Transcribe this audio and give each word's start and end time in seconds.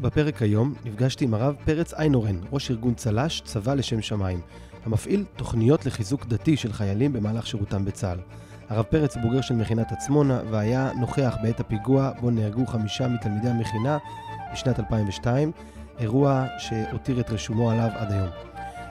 בפרק 0.00 0.42
היום 0.42 0.74
נפגשתי 0.84 1.24
עם 1.24 1.34
הרב 1.34 1.54
פרץ 1.64 1.94
איינורן, 1.94 2.36
ראש 2.52 2.70
ארגון 2.70 2.94
צל"ש, 2.94 3.40
צבא 3.40 3.74
לשם 3.74 4.02
שמיים, 4.02 4.40
המפעיל 4.84 5.24
תוכניות 5.36 5.86
לחיזוק 5.86 6.26
דתי 6.26 6.56
של 6.56 6.72
חיילים 6.72 7.12
במהלך 7.12 7.46
שירותם 7.46 7.84
בצה"ל. 7.84 8.18
הרב 8.68 8.84
פרץ 8.84 9.16
בוגר 9.16 9.40
של 9.40 9.54
מכינת 9.54 9.92
עצמונה 9.92 10.40
והיה 10.50 10.90
נוכח 11.00 11.36
בעת 11.42 11.60
הפיגוע 11.60 12.10
בו 12.20 12.30
נהרגו 12.30 12.66
חמישה 12.66 13.08
מתלמידי 13.08 13.48
המכינה 13.48 13.98
בשנת 14.52 14.78
2002, 14.80 15.52
אירוע 15.98 16.46
שהותיר 16.58 17.20
את 17.20 17.30
רשומו 17.30 17.70
עליו 17.70 17.90
עד 17.94 18.12
היום. 18.12 18.28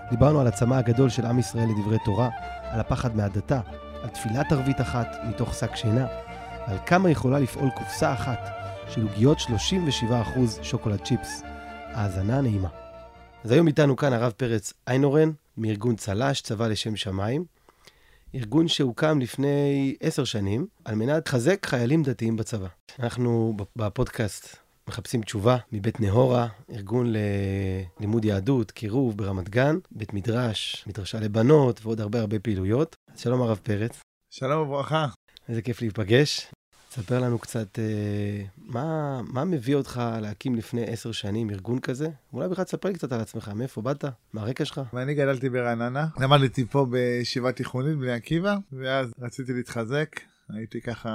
דיברנו 0.10 0.42
על 0.42 0.48
הצמא 0.48 0.76
הגדול 0.76 1.10
של 1.10 1.26
עם 1.26 1.40
ישראל 1.40 1.68
לדברי 1.70 1.98
תורה, 2.06 2.30
על 2.70 2.80
הפחד 2.80 3.16
מהדתה, 3.16 3.60
על 4.04 4.10
תפילת 4.10 4.52
ערבית 4.52 4.82
אחת 4.82 5.08
מתוך 5.30 5.54
שק 5.54 5.76
שינה, 5.76 6.08
על 6.66 6.78
כמה 6.86 7.10
יכולה 7.10 7.40
לפעול 7.40 7.70
קופסה 7.70 8.14
אחת 8.14 8.65
של 8.90 9.02
עוגיות 9.02 9.38
37% 9.38 9.44
שוקולד 10.62 11.00
צ'יפס. 11.06 11.42
האזנה 11.88 12.42
נעימה. 12.42 12.70
אז 13.44 13.52
היום 13.52 13.68
איתנו 13.68 13.96
כאן 13.96 14.14
הרב 14.14 14.32
פרץ 14.38 14.74
איינורן, 14.88 15.32
מארגון 15.58 15.96
צל"ש, 15.96 16.42
צבא 16.42 16.68
לשם 16.68 16.96
שמיים. 16.96 17.46
ארגון 18.36 18.68
שהוקם 18.68 19.20
לפני 19.20 19.96
עשר 20.00 20.24
שנים 20.24 20.68
על 20.86 20.96
מנת 20.96 21.28
לחזק 21.28 21.66
חיילים 21.66 22.04
דתיים 22.04 22.36
בצבא. 22.36 22.68
אנחנו 23.00 23.58
בפודקאסט 23.76 24.58
מחפשים 24.88 25.22
תשובה 25.22 25.58
מבית 25.72 26.00
נהורה, 26.00 26.48
ארגון 26.72 27.14
ללימוד 28.00 28.26
יהדות, 28.26 28.72
קירוב 28.72 29.18
ברמת 29.18 29.50
גן, 29.50 29.78
בית 29.92 30.14
מדרש, 30.14 30.84
מדרשה 30.88 31.20
לבנות 31.20 31.86
ועוד 31.86 32.02
הרבה 32.02 32.20
הרבה 32.20 32.40
פעילויות. 32.40 32.96
שלום 33.18 33.42
הרב 33.42 33.60
פרץ. 33.64 34.00
שלום 34.34 34.68
וברכה. 34.68 35.08
איזה 35.50 35.62
כיף 35.62 35.82
להיפגש. 35.82 36.52
ספר 36.96 37.20
לנו 37.20 37.40
קצת 37.40 37.80
אה, 37.80 38.44
מה, 38.58 39.22
מה 39.34 39.46
מביא 39.46 39.76
אותך 39.76 40.02
להקים 40.22 40.56
לפני 40.56 40.84
עשר 40.84 41.12
שנים 41.12 41.50
ארגון 41.50 41.80
כזה? 41.80 42.10
אולי 42.34 42.50
בכלל 42.50 42.66
תספר 42.66 42.90
לי 42.90 42.96
קצת 42.96 43.12
על 43.12 43.20
עצמך, 43.20 43.52
מאיפה 43.56 43.82
באת? 43.82 44.06
מה 44.34 44.42
הרקע 44.42 44.66
שלך? 44.66 44.82
ואני 44.94 45.14
גדלתי 45.14 45.50
ברעננה, 45.50 46.08
למדתי 46.20 46.66
פה 46.66 46.86
בישיבה 46.86 47.52
תיכונית 47.52 47.98
בני 47.98 48.12
עקיבא, 48.12 48.58
ואז 48.72 49.14
רציתי 49.20 49.54
להתחזק, 49.54 50.20
הייתי 50.50 50.82
ככה, 50.82 51.10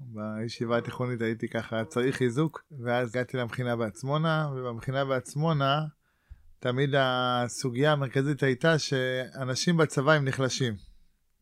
בישיבה 0.00 0.78
התיכונית 0.78 1.20
הייתי 1.22 1.48
ככה 1.48 1.84
צריך 1.84 2.16
חיזוק, 2.16 2.62
ואז 2.84 3.10
הגעתי 3.14 3.36
למכינה 3.36 3.76
בעצמונה, 3.76 4.48
ובמכינה 4.56 5.04
בעצמונה, 5.04 5.84
תמיד 6.58 6.94
הסוגיה 6.98 7.92
המרכזית 7.92 8.42
הייתה 8.42 8.78
שאנשים 8.78 9.76
בצבא 9.76 10.12
הם 10.12 10.24
נחלשים. 10.24 10.74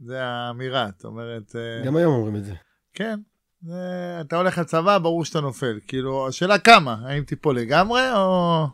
זה 0.01 0.25
האמירה, 0.25 0.89
זאת 0.97 1.05
אומרת... 1.05 1.57
אה, 1.57 1.86
גם 1.86 1.97
היום 1.97 2.14
אומרים 2.14 2.36
את 2.36 2.45
זה. 2.45 2.55
כן, 2.95 3.20
זה, 3.67 4.20
אתה 4.20 4.37
הולך 4.37 4.59
לצבא, 4.59 4.98
ברור 4.98 5.25
שאתה 5.25 5.41
נופל. 5.41 5.79
כאילו, 5.87 6.29
השאלה 6.29 6.59
כמה, 6.59 6.97
האם 7.05 7.25
תיפול 7.25 7.59
לגמרי 7.59 8.12
או... 8.12 8.67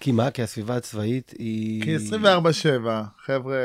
כי 0.00 0.12
מה? 0.12 0.30
כי 0.30 0.42
הסביבה 0.42 0.76
הצבאית 0.76 1.34
היא... 1.38 1.82
כי 1.82 1.96
24-7, 1.96 2.00
חבר'ה 3.24 3.56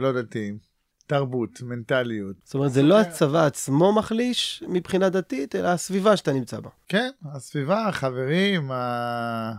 לא 0.00 0.12
דתיים. 0.12 0.58
תרבות, 1.06 1.62
מנטליות. 1.62 2.36
זאת 2.44 2.54
אומרת, 2.54 2.72
זה 2.72 2.82
לא 2.82 3.00
הצבא 3.00 3.46
עצמו 3.46 3.92
מחליש 3.92 4.64
מבחינה 4.68 5.08
דתית, 5.08 5.54
אלא 5.54 5.68
הסביבה 5.68 6.16
שאתה 6.16 6.32
נמצא 6.32 6.60
בה. 6.60 6.70
כן, 6.88 7.10
הסביבה, 7.34 7.88
החברים, 7.88 8.72
ה... 8.72 9.52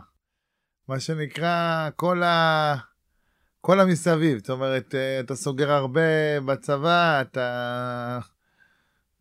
מה 0.88 1.00
שנקרא, 1.00 1.90
כל 1.96 2.24
ה... 2.24 2.76
כל 3.62 3.80
המסביב. 3.80 4.38
זאת 4.38 4.50
אומרת, 4.50 4.96
אה, 4.96 5.20
אתה 5.20 5.36
סוגר 5.36 5.72
הרבה 5.72 6.40
בצבא, 6.46 7.22
אתה 7.22 8.20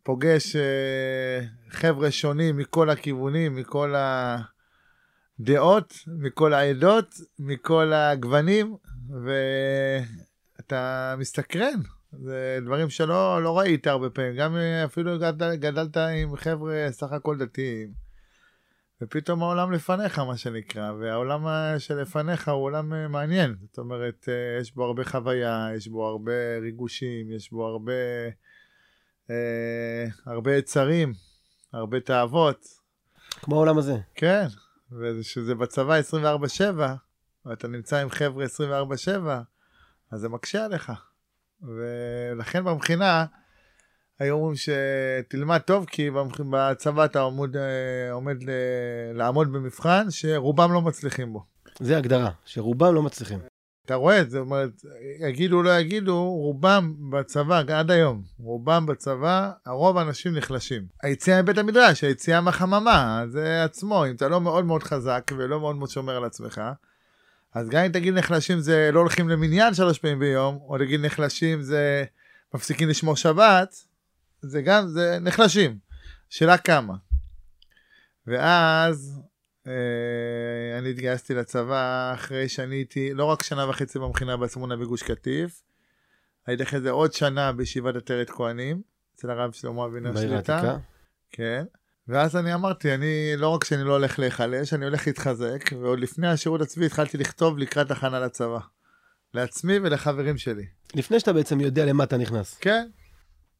פוגש 0.05 0.55
אה, 0.55 1.39
חבר'ה 1.69 2.11
שונים 2.11 2.57
מכל 2.57 2.89
הכיוונים, 2.89 3.55
מכל 3.55 3.93
הדעות, 5.39 5.93
מכל 6.07 6.53
העדות, 6.53 7.15
מכל 7.39 7.93
הגוונים, 7.93 8.75
ואתה 9.25 11.15
מסתקרן. 11.17 11.79
זה 12.11 12.59
דברים 12.65 12.89
שלא 12.89 13.43
לא 13.43 13.59
ראית 13.59 13.87
הרבה 13.87 14.09
פעמים, 14.09 14.35
גם 14.35 14.57
אפילו 14.85 15.19
גדל, 15.19 15.55
גדלת 15.55 15.97
עם 15.97 16.35
חבר'ה 16.35 16.87
סך 16.91 17.11
הכל 17.11 17.37
דתיים. 17.37 17.91
ופתאום 19.01 19.43
העולם 19.43 19.71
לפניך, 19.71 20.19
מה 20.19 20.37
שנקרא, 20.37 20.91
והעולם 20.91 21.45
שלפניך 21.77 22.47
הוא 22.47 22.63
עולם 22.63 23.11
מעניין. 23.11 23.55
זאת 23.61 23.77
אומרת, 23.77 24.29
אה, 24.29 24.59
יש 24.61 24.75
בו 24.75 24.83
הרבה 24.83 25.03
חוויה, 25.03 25.67
יש 25.75 25.87
בו 25.87 26.07
הרבה 26.07 26.57
ריגושים, 26.61 27.31
יש 27.31 27.51
בו 27.51 27.65
הרבה... 27.65 27.93
אה, 29.29 30.05
הרבה 30.25 30.55
יצרים, 30.55 31.13
הרבה 31.73 31.99
תאוות. 31.99 32.65
כמו 33.41 33.55
העולם 33.55 33.77
הזה. 33.77 33.97
כן, 34.15 34.45
ושזה 34.91 35.55
בצבא 35.55 35.99
24-7, 35.99 36.63
ואתה 37.45 37.67
נמצא 37.67 37.97
עם 37.97 38.09
חבר'ה 38.09 38.45
24-7, 38.45 39.09
אז 40.11 40.19
זה 40.19 40.29
מקשה 40.29 40.65
עליך. 40.65 40.91
ולכן 41.61 42.63
במכינה, 42.63 43.25
היו 44.19 44.35
אומרים 44.35 44.55
שתלמד 44.55 45.57
טוב, 45.57 45.85
כי 45.85 46.09
בצבא 46.49 47.05
אתה 47.05 47.19
עומד, 47.19 47.57
אה, 47.57 48.11
עומד 48.11 48.37
לעמוד 49.13 49.53
במבחן 49.53 50.05
שרובם 50.09 50.73
לא 50.73 50.81
מצליחים 50.81 51.33
בו. 51.33 51.45
זה 51.79 51.97
הגדרה, 51.97 52.31
שרובם 52.45 52.95
לא 52.95 53.03
מצליחים. 53.03 53.39
אתה 53.85 53.95
רואה 53.95 54.23
זאת 54.27 54.39
אומרת, 54.39 54.85
יגידו 55.19 55.63
לא 55.63 55.79
יגידו, 55.79 56.23
רובם 56.23 56.93
בצבא, 57.11 57.61
עד 57.73 57.91
היום, 57.91 58.23
רובם 58.39 58.85
בצבא, 58.85 59.51
הרוב 59.65 59.97
האנשים 59.97 60.37
נחלשים. 60.37 60.85
היציאה 61.03 61.41
מבית 61.41 61.57
המדרש, 61.57 62.03
היציאה 62.03 62.41
מהחממה, 62.41 63.23
זה 63.27 63.63
עצמו, 63.63 64.05
אם 64.05 64.15
אתה 64.15 64.27
לא 64.27 64.41
מאוד 64.41 64.65
מאוד 64.65 64.83
חזק 64.83 65.31
ולא 65.37 65.59
מאוד 65.59 65.75
מאוד 65.75 65.89
שומר 65.89 66.15
על 66.15 66.25
עצמך, 66.25 66.61
אז 67.53 67.69
גם 67.69 67.83
אם 67.83 67.91
תגיד 67.91 68.13
נחלשים 68.13 68.59
זה 68.59 68.89
לא 68.93 68.99
הולכים 68.99 69.29
למניין 69.29 69.73
שלוש 69.73 69.99
פעמים 69.99 70.19
ביום, 70.19 70.59
או 70.67 70.77
תגיד 70.77 71.05
נחלשים 71.05 71.61
זה 71.61 72.03
מפסיקים 72.53 72.89
לשמור 72.89 73.15
שבת, 73.15 73.75
זה 74.41 74.61
גם, 74.61 74.87
זה 74.87 75.17
נחלשים. 75.21 75.77
שאלה 76.29 76.57
כמה. 76.57 76.93
ואז 78.27 79.21
אני 80.79 80.89
התגייסתי 80.89 81.33
לצבא 81.33 82.11
אחרי 82.13 82.49
שאני 82.49 82.75
הייתי 82.75 83.13
לא 83.13 83.25
רק 83.25 83.43
שנה 83.43 83.69
וחצי 83.69 83.99
במכינה 83.99 84.37
בעצמונה 84.37 84.75
בגוש 84.75 85.03
קטיף, 85.03 85.61
הייתי 86.47 86.63
אחרי 86.63 86.81
זה 86.81 86.89
עוד 86.89 87.13
שנה 87.13 87.51
בישיבת 87.51 87.95
עטרת 87.95 88.29
כהנים, 88.29 88.81
אצל 89.15 89.29
הרב 89.29 89.51
שלמה 89.51 89.85
אבינר 89.85 90.15
שליטה. 90.15 90.77
כן. 91.31 91.65
ואז 92.07 92.35
אני 92.35 92.53
אמרתי, 92.53 92.93
אני 92.93 93.33
לא 93.37 93.49
רק 93.49 93.63
שאני 93.63 93.83
לא 93.83 93.93
הולך 93.93 94.19
להיחלש, 94.19 94.73
אני 94.73 94.85
הולך 94.85 95.07
להתחזק, 95.07 95.63
ועוד 95.81 95.99
לפני 95.99 96.27
השירות 96.27 96.61
הצבאי 96.61 96.85
התחלתי 96.85 97.17
לכתוב 97.17 97.57
לקראת 97.57 97.91
הכנה 97.91 98.19
לצבא. 98.19 98.59
לעצמי 99.33 99.79
ולחברים 99.79 100.37
שלי. 100.37 100.65
לפני 100.95 101.19
שאתה 101.19 101.33
בעצם 101.33 101.61
יודע 101.61 101.85
למה 101.85 102.03
אתה 102.03 102.17
נכנס. 102.17 102.57
כן. 102.61 102.87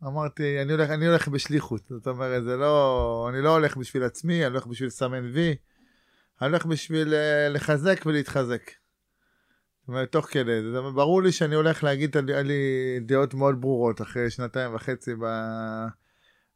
אמרתי, 0.04 0.62
אני 0.62 0.72
הולך, 0.72 0.90
אני 0.90 1.08
הולך 1.08 1.28
בשליחות. 1.28 1.82
זאת 1.90 2.08
אומרת, 2.08 2.44
זה 2.44 2.58
לא, 2.58 3.30
אני 3.34 3.42
לא 3.42 3.50
הולך 3.50 3.78
בשביל 3.78 4.04
עצמי, 4.04 4.46
אני 4.46 4.52
הולך 4.52 4.68
בשביל 4.68 4.88
לסמן 4.88 5.32
וי. 5.34 5.56
אני 6.42 6.50
הולך 6.50 6.66
בשביל 6.66 7.14
אה, 7.14 7.50
לחזק 7.50 8.02
ולהתחזק. 8.06 8.72
תוך 10.12 10.26
כדי, 10.26 10.62
זה 10.62 10.82
ברור 10.82 11.24
לי 11.24 11.32
שאני 11.32 11.56
הולך 11.56 11.84
להגיד, 11.84 12.18
היה 12.30 12.42
לי 12.42 13.00
דעות 13.06 13.34
מאוד 13.34 13.62
ברורות 13.62 14.02
אחרי 14.02 14.30
שנתיים 14.30 14.76
וחצי 14.76 15.12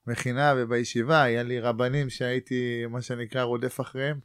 במכינה 0.07 0.53
ובישיבה, 0.57 1.21
היה 1.21 1.43
לי 1.43 1.59
רבנים 1.59 2.09
שהייתי, 2.09 2.85
מה 2.89 3.01
שנקרא, 3.01 3.41
רודף 3.41 3.81
אחריהם. 3.81 4.19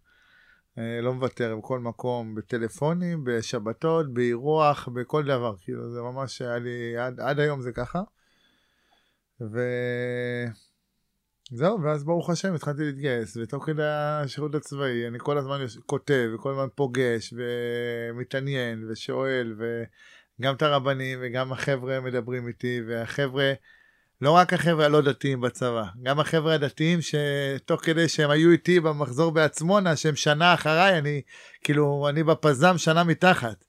אה, 0.78 1.00
לא 1.02 1.14
מוותר 1.14 1.56
בכל 1.56 1.78
מקום, 1.78 2.34
בטלפונים, 2.34 3.24
בשבתות, 3.24 4.14
באירוח, 4.14 4.88
בכל 4.88 5.24
דבר. 5.24 5.54
כאילו, 5.60 5.92
זה 5.92 6.00
ממש 6.00 6.42
היה 6.42 6.58
לי, 6.58 6.96
עד, 6.96 7.20
עד 7.20 7.40
היום 7.40 7.60
זה 7.60 7.72
ככה. 7.72 8.02
ו... 9.40 9.60
זהו, 11.50 11.82
ואז 11.82 12.04
ברוך 12.04 12.30
השם 12.30 12.54
התחלתי 12.54 12.84
להתגייס, 12.84 13.36
ותוך 13.36 13.66
כדי 13.66 13.82
השירות 13.84 14.54
הצבאי 14.54 15.06
אני 15.08 15.18
כל 15.20 15.38
הזמן 15.38 15.64
כותב, 15.86 16.30
וכל 16.34 16.50
הזמן 16.50 16.66
פוגש, 16.74 17.34
ומתעניין, 17.36 18.90
ושואל, 18.90 19.54
וגם 19.58 20.54
את 20.54 20.62
הרבנים 20.62 21.18
וגם 21.22 21.52
החבר'ה 21.52 22.00
מדברים 22.00 22.48
איתי, 22.48 22.80
והחבר'ה, 22.88 23.52
לא 24.20 24.30
רק 24.30 24.52
החבר'ה 24.52 24.84
הלא 24.84 25.00
דתיים 25.00 25.40
בצבא, 25.40 25.84
גם 26.02 26.20
החבר'ה 26.20 26.54
הדתיים 26.54 26.98
שתוך 27.00 27.84
כדי 27.84 28.08
שהם 28.08 28.30
היו 28.30 28.50
איתי 28.50 28.80
במחזור 28.80 29.32
בעצמונה, 29.32 29.96
שהם 29.96 30.16
שנה 30.16 30.54
אחריי, 30.54 30.98
אני, 30.98 31.22
כאילו, 31.64 32.06
אני 32.08 32.22
בפזם 32.22 32.78
שנה 32.78 33.04
מתחת. 33.04 33.64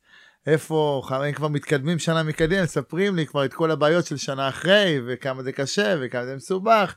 איפה, 0.47 1.01
הם 1.09 1.31
כבר 1.31 1.47
מתקדמים 1.47 1.99
שנה 1.99 2.23
מקדימה, 2.23 2.63
מספרים 2.63 3.15
לי 3.15 3.27
כבר 3.27 3.45
את 3.45 3.53
כל 3.53 3.71
הבעיות 3.71 4.05
של 4.05 4.17
שנה 4.17 4.49
אחרי, 4.49 5.01
וכמה 5.07 5.43
זה 5.43 5.51
קשה, 5.51 5.95
וכמה 6.01 6.25
זה 6.25 6.35
מסובך. 6.35 6.95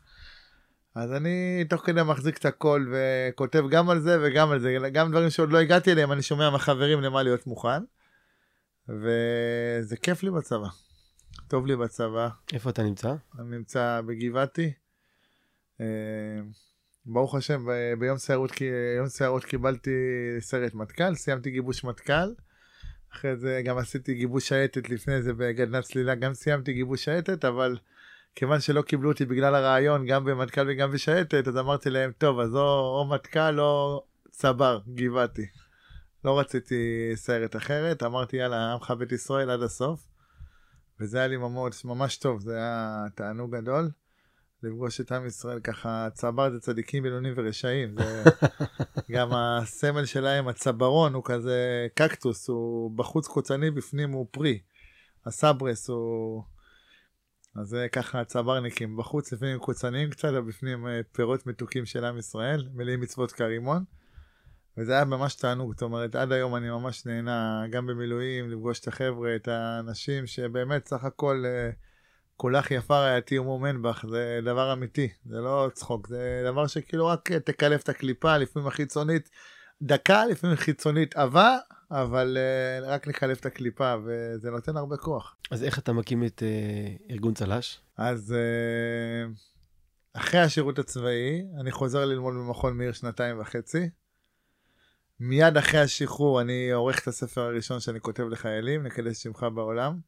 אז 0.98 1.12
אני 1.12 1.64
תוך 1.68 1.86
כדי 1.86 2.02
מחזיק 2.02 2.38
את 2.38 2.44
הכל 2.44 2.92
וכותב 2.92 3.64
גם 3.70 3.90
על 3.90 4.00
זה 4.00 4.18
וגם 4.22 4.50
על 4.50 4.60
זה, 4.60 4.76
גם 4.92 5.10
דברים 5.10 5.30
שעוד 5.30 5.52
לא 5.52 5.58
הגעתי 5.58 5.92
אליהם, 5.92 6.12
אני 6.12 6.22
שומע 6.22 6.50
מהחברים 6.50 7.00
למה 7.00 7.22
להיות 7.22 7.46
מוכן. 7.46 7.82
וזה 8.88 9.96
כיף 10.02 10.22
לי 10.22 10.30
בצבא. 10.30 10.68
טוב 11.48 11.66
לי 11.66 11.76
בצבא. 11.76 12.28
איפה 12.52 12.70
אתה 12.70 12.82
נמצא? 12.82 13.14
אני 13.38 13.56
נמצא 13.56 14.00
בגבעתי. 14.06 14.72
אה, 15.80 15.86
ברוך 17.06 17.34
השם, 17.34 17.66
ביום 17.98 18.18
סיירות, 18.18 18.52
יום 18.96 19.08
סיירות 19.08 19.44
קיבלתי 19.44 19.90
סרט 20.40 20.74
מטכ"ל, 20.74 21.14
סיימתי 21.14 21.50
גיבוש 21.50 21.84
מטכ"ל. 21.84 22.34
אחרי 23.12 23.36
זה 23.36 23.62
גם 23.64 23.78
עשיתי 23.78 24.14
גיבוש 24.14 24.48
שייטת 24.48 24.90
לפני 24.90 25.22
זה 25.22 25.32
בגדנת 25.32 25.84
צלילה, 25.84 26.14
גם 26.14 26.34
סיימתי 26.34 26.72
גיבוש 26.72 27.04
שייטת, 27.04 27.44
אבל 27.44 27.76
כיוון 28.34 28.60
שלא 28.60 28.82
קיבלו 28.82 29.12
אותי 29.12 29.24
בגלל 29.24 29.54
הרעיון, 29.54 30.06
גם 30.06 30.24
במטכ"ל 30.24 30.66
וגם 30.68 30.90
בשייטת, 30.92 31.48
אז 31.48 31.56
אמרתי 31.56 31.90
להם, 31.90 32.12
טוב, 32.18 32.40
אז 32.40 32.54
או, 32.54 32.98
או 33.00 33.08
מטכ"ל 33.10 33.60
או 33.60 34.04
צבר, 34.30 34.80
גבעתי. 34.94 35.46
לא 36.24 36.38
רציתי 36.38 37.10
סיירת 37.14 37.56
אחרת, 37.56 38.02
אמרתי, 38.02 38.36
יאללה, 38.36 38.72
עמך 38.72 38.90
בית 38.90 39.12
ישראל 39.12 39.50
עד 39.50 39.62
הסוף. 39.62 40.06
וזה 41.00 41.18
היה 41.18 41.26
לי 41.26 41.36
ממש, 41.36 41.84
ממש 41.84 42.16
טוב, 42.16 42.40
זה 42.40 42.56
היה 42.56 43.04
תענוג 43.14 43.56
גדול. 43.56 43.90
לפגוש 44.62 45.00
את 45.00 45.12
עם 45.12 45.26
ישראל 45.26 45.60
ככה, 45.60 46.08
צבר 46.14 46.50
זה 46.50 46.60
צדיקים 46.60 47.02
בינונים 47.02 47.32
ורשעים. 47.36 47.94
זה... 47.98 48.24
גם 49.12 49.28
הסמל 49.32 50.04
שלהם, 50.04 50.48
הצברון, 50.48 51.14
הוא 51.14 51.22
כזה 51.26 51.86
קקטוס, 51.94 52.48
הוא 52.48 52.90
בחוץ 52.96 53.26
קוצני, 53.26 53.70
בפנים 53.70 54.10
הוא 54.10 54.26
פרי. 54.30 54.58
הסברס 55.26 55.88
הוא... 55.88 56.42
אז 57.60 57.68
זה 57.68 57.86
ככה 57.92 58.24
צברניקים, 58.24 58.96
בחוץ 58.96 59.32
לפעמים 59.32 59.58
קוצניים 59.58 60.10
קצת, 60.10 60.28
ובפנים 60.34 60.86
אה, 60.86 61.00
פירות 61.12 61.46
מתוקים 61.46 61.86
של 61.86 62.04
עם 62.04 62.18
ישראל, 62.18 62.68
מלאים 62.74 63.00
מצוות 63.00 63.32
כרימון. 63.32 63.84
וזה 64.76 64.92
היה 64.92 65.04
ממש 65.04 65.34
תענוג, 65.34 65.72
זאת 65.72 65.82
אומרת, 65.82 66.14
עד 66.14 66.32
היום 66.32 66.56
אני 66.56 66.70
ממש 66.70 67.06
נהנה, 67.06 67.64
גם 67.70 67.86
במילואים, 67.86 68.50
לפגוש 68.50 68.80
את 68.80 68.88
החבר'ה, 68.88 69.36
את 69.36 69.48
האנשים 69.48 70.26
שבאמת, 70.26 70.88
סך 70.88 71.04
הכל, 71.04 71.42
אה, 71.46 71.70
כולך 72.36 72.70
יפה 72.70 72.98
רעייתי 72.98 73.38
ומומן 73.38 73.82
בך, 73.82 74.04
זה 74.08 74.40
דבר 74.44 74.72
אמיתי, 74.72 75.08
זה 75.26 75.40
לא 75.40 75.70
צחוק, 75.74 76.08
זה 76.08 76.42
דבר 76.44 76.66
שכאילו 76.66 77.06
רק 77.06 77.32
אה, 77.32 77.40
תקלף 77.40 77.82
את 77.82 77.88
הקליפה, 77.88 78.36
לפעמים 78.36 78.68
החיצונית 78.68 79.30
דקה, 79.82 80.26
לפעמים 80.26 80.56
חיצונית 80.56 81.16
עבה, 81.16 81.58
אבל 81.90 82.38
אה, 82.38 82.94
רק 82.94 83.06
לקלף 83.06 83.40
את 83.40 83.46
הקליפה, 83.46 83.94
וזה 84.04 84.50
נותן 84.50 84.76
הרבה 84.76 84.96
כוח. 84.96 85.36
אז 85.50 85.64
איך 85.64 85.78
אתה 85.78 85.92
מקים 85.92 86.24
את 86.24 86.42
אה, 86.42 86.94
ארגון 87.10 87.34
צל"ש? 87.34 87.80
אז 87.96 88.32
אה, 88.32 89.30
אחרי 90.12 90.40
השירות 90.40 90.78
הצבאי, 90.78 91.42
אני 91.60 91.70
חוזר 91.70 92.04
ללמוד 92.04 92.34
במכון 92.34 92.78
מאיר 92.78 92.92
שנתיים 92.92 93.40
וחצי. 93.40 93.90
מיד 95.20 95.56
אחרי 95.56 95.80
השחרור 95.80 96.40
אני 96.40 96.70
עורך 96.70 97.02
את 97.02 97.08
הספר 97.08 97.40
הראשון 97.40 97.80
שאני 97.80 98.00
כותב 98.00 98.22
לחיילים, 98.22 98.82
נקדש 98.82 99.22
שמך 99.22 99.46
בעולם. 99.54 99.98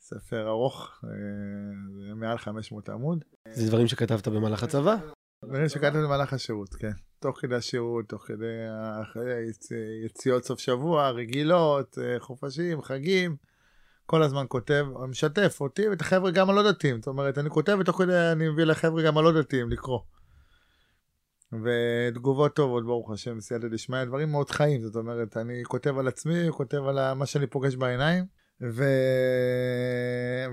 ספר 0.00 0.48
ארוך, 0.48 1.00
מעל 2.16 2.38
500 2.38 2.88
עמוד. 2.88 3.24
זה 3.52 3.68
דברים 3.68 3.86
שכתבת 3.86 4.28
במהלך 4.28 4.62
הצבא? 4.62 4.96
דברים 5.44 5.68
שכתבתי 5.68 5.98
במהלך 5.98 6.32
השירות, 6.32 6.74
כן. 6.74 6.92
תוך 7.24 7.40
כדי 7.40 7.54
השירות, 7.54 8.08
תוך 8.08 8.22
כדי 8.26 8.46
היציאות 10.02 10.44
סוף 10.44 10.60
שבוע, 10.60 11.10
רגילות, 11.10 11.98
אה, 11.98 12.20
חופשים, 12.20 12.82
חגים. 12.82 13.36
כל 14.06 14.22
הזמן 14.22 14.44
כותב, 14.48 14.86
משתף 15.08 15.60
אותי 15.60 15.88
ואת 15.88 16.00
החבר'ה 16.00 16.30
גם 16.30 16.50
הלא 16.50 16.72
דתיים. 16.72 16.96
זאת 16.96 17.06
אומרת, 17.06 17.38
אני 17.38 17.50
כותב 17.50 17.76
ותוך 17.80 17.98
כדי 17.98 18.32
אני 18.32 18.48
מביא 18.48 18.64
לחבר'ה 18.64 19.02
גם 19.02 19.18
הלא 19.18 19.40
דתיים 19.40 19.70
לקרוא. 19.70 20.00
ותגובות 21.52 22.56
טובות, 22.56 22.84
ברוך 22.84 23.10
השם, 23.10 23.38
בסייעתא 23.38 23.68
דשמיא, 23.68 24.04
דברים 24.04 24.30
מאוד 24.30 24.50
חיים. 24.50 24.82
זאת 24.82 24.96
אומרת, 24.96 25.36
אני 25.36 25.64
כותב 25.64 25.98
על 25.98 26.08
עצמי, 26.08 26.46
כותב 26.50 26.82
על 26.86 27.14
מה 27.14 27.26
שאני 27.26 27.46
פוגש 27.46 27.76
בעיניים. 27.76 28.24
ו... 28.62 28.84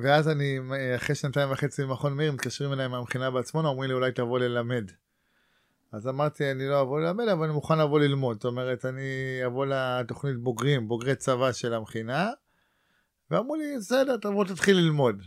ואז 0.04 0.28
אני, 0.30 0.60
אחרי 0.96 1.16
שנתיים 1.16 1.52
וחצי 1.52 1.84
במכון 1.84 2.14
מאיר, 2.14 2.32
מתקשרים 2.32 2.74
אליי 2.74 2.88
מהמכינה 2.88 3.32
בעצמונה, 3.32 3.68
אומרים 3.68 3.90
לי, 3.90 3.94
אולי 3.94 4.12
תבוא 4.12 4.40
ללמד. 4.40 4.92
אז 5.92 6.08
אמרתי, 6.08 6.52
אני 6.52 6.68
לא 6.68 6.82
אבוא 6.82 7.00
ללמד, 7.00 7.28
אבל 7.28 7.46
אני 7.46 7.54
מוכן 7.54 7.80
לבוא 7.80 8.00
ללמוד. 8.00 8.38
זאת 8.38 8.46
אומרת, 8.46 8.86
אני 8.86 9.42
אבוא 9.46 9.66
לתוכנית 9.66 10.38
בוגרים, 10.38 10.88
בוגרי 10.88 11.16
צבא 11.16 11.52
של 11.52 11.74
המכינה, 11.74 12.30
ואמרו 13.32 13.56
לי, 13.56 13.78
בסדר, 13.78 14.18
תבוא 14.18 14.46
תתחיל 14.46 14.78
ללמוד. 14.78 15.24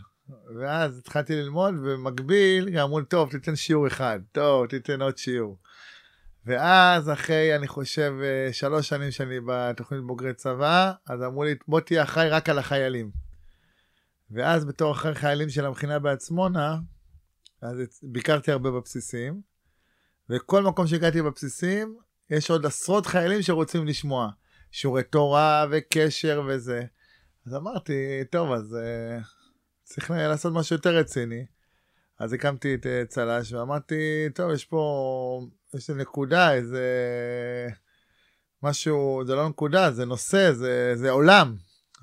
ואז 0.59 0.97
התחלתי 0.97 1.35
ללמוד, 1.35 1.73
ובמקביל 1.75 2.69
גם 2.69 2.83
אמרו 2.83 2.99
לי, 2.99 3.05
טוב, 3.05 3.29
תיתן 3.31 3.55
שיעור 3.55 3.87
אחד, 3.87 4.19
טוב, 4.31 4.67
תיתן 4.67 5.01
עוד 5.01 5.17
שיעור. 5.17 5.57
ואז 6.45 7.09
אחרי, 7.09 7.55
אני 7.55 7.67
חושב, 7.67 8.13
שלוש 8.51 8.89
שנים 8.89 9.11
שאני 9.11 9.35
בתוכנית 9.47 10.01
בוגרי 10.01 10.33
צבא, 10.33 10.91
אז 11.07 11.23
אמרו 11.23 11.43
לי, 11.43 11.55
בוא 11.67 11.79
תהיה 11.79 12.03
אחראי 12.03 12.29
רק 12.29 12.49
על 12.49 12.59
החיילים. 12.59 13.11
ואז 14.31 14.65
בתור 14.65 14.91
אחראי 14.91 15.15
חיילים 15.15 15.49
של 15.49 15.65
המכינה 15.65 15.99
בעצמונה, 15.99 16.77
אז 17.61 17.77
ביקרתי 18.03 18.51
הרבה 18.51 18.71
בבסיסים, 18.71 19.41
וכל 20.29 20.63
מקום 20.63 20.87
שהגעתי 20.87 21.21
בבסיסים, 21.21 21.97
יש 22.29 22.51
עוד 22.51 22.65
עשרות 22.65 23.05
חיילים 23.05 23.41
שרוצים 23.41 23.87
לשמוע. 23.87 24.29
שיעורי 24.75 25.03
תורה 25.03 25.65
וקשר 25.71 26.41
וזה. 26.47 26.83
אז 27.47 27.55
אמרתי, 27.55 28.23
טוב, 28.31 28.51
אז 28.51 28.77
uh, 29.21 29.23
צריך 29.83 30.11
לעשות 30.11 30.53
משהו 30.53 30.75
יותר 30.75 30.95
רציני. 30.95 31.45
אז 32.19 32.33
הקמתי 32.33 32.75
את 32.75 32.85
uh, 32.85 33.07
צל"ש 33.07 33.53
ואמרתי, 33.53 34.29
טוב, 34.35 34.51
יש 34.51 34.65
פה, 34.65 35.41
יש 35.73 35.89
נקודה, 35.89 36.53
איזה 36.53 36.83
משהו, 38.63 39.23
זה 39.25 39.35
לא 39.35 39.49
נקודה, 39.49 39.91
זה 39.91 40.05
נושא, 40.05 40.51
זה, 40.51 40.91
זה 40.95 41.11
עולם, 41.11 41.55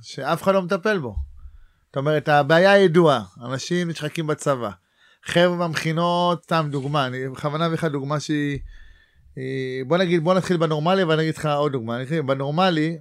שאף 0.02 0.42
אחד 0.42 0.54
לא 0.54 0.62
מטפל 0.62 0.98
בו. 0.98 1.16
זאת 1.86 1.96
אומרת, 1.96 2.28
הבעיה 2.28 2.78
ידועה, 2.78 3.24
אנשים 3.44 3.90
נשחקים 3.90 4.26
בצבא. 4.26 4.70
חבר'ה 5.24 5.68
במכינות, 5.68 6.42
סתם 6.44 6.68
דוגמה, 6.70 7.06
אני 7.06 7.28
בכוונה 7.28 7.66
אביא 7.66 7.74
לך 7.74 7.84
דוגמה 7.84 8.20
שהיא, 8.20 8.58
היא, 9.36 9.84
בוא 9.84 9.98
נגיד, 9.98 10.24
בוא 10.24 10.34
נתחיל 10.34 10.56
בנורמלי 10.56 11.04
ואני 11.04 11.22
אגיד 11.22 11.36
לך 11.36 11.46
עוד 11.46 11.72
דוגמה. 11.72 11.98
בנורמלי, 12.26 12.98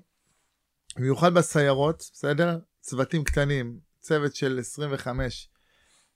במיוחד 0.98 1.34
בסיירות, 1.34 2.10
בסדר? 2.14 2.58
צוותים 2.82 3.24
קטנים, 3.24 3.80
צוות 4.00 4.36
של 4.36 4.60
25 4.60 5.50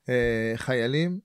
אה, 0.10 0.54
חיילים, 0.56 1.20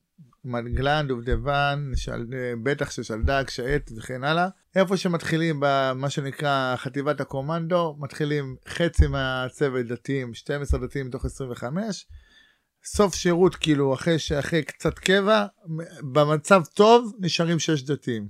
מגלן, 0.45 1.07
דובדבן, 1.09 1.91
של, 1.95 2.27
אה, 2.35 2.53
בטח 2.63 2.91
של 2.91 3.03
שלדג, 3.03 3.45
שייט 3.49 3.91
וכן 3.97 4.25
הלאה. 4.25 4.49
איפה 4.77 4.97
שמתחילים 4.97 5.57
במה 5.61 6.11
שנקרא 6.11 6.77
חטיבת 6.77 7.21
הקומנדו, 7.21 7.97
מתחילים 7.99 8.57
חצי 8.69 9.07
מהצוות 9.07 9.87
דתיים, 9.87 10.35
12 10.35 10.81
דתיים 10.81 11.07
מתוך 11.07 11.25
25. 11.25 12.07
סוף 12.85 13.15
שירות, 13.15 13.55
כאילו, 13.57 13.95
אחרי, 13.95 14.17
אחרי 14.39 14.63
קצת 14.63 14.99
קבע, 14.99 15.47
במצב 16.01 16.63
טוב, 16.75 17.13
נשארים 17.19 17.59
שש 17.59 17.83
דתיים. 17.83 18.29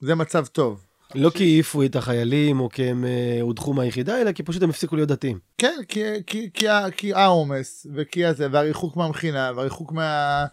זה 0.00 0.14
מצב 0.14 0.46
טוב. 0.46 0.84
לא 1.14 1.30
כי 1.30 1.44
העיפו 1.44 1.82
את 1.82 1.96
החיילים 1.96 2.60
או 2.60 2.68
כי 2.68 2.84
הם 2.84 3.04
אה, 3.04 3.38
הודחו 3.40 3.72
מהיחידה, 3.72 4.20
אלא 4.20 4.32
כי 4.32 4.42
פשוט 4.42 4.62
הם 4.62 4.70
הפסיקו 4.70 4.96
להיות 4.96 5.08
דתיים. 5.08 5.38
כן, 5.58 5.80
כי, 5.88 6.02
כי, 6.26 6.50
כי, 6.54 6.66
כי 6.96 7.14
העומס, 7.14 7.86
וכי 7.94 8.24
הזה, 8.24 8.46
והריחוק 8.52 8.96
מהמכינה, 8.96 9.52
והריחוק 9.56 9.92
מה, 9.92 10.44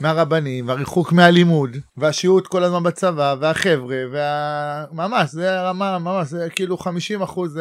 מהרבנים, 0.00 0.68
והריחוק 0.68 1.12
מהלימוד, 1.12 1.76
והשיעוט 1.96 2.46
כל 2.46 2.64
הזמן 2.64 2.82
בצבא, 2.82 3.36
והחבר'ה, 3.40 3.96
וה... 4.12 4.84
ממש, 4.92 5.30
זה 5.30 5.62
רמה, 5.62 5.98
ממש, 5.98 6.28
זה 6.28 6.48
כאילו 6.50 6.78
50 6.78 7.22
אחוז, 7.22 7.58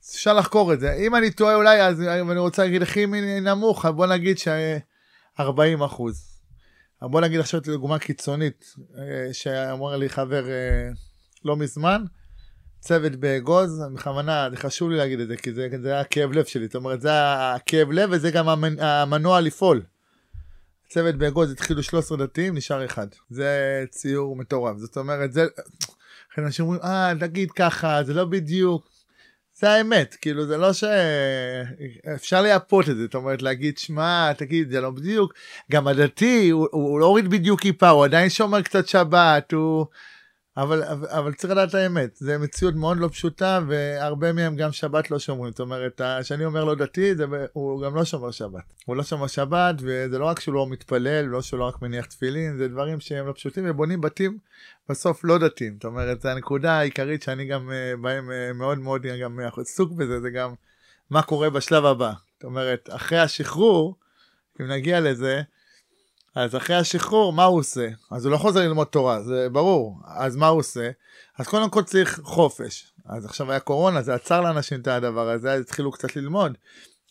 אפשר 0.00 0.34
לחקור 0.34 0.72
את 0.72 0.80
זה. 0.80 0.92
אם 0.92 1.14
אני 1.14 1.30
טועה 1.30 1.54
אולי, 1.54 1.82
אז 1.82 2.02
אני 2.02 2.38
רוצה 2.38 2.62
להגיד 2.62 2.82
הכי 2.82 3.06
נמוך, 3.42 3.86
בוא 3.86 4.06
נגיד 4.06 4.38
ש-40 4.38 5.84
אחוז. 5.86 6.38
בוא 7.02 7.20
נגיד 7.20 7.40
עכשיו 7.40 7.60
דוגמה 7.60 7.98
קיצונית, 7.98 8.74
שאמר 9.32 9.96
לי 9.96 10.08
חבר 10.08 10.44
לא 11.44 11.56
מזמן, 11.56 12.04
צוות 12.80 13.16
באגוז, 13.16 13.82
בכוונה, 13.94 14.48
זה 14.50 14.56
חשוב 14.56 14.90
לי 14.90 14.96
להגיד 14.96 15.20
את 15.20 15.28
זה, 15.28 15.36
כי 15.36 15.54
זה, 15.54 15.68
זה 15.82 15.88
היה 15.88 16.00
הכאב 16.00 16.32
לב 16.32 16.44
שלי, 16.44 16.66
זאת 16.66 16.74
אומרת, 16.74 17.00
זה 17.00 17.10
הכאב 17.54 17.90
לב 17.90 18.10
וזה 18.12 18.30
גם 18.30 18.48
המנוע 18.78 19.40
לפעול. 19.40 19.82
צוות 20.88 21.14
באגוז 21.14 21.52
התחילו 21.52 21.82
13 21.82 22.18
דתיים, 22.18 22.54
נשאר 22.54 22.84
אחד. 22.84 23.06
זה 23.30 23.84
ציור 23.90 24.36
מטורף. 24.36 24.76
זאת 24.76 24.96
אומרת, 24.96 25.32
זה... 25.32 25.46
אנשים 26.38 26.64
אומרים, 26.64 26.82
אה, 26.82 27.12
תגיד 27.20 27.50
ככה, 27.50 28.04
זה 28.04 28.14
לא 28.14 28.24
בדיוק. 28.24 28.88
זה 29.60 29.70
האמת, 29.70 30.16
כאילו, 30.20 30.46
זה 30.46 30.56
לא 30.56 30.72
ש... 30.72 30.84
אפשר 32.14 32.42
לייפות 32.42 32.88
את 32.88 32.96
זה, 32.96 33.02
זאת 33.02 33.14
אומרת, 33.14 33.42
להגיד, 33.42 33.78
שמע, 33.78 34.32
תגיד, 34.32 34.70
זה 34.70 34.80
לא 34.80 34.90
בדיוק. 34.90 35.34
גם 35.72 35.88
הדתי, 35.88 36.50
הוא, 36.50 36.68
הוא 36.70 37.00
לא 37.00 37.06
הוריד 37.06 37.30
בדיוק 37.30 37.60
כיפה, 37.60 37.88
הוא 37.88 38.04
עדיין 38.04 38.30
שומר 38.30 38.62
קצת 38.62 38.88
שבת, 38.88 39.52
הוא... 39.52 39.86
אבל, 40.62 40.82
אבל, 40.84 41.34
צריך 41.34 41.52
לדעת 41.52 41.74
האמת, 41.74 42.16
זו 42.16 42.32
מציאות 42.40 42.74
מאוד 42.74 42.96
לא 42.96 43.08
פשוטה, 43.08 43.60
והרבה 43.68 44.32
מהם 44.32 44.56
גם 44.56 44.72
שבת 44.72 45.10
לא 45.10 45.18
שומרים. 45.18 45.50
זאת 45.50 45.60
אומרת, 45.60 46.00
כשאני 46.20 46.44
אומר 46.44 46.64
לא 46.64 46.74
דתי, 46.74 47.14
זה, 47.14 47.24
הוא 47.52 47.82
גם 47.82 47.94
לא 47.94 48.04
שומר 48.04 48.30
שבת. 48.30 48.62
הוא 48.86 48.96
לא 48.96 49.02
שומר 49.02 49.26
שבת, 49.26 49.74
וזה 49.78 50.18
לא 50.18 50.24
רק 50.24 50.40
שהוא 50.40 50.54
לא 50.54 50.66
מתפלל, 50.66 51.24
לא 51.24 51.42
שהוא 51.42 51.60
לא 51.60 51.64
רק 51.64 51.82
מניח 51.82 52.06
תפילין, 52.06 52.56
זה 52.56 52.68
דברים 52.68 53.00
שהם 53.00 53.26
לא 53.26 53.32
פשוטים, 53.32 53.64
ובונים 53.66 54.00
בתים 54.00 54.38
בסוף 54.88 55.24
לא 55.24 55.38
דתיים. 55.38 55.74
זאת 55.74 55.84
אומרת, 55.84 56.20
זו 56.20 56.28
הנקודה 56.28 56.72
העיקרית 56.72 57.22
שאני 57.22 57.44
גם 57.44 57.70
בהם 58.00 58.30
מאוד 58.54 58.78
מאוד 58.78 59.02
גם 59.22 59.40
עסוק 59.56 59.92
בזה, 59.92 60.20
זה 60.20 60.30
גם 60.30 60.54
מה 61.10 61.22
קורה 61.22 61.50
בשלב 61.50 61.84
הבא. 61.84 62.12
זאת 62.34 62.44
אומרת, 62.44 62.88
אחרי 62.92 63.18
השחרור, 63.18 63.96
אם 64.60 64.66
נגיע 64.66 65.00
לזה, 65.00 65.42
אז 66.38 66.56
אחרי 66.56 66.76
השחרור, 66.76 67.32
מה 67.32 67.44
הוא 67.44 67.58
עושה? 67.58 67.88
אז 68.10 68.24
הוא 68.24 68.32
לא 68.32 68.36
חוזר 68.36 68.60
ללמוד 68.60 68.86
תורה, 68.86 69.22
זה 69.22 69.48
ברור. 69.52 70.00
אז 70.06 70.36
מה 70.36 70.46
הוא 70.46 70.58
עושה? 70.58 70.90
אז 71.38 71.46
קודם 71.46 71.70
כל 71.70 71.82
צריך 71.82 72.20
חופש. 72.22 72.92
אז 73.06 73.24
עכשיו 73.24 73.50
היה 73.50 73.60
קורונה, 73.60 74.02
זה 74.02 74.14
עצר 74.14 74.40
לאנשים 74.40 74.80
את 74.80 74.86
הדבר 74.86 75.30
הזה, 75.30 75.52
אז 75.52 75.60
התחילו 75.60 75.92
קצת 75.92 76.16
ללמוד. 76.16 76.56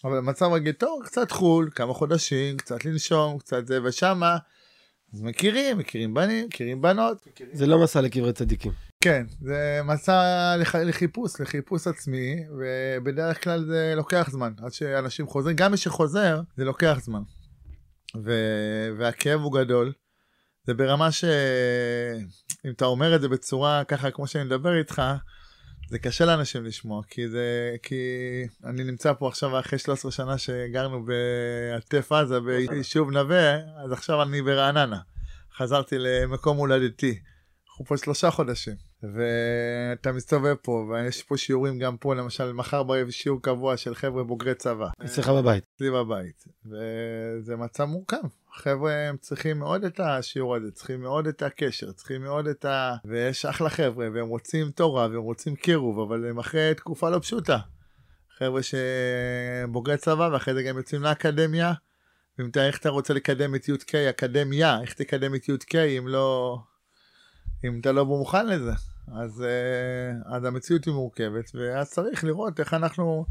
אבל 0.04 0.18
במצב 0.18 0.46
רגיל, 0.46 0.72
טוב, 0.72 1.02
קצת 1.06 1.32
חו"ל, 1.32 1.70
כמה 1.76 1.94
חודשים, 1.94 2.58
קצת 2.58 2.86
לנשום, 2.86 3.38
קצת 3.38 3.68
זה, 3.68 3.80
ושמה, 3.84 4.38
אז 5.14 5.22
מכירים, 5.22 5.78
מכירים 5.78 6.14
בנים, 6.14 6.46
מכירים 6.46 6.82
בנות. 6.82 7.18
מכירים... 7.28 7.56
זה 7.56 7.68
לא 7.68 7.84
מסע 7.84 8.02
לקברי 8.02 8.34
צדיקים. 8.34 8.72
כן, 9.02 9.26
זה 9.42 9.82
מסע 9.86 10.56
לח... 10.58 10.76
לחיפוש, 10.76 11.42
לחיפוש 11.42 11.88
עצמי, 11.88 12.44
ובדרך 12.58 13.44
כלל 13.44 13.66
זה 13.66 13.94
לוקח 13.96 14.30
זמן, 14.32 14.54
עד 14.64 14.74
שאנשים 14.74 15.28
חוזרים, 15.28 15.56
גם 15.56 15.72
מי 15.72 15.78
שחוזר, 15.78 16.42
זה 16.58 16.66
לוקח 16.66 17.00
זמן. 17.02 17.22
ו... 18.26 18.32
והכאב 18.98 19.42
הוא 19.42 19.54
גדול. 19.54 19.94
זה 20.64 20.74
ברמה 20.74 21.12
שאם 21.12 22.72
אתה 22.72 22.86
אומר 22.86 23.16
את 23.16 23.22
זה 23.22 23.30
בצורה 23.30 23.84
ככה, 23.84 24.12
כמו 24.12 24.28
שאני 24.28 24.44
מדבר 24.44 24.78
איתך, 24.78 25.02
זה 25.90 26.00
קשה 26.00 26.26
לאנשים 26.26 26.66
לשמוע, 26.66 27.02
כי 27.10 27.30
זה, 27.30 27.76
כי 27.84 27.96
אני 28.64 28.84
נמצא 28.84 29.14
פה 29.14 29.28
עכשיו 29.28 29.60
אחרי 29.60 29.80
13 29.80 30.12
שנה 30.12 30.38
שגרנו 30.38 31.06
בעוטף 31.06 32.12
עזה, 32.12 32.40
ביישוב 32.40 33.12
נווה, 33.12 33.56
אז 33.56 33.92
עכשיו 33.92 34.24
אני 34.24 34.42
ברעננה. 34.42 35.00
חזרתי 35.58 35.96
למקום 36.00 36.58
הולדתי. 36.58 37.20
אנחנו 37.70 37.86
פה 37.86 37.98
שלושה 37.98 38.32
חודשים, 38.32 38.76
ואתה 39.04 40.12
מסתובב 40.12 40.56
פה, 40.62 40.72
ויש 40.90 41.24
פה 41.24 41.38
שיעורים 41.38 41.80
גם 41.80 41.98
פה, 41.98 42.16
למשל, 42.16 42.54
מחר 42.54 42.84
בערב 42.84 43.10
שיעור 43.10 43.42
קבוע 43.42 43.78
של 43.78 43.96
חבר'ה 43.96 44.24
בוגרי 44.24 44.56
צבא. 44.56 44.88
אצלך 45.06 45.30
בבית. 45.30 45.64
אצלי 45.76 45.92
בבית, 45.92 46.44
וזה 46.66 47.56
מצב 47.56 47.84
מורכב. 47.84 48.18
חבר'ה 48.54 48.94
הם 48.94 49.18
צריכים 49.18 49.60
מאוד 49.60 49.84
את 49.84 50.00
השיעור 50.00 50.56
הזה, 50.56 50.72
צריכים 50.72 51.02
מאוד 51.02 51.28
את 51.28 51.42
הקשר, 51.42 51.92
צריכים 51.92 52.22
מאוד 52.22 52.48
את 52.48 52.66
ה... 52.66 52.96
ויש 53.06 53.46
אחלה 53.46 53.70
חבר'ה, 53.70 54.08
והם 54.14 54.28
רוצים 54.28 54.72
תורה, 54.72 55.08
והם 55.12 55.22
רוצים 55.22 55.56
קירוב, 55.56 56.00
אבל 56.00 56.30
הם 56.30 56.40
אחרי 56.40 56.74
תקופה 56.76 57.10
לא 57.10 57.20
פשוטה. 57.20 57.58
חבר'ה 58.38 58.62
שבוגרי 58.64 59.98
צבא, 59.98 60.30
ואחרי 60.34 60.54
זה 60.54 60.64
גם 60.64 60.78
יוצאים 60.78 61.02
לאקדמיה, 61.02 61.74
ואם 62.40 62.50
אתה, 62.50 62.68
איך 62.68 62.78
אתה 62.78 62.90
רוצה 62.90 63.14
לקדם 63.14 63.56
את 63.56 63.70
י"ק, 63.70 63.96
אקדמיה, 63.96 64.82
איך 64.82 64.94
תקדם 64.94 65.36
את 65.36 65.50
י"ק 65.50 65.76
אם 65.76 66.08
לא... 66.08 66.58
אם 67.66 67.80
אתה 67.82 67.92
לא 67.92 68.06
מוכן 68.06 68.48
לזה. 68.48 68.72
אז, 69.16 69.44
אה, 69.44 70.36
אז 70.36 70.44
המציאות 70.44 70.86
היא 70.86 70.94
מורכבת, 70.94 71.52
ואז 71.56 71.92
צריך 71.92 72.24
לראות 72.24 72.60
איך 72.60 72.74
אנחנו 72.74 73.26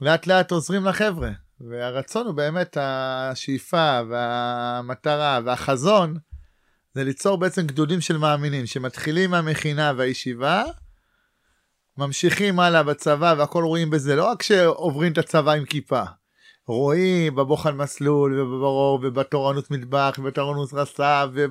לאט 0.00 0.26
לאט 0.26 0.50
עוזרים 0.50 0.84
לחבר'ה. 0.84 1.30
והרצון 1.60 2.26
הוא 2.26 2.34
באמת 2.34 2.76
השאיפה 2.80 4.00
והמטרה 4.10 5.40
והחזון, 5.44 6.16
זה 6.94 7.04
ליצור 7.04 7.38
בעצם 7.38 7.66
גדודים 7.66 8.00
של 8.00 8.16
מאמינים 8.16 8.66
שמתחילים 8.66 9.30
מהמכינה 9.30 9.92
והישיבה, 9.96 10.64
ממשיכים 11.98 12.60
הלאה 12.60 12.82
בצבא 12.82 13.34
והכל 13.38 13.64
רואים 13.64 13.90
בזה, 13.90 14.16
לא 14.16 14.24
רק 14.24 14.42
שעוברים 14.42 15.12
את 15.12 15.18
הצבא 15.18 15.52
עם 15.52 15.64
כיפה, 15.64 16.02
רואים 16.66 17.34
בבוחן 17.34 17.76
מסלול 17.76 18.40
ובברור 18.40 19.00
ובתורנות 19.02 19.70
מטבח 19.70 20.14
ובתורנות 20.18 20.72
רס"ב 20.72 21.46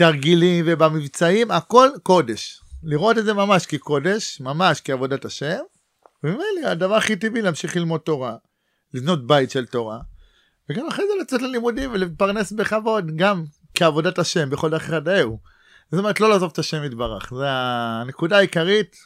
ובתרגילים 0.00 0.64
ובמבצעים, 0.68 1.50
הכל 1.50 1.88
קודש. 2.02 2.60
לראות 2.82 3.18
את 3.18 3.24
זה 3.24 3.34
ממש 3.34 3.66
כקודש, 3.66 4.40
ממש 4.40 4.80
כעבודת 4.84 5.24
השם, 5.24 5.58
וממילא 6.24 6.66
הדבר 6.66 6.94
הכי 6.94 7.16
טבעי 7.16 7.42
להמשיך 7.42 7.76
ללמוד 7.76 8.00
תורה. 8.00 8.36
לבנות 8.94 9.26
בית 9.26 9.50
של 9.50 9.66
תורה, 9.66 9.98
וגם 10.70 10.86
אחרי 10.86 11.04
זה 11.06 11.12
לצאת 11.22 11.42
ללימודים 11.42 11.90
ולפרנס 11.92 12.52
בכבוד, 12.52 13.16
גם 13.16 13.44
כעבודת 13.74 14.18
השם 14.18 14.50
בכל 14.50 14.70
דרך 14.70 14.82
חדהו. 14.82 15.38
זאת 15.90 15.98
אומרת, 15.98 16.20
לא 16.20 16.28
לעזוב 16.28 16.50
את 16.52 16.58
השם 16.58 16.84
יתברך, 16.84 17.32
זה 17.34 17.46
הנקודה 17.48 18.36
העיקרית. 18.36 18.96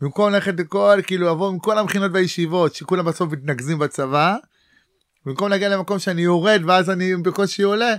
במקום 0.00 0.32
ללכת 0.32 0.54
לכל, 0.58 1.00
כאילו, 1.06 1.26
לבוא 1.26 1.48
עם 1.48 1.58
כל 1.58 1.78
המכינות 1.78 2.10
והישיבות, 2.14 2.74
שכולם 2.74 3.04
בסוף 3.04 3.32
מתנקזים 3.32 3.78
בצבא, 3.78 4.36
במקום 5.26 5.48
להגיע 5.48 5.68
למקום 5.68 5.98
שאני 5.98 6.22
יורד 6.22 6.62
ואז 6.66 6.90
אני 6.90 7.16
בקושי 7.16 7.62
עולה, 7.62 7.94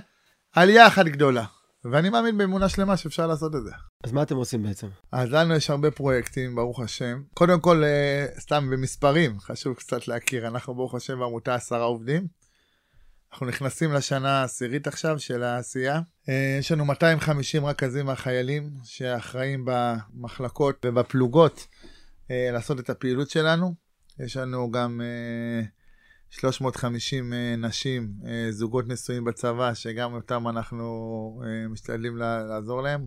עלייה 0.52 0.86
אחת 0.86 1.04
גדולה. 1.04 1.44
ואני 1.84 2.10
מאמין 2.10 2.38
באמונה 2.38 2.68
שלמה 2.68 2.96
שאפשר 2.96 3.26
לעשות 3.26 3.54
את 3.54 3.64
זה. 3.64 3.70
אז 4.04 4.12
מה 4.12 4.22
אתם 4.22 4.36
עושים 4.36 4.62
בעצם? 4.62 4.86
אז 5.12 5.32
לנו 5.32 5.54
יש 5.54 5.70
הרבה 5.70 5.90
פרויקטים, 5.90 6.54
ברוך 6.54 6.80
השם. 6.80 7.22
קודם 7.34 7.60
כל, 7.60 7.84
אה, 7.84 8.26
סתם 8.40 8.70
במספרים, 8.70 9.40
חשוב 9.40 9.74
קצת 9.74 10.08
להכיר. 10.08 10.48
אנחנו, 10.48 10.74
ברוך 10.74 10.94
השם, 10.94 11.18
בעמותה 11.18 11.54
עשרה 11.54 11.82
עובדים. 11.82 12.26
אנחנו 13.32 13.46
נכנסים 13.46 13.92
לשנה 13.92 14.40
העשירית 14.40 14.86
עכשיו 14.86 15.18
של 15.18 15.42
העשייה. 15.42 16.00
אה, 16.28 16.56
יש 16.58 16.72
לנו 16.72 16.84
250 16.84 17.66
רכזים 17.66 18.06
מהחיילים 18.06 18.70
שאחראים 18.84 19.64
במחלקות 19.66 20.84
ובפלוגות 20.86 21.66
אה, 22.30 22.50
לעשות 22.52 22.80
את 22.80 22.90
הפעילות 22.90 23.30
שלנו. 23.30 23.74
יש 24.18 24.36
לנו 24.36 24.70
גם 24.70 25.00
350 26.32 27.32
אה, 27.32 27.56
נשים, 27.56 28.12
אה, 28.26 28.52
זוגות 28.52 28.88
נשואים 28.88 29.24
בצבא, 29.24 29.74
שגם 29.74 30.14
אותם 30.14 30.48
אנחנו 30.48 30.84
אה, 31.44 31.68
משתדלים 31.68 32.16
לעזור 32.16 32.82
להם. 32.82 33.04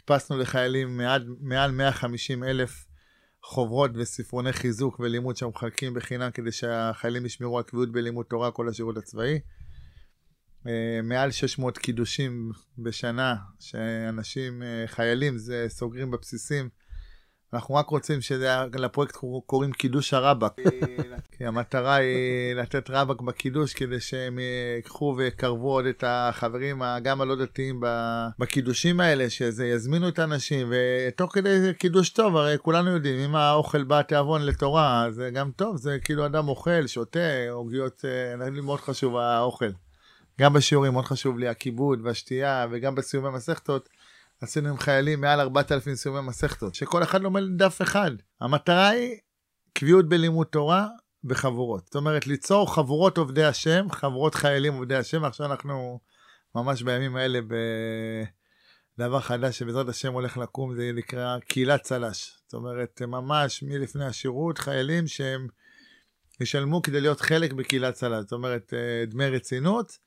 הדפסנו 0.00 0.38
לחיילים 0.38 0.96
מעל, 0.96 1.28
מעל 1.40 1.70
150 1.70 2.44
אלף 2.44 2.86
חוברות 3.44 3.90
וספרוני 3.94 4.52
חיזוק 4.52 5.00
ולימוד 5.00 5.36
שאנחנו 5.36 5.52
מחלקים 5.56 5.94
בחינם 5.94 6.30
כדי 6.30 6.52
שהחיילים 6.52 7.26
ישמרו 7.26 7.58
על 7.58 7.64
קביעות 7.64 7.92
בלימוד 7.92 8.26
תורה 8.26 8.50
כל 8.50 8.68
השירות 8.68 8.96
הצבאי. 8.96 9.40
מעל 11.02 11.30
600 11.30 11.78
קידושים 11.78 12.50
בשנה, 12.78 13.36
שאנשים, 13.60 14.62
חיילים, 14.86 15.38
זה 15.38 15.66
סוגרים 15.68 16.10
בבסיסים 16.10 16.68
אנחנו 17.54 17.74
רק 17.74 17.88
רוצים 17.88 18.20
שלפרויקט 18.20 19.16
קוראים 19.46 19.72
קידוש 19.72 20.14
הרבק. 20.14 20.52
כי 21.38 21.46
המטרה 21.46 21.94
היא 21.94 22.54
לתת 22.54 22.90
רבק 22.90 23.20
בקידוש 23.20 23.72
כדי 23.72 24.00
שהם 24.00 24.38
ייקחו 24.76 25.14
ויקרבו 25.18 25.72
עוד 25.72 25.86
את 25.86 26.04
החברים, 26.06 26.82
גם 27.02 27.20
הלא 27.20 27.36
דתיים, 27.36 27.80
בקידושים 28.38 29.00
האלה, 29.00 29.30
שזה 29.30 29.66
יזמינו 29.66 30.08
את 30.08 30.18
האנשים, 30.18 30.72
ותוך 30.72 31.34
כדי 31.34 31.74
קידוש 31.78 32.10
טוב, 32.10 32.36
הרי 32.36 32.56
כולנו 32.62 32.90
יודעים, 32.90 33.18
אם 33.18 33.34
האוכל 33.34 33.84
בא 33.84 34.02
תיאבון 34.02 34.42
לתורה, 34.42 35.06
זה 35.10 35.30
גם 35.30 35.50
טוב, 35.56 35.76
זה 35.76 35.98
כאילו 36.04 36.26
אדם 36.26 36.48
אוכל, 36.48 36.86
שותה, 36.86 37.50
עוגיות, 37.50 38.04
לי 38.38 38.58
אה, 38.58 38.62
מאוד 38.62 38.80
חשוב 38.80 39.16
האוכל. 39.16 39.70
גם 40.40 40.52
בשיעורים 40.52 40.92
מאוד 40.92 41.04
חשוב 41.04 41.38
לי 41.38 41.48
הכיבוד 41.48 42.00
והשתייה, 42.02 42.66
וגם 42.70 42.94
בסיומי 42.94 43.30
מסכתות. 43.30 43.88
עשינו 44.40 44.68
עם 44.68 44.78
חיילים 44.78 45.20
מעל 45.20 45.40
4,000 45.40 45.94
סיומי 45.94 46.20
מסכתות, 46.20 46.74
שכל 46.74 47.02
אחד 47.02 47.20
לומד 47.20 47.42
דף 47.56 47.82
אחד. 47.82 48.10
המטרה 48.40 48.88
היא 48.88 49.16
קביעות 49.72 50.08
בלימוד 50.08 50.46
תורה 50.46 50.86
בחבורות. 51.24 51.84
זאת 51.84 51.94
אומרת, 51.94 52.26
ליצור 52.26 52.74
חבורות 52.74 53.18
עובדי 53.18 53.44
השם, 53.44 53.86
חבורות 53.90 54.34
חיילים 54.34 54.74
עובדי 54.74 54.96
השם, 54.96 55.24
עכשיו 55.24 55.46
אנחנו 55.46 56.00
ממש 56.54 56.82
בימים 56.82 57.16
האלה 57.16 57.40
בדבר 58.98 59.20
חדש 59.20 59.58
שבעזרת 59.58 59.88
השם 59.88 60.12
הולך 60.12 60.36
לקום, 60.36 60.74
זה 60.74 60.90
נקרא 60.94 61.38
קהילת 61.38 61.82
צל"ש. 61.82 62.32
זאת 62.44 62.54
אומרת, 62.54 63.02
ממש 63.02 63.62
מלפני 63.62 64.04
השירות, 64.04 64.58
חיילים 64.58 65.06
שהם 65.06 65.46
ישלמו 66.40 66.82
כדי 66.82 67.00
להיות 67.00 67.20
חלק 67.20 67.52
בקהילת 67.52 67.94
צל"ש. 67.94 68.20
זאת 68.20 68.32
אומרת, 68.32 68.74
אה, 68.74 69.04
דמי 69.06 69.26
רצינות, 69.26 69.98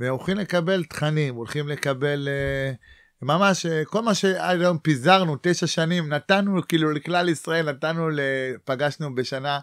והולכים 0.00 0.36
לקבל 0.36 0.84
תכנים, 0.84 1.34
הולכים 1.34 1.68
לקבל... 1.68 2.28
Uh, 2.28 2.97
ממש 3.22 3.66
אה, 3.66 3.84
כל 3.84 4.02
מה 4.02 4.14
שעד 4.14 4.60
היום 4.60 4.78
פיזרנו 4.78 5.36
תשע 5.42 5.66
שנים 5.66 6.08
נתנו 6.08 6.60
כאילו 6.68 6.90
לכלל 6.90 7.28
ישראל 7.28 7.70
נתנו 7.70 8.08
פגשנו 8.64 9.14
בשנה 9.14 9.58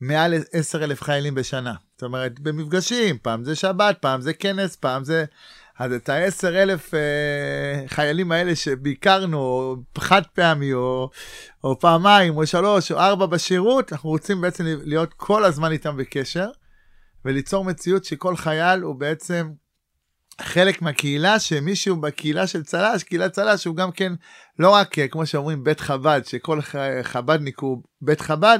מעל 0.00 0.34
עשר 0.52 0.84
אלף 0.84 1.02
חיילים 1.02 1.34
בשנה. 1.34 1.74
זאת 1.94 2.02
אומרת 2.02 2.40
במפגשים 2.40 3.18
פעם 3.22 3.44
זה 3.44 3.54
שבת 3.54 3.98
פעם 4.00 4.20
זה 4.20 4.32
כנס 4.32 4.76
פעם 4.76 5.04
זה 5.04 5.24
אז 5.78 5.92
את 5.92 6.08
העשר 6.08 6.62
אלף 6.62 6.94
אה, 6.94 7.88
חיילים 7.88 8.32
האלה 8.32 8.56
שביקרנו 8.56 9.38
או 9.38 9.76
חד 9.98 10.22
פעמי 10.26 10.72
או, 10.72 11.10
או 11.64 11.78
פעמיים 11.78 12.36
או 12.36 12.46
שלוש 12.46 12.92
או 12.92 12.98
ארבע 12.98 13.26
בשירות 13.26 13.92
אנחנו 13.92 14.08
רוצים 14.08 14.40
בעצם 14.40 14.64
להיות 14.66 15.14
כל 15.14 15.44
הזמן 15.44 15.72
איתם 15.72 15.96
בקשר 15.96 16.48
וליצור 17.24 17.64
מציאות 17.64 18.04
שכל 18.04 18.36
חייל 18.36 18.80
הוא 18.80 18.94
בעצם 18.94 19.50
חלק 20.42 20.82
מהקהילה, 20.82 21.38
שמישהו 21.38 21.96
בקהילה 21.96 22.46
של 22.46 22.62
צל"ש, 22.62 23.02
קהילת 23.02 23.32
צל"ש 23.32 23.64
הוא 23.64 23.76
גם 23.76 23.92
כן 23.92 24.12
לא 24.58 24.70
רק 24.70 24.96
כמו 25.10 25.26
שאומרים 25.26 25.64
בית 25.64 25.80
חב"ד, 25.80 26.20
שכל 26.24 26.60
חב"דניק 27.02 27.58
הוא 27.58 27.82
בית 28.02 28.20
חב"ד, 28.20 28.58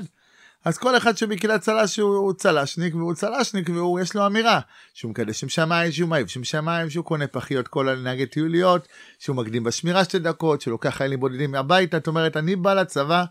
אז 0.64 0.78
כל 0.78 0.96
אחד 0.96 1.16
שבקהילת 1.16 1.60
צל"ש 1.60 1.98
הוא 1.98 2.32
צל"שניק 2.32 2.94
והוא 2.94 3.14
צל"שניק 3.14 3.68
והוא 3.68 4.00
יש 4.00 4.14
לו 4.14 4.26
אמירה 4.26 4.60
שהוא 4.94 5.10
מקדש 5.10 5.40
שם 5.40 5.48
שמיים 5.48 5.92
שהוא 5.92 6.08
מעיב 6.08 6.26
שם 6.26 6.44
שמיים 6.44 6.90
שהוא 6.90 7.04
קונה 7.04 7.26
פחיות 7.26 7.68
כל 7.68 7.88
הנהגי 7.88 8.26
טיוליות 8.26 8.88
שהוא 9.18 9.36
מקדים 9.36 9.64
בשמירה 9.64 10.04
שתי 10.04 10.18
דקות 10.18 10.60
שהוא 10.60 10.72
לוקח 10.72 10.90
חיילים 10.90 11.20
בודדים 11.20 11.50
מהביתה 11.50 11.96
זאת 11.96 12.06
אומרת 12.06 12.36
אני 12.36 12.56
בא 12.56 12.74
לצבא 12.74 13.24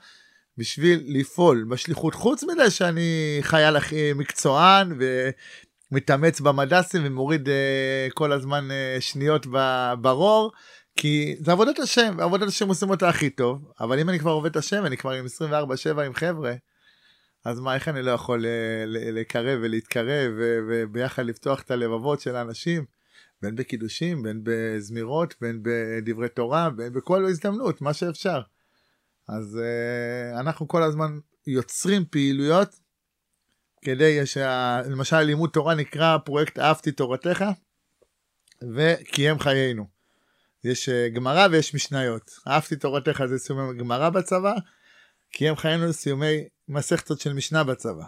בשביל 0.57 1.03
לפעול 1.07 1.65
בשליחות 1.69 2.13
חוץ 2.13 2.43
מזה 2.43 2.71
שאני 2.71 3.37
חייל 3.41 3.75
הכי 3.75 4.13
מקצוען 4.13 4.97
מתאמץ 5.91 6.39
במדסים 6.39 7.01
ומוריד 7.06 7.48
uh, 7.48 7.51
כל 8.13 8.32
הזמן 8.32 8.67
uh, 8.72 9.01
שניות 9.01 9.46
ברור, 10.01 10.51
כי 10.96 11.36
זה 11.39 11.51
עבודת 11.51 11.79
השם, 11.79 12.20
עבודת 12.20 12.48
השם 12.48 12.67
עושים 12.67 12.89
אותה 12.89 13.10
הכי 13.10 13.29
טוב, 13.29 13.72
אבל 13.79 14.00
אם 14.00 14.10
אני 14.10 14.20
כבר 14.20 14.32
עובד 14.32 14.50
את 14.50 14.56
השם, 14.56 14.86
אני 14.86 14.98
כבר 14.98 15.12
עם 15.12 15.25
24-7 15.96 16.01
עם 16.01 16.13
חבר'ה, 16.13 16.53
אז 17.46 17.60
מה, 17.60 17.75
איך 17.75 17.88
אני 17.88 18.01
לא 18.01 18.12
יכול 18.12 18.46
לקרב 18.88 19.60
ולהתקרב 19.62 20.32
וביחד 20.70 21.25
לפתוח 21.25 21.62
את 21.62 21.72
הלבבות 21.72 22.22
של 22.22 22.36
האנשים, 22.36 22.86
בין 23.41 23.56
בקידושים, 23.56 24.24
בין 24.24 24.41
בזמירות, 24.44 25.36
בין 25.41 25.60
בדברי 25.63 26.29
תורה, 26.29 26.70
בין 26.70 26.94
בכל 26.94 27.25
הזדמנות, 27.25 27.82
מה 27.82 27.94
שאפשר. 27.94 28.41
אז 29.29 29.60
אנחנו 30.39 30.67
כל 30.67 30.84
הזמן 30.84 31.20
יוצרים 31.48 32.06
פעילויות 32.10 32.75
כדי 33.81 34.25
שלמשל 34.25 35.19
לימוד 35.22 35.50
תורה 35.50 35.75
נקרא 35.75 36.17
פרויקט 36.17 36.60
אהבתי 36.60 36.91
תורתך 36.91 37.46
וקיים 38.75 39.39
חיינו. 39.39 39.88
יש 40.63 40.89
uh, 40.89 41.15
גמרא 41.15 41.48
ויש 41.51 41.75
משניות. 41.75 42.31
אהבתי 42.48 42.75
תורתך 42.75 43.24
זה 43.27 43.38
סיומי 43.38 43.77
גמרא 43.79 44.10
בצבא, 44.10 44.53
קיים 45.31 45.55
חיינו 45.55 45.88
זה 45.88 45.93
סיומי 45.93 46.48
מסכתות 46.67 47.19
של 47.19 47.34
משנה 47.34 47.63
בצבא. 47.63 48.05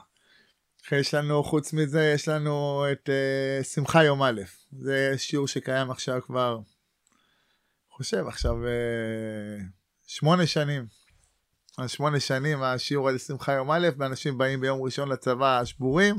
יש 0.92 1.14
לנו, 1.14 1.44
חוץ 1.44 1.74
מזה, 1.74 2.12
יש 2.16 2.28
לנו 2.28 2.86
את 2.92 3.10
uh, 3.10 3.64
שמחה 3.64 4.04
יום 4.04 4.24
א', 4.24 4.42
זה 4.80 5.14
שיעור 5.18 5.48
שקיים 5.48 5.92
עכשיו 5.92 6.22
כבר, 6.22 6.60
חושב 7.90 8.28
עכשיו, 8.28 8.56
uh, 8.64 9.62
שמונה 10.08 10.48
שנים. 10.48 10.99
אז 11.80 11.90
שמונה 11.90 12.20
שנים 12.20 12.64
השיעור 12.64 13.10
על 13.10 13.18
שמחה 13.18 13.54
יום 13.54 13.72
א', 13.72 13.88
ואנשים 13.98 14.38
באים 14.38 14.62
ביום 14.62 14.82
ראשון 14.82 15.10
לצבא 15.10 15.66
שבורים, 15.66 16.16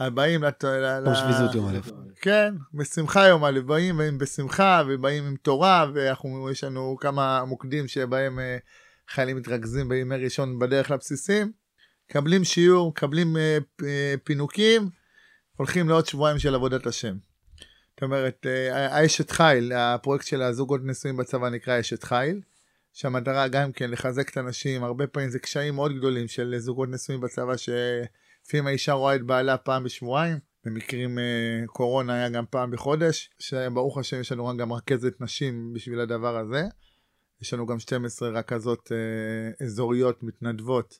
באים 0.00 0.42
לת... 0.42 0.64
יום 1.04 1.14
שביזות 1.14 1.54
יום 1.54 1.68
א'. 1.68 1.78
כן, 2.20 2.54
בשמחה 2.74 3.28
יום 3.28 3.44
א', 3.44 3.60
באים, 3.66 3.96
באים 3.96 4.18
בשמחה, 4.18 4.82
ובאים 4.88 5.26
עם 5.26 5.36
תורה, 5.36 5.86
ויש 5.94 6.64
לנו 6.64 6.96
כמה 7.00 7.44
מוקדים 7.44 7.88
שבהם 7.88 8.38
uh, 8.38 9.12
חיילים 9.14 9.36
מתרכזים 9.36 9.88
בימי 9.88 10.16
ראשון 10.16 10.58
בדרך 10.58 10.90
לבסיסים. 10.90 11.52
מקבלים 12.10 12.44
שיעור, 12.44 12.88
מקבלים 12.88 13.36
uh, 13.36 13.84
פינוקים, 14.24 14.88
הולכים 15.56 15.88
לעוד 15.88 16.06
שבועיים 16.06 16.38
של 16.38 16.54
עבודת 16.54 16.86
השם. 16.86 17.16
זאת 17.90 18.02
אומרת, 18.02 18.46
האשת 18.72 19.30
חיל, 19.30 19.72
הפרויקט 19.72 20.26
של 20.26 20.42
הזוגות 20.42 20.80
נשואים 20.84 21.16
בצבא 21.16 21.48
נקרא 21.48 21.80
אשת 21.80 22.02
חיל, 22.02 22.40
שהמטרה 23.00 23.48
גם 23.48 23.72
כן 23.72 23.90
לחזק 23.90 24.28
את 24.28 24.36
הנשים, 24.36 24.84
הרבה 24.84 25.06
פעמים 25.06 25.30
זה 25.30 25.38
קשיים 25.38 25.74
מאוד 25.74 25.96
גדולים 25.96 26.28
של 26.28 26.54
זוגות 26.58 26.88
נשואים 26.88 27.20
בצבא, 27.20 27.56
שלפעמים 27.56 28.66
האישה 28.66 28.92
רואה 28.92 29.14
את 29.14 29.22
בעלה 29.22 29.56
פעם 29.56 29.84
בשבועיים, 29.84 30.38
במקרים 30.64 31.18
uh, 31.18 31.66
קורונה 31.66 32.14
היה 32.14 32.28
גם 32.28 32.44
פעם 32.50 32.70
בחודש, 32.70 33.30
שברוך 33.38 33.98
השם 33.98 34.20
יש 34.20 34.32
לנו 34.32 34.56
גם 34.56 34.72
רכזת 34.72 35.20
נשים 35.20 35.72
בשביל 35.72 36.00
הדבר 36.00 36.36
הזה. 36.36 36.62
יש 37.42 37.54
לנו 37.54 37.66
גם 37.66 37.78
12 37.78 38.28
רכזות 38.28 38.92
uh, 38.92 39.64
אזוריות 39.64 40.22
מתנדבות 40.22 40.98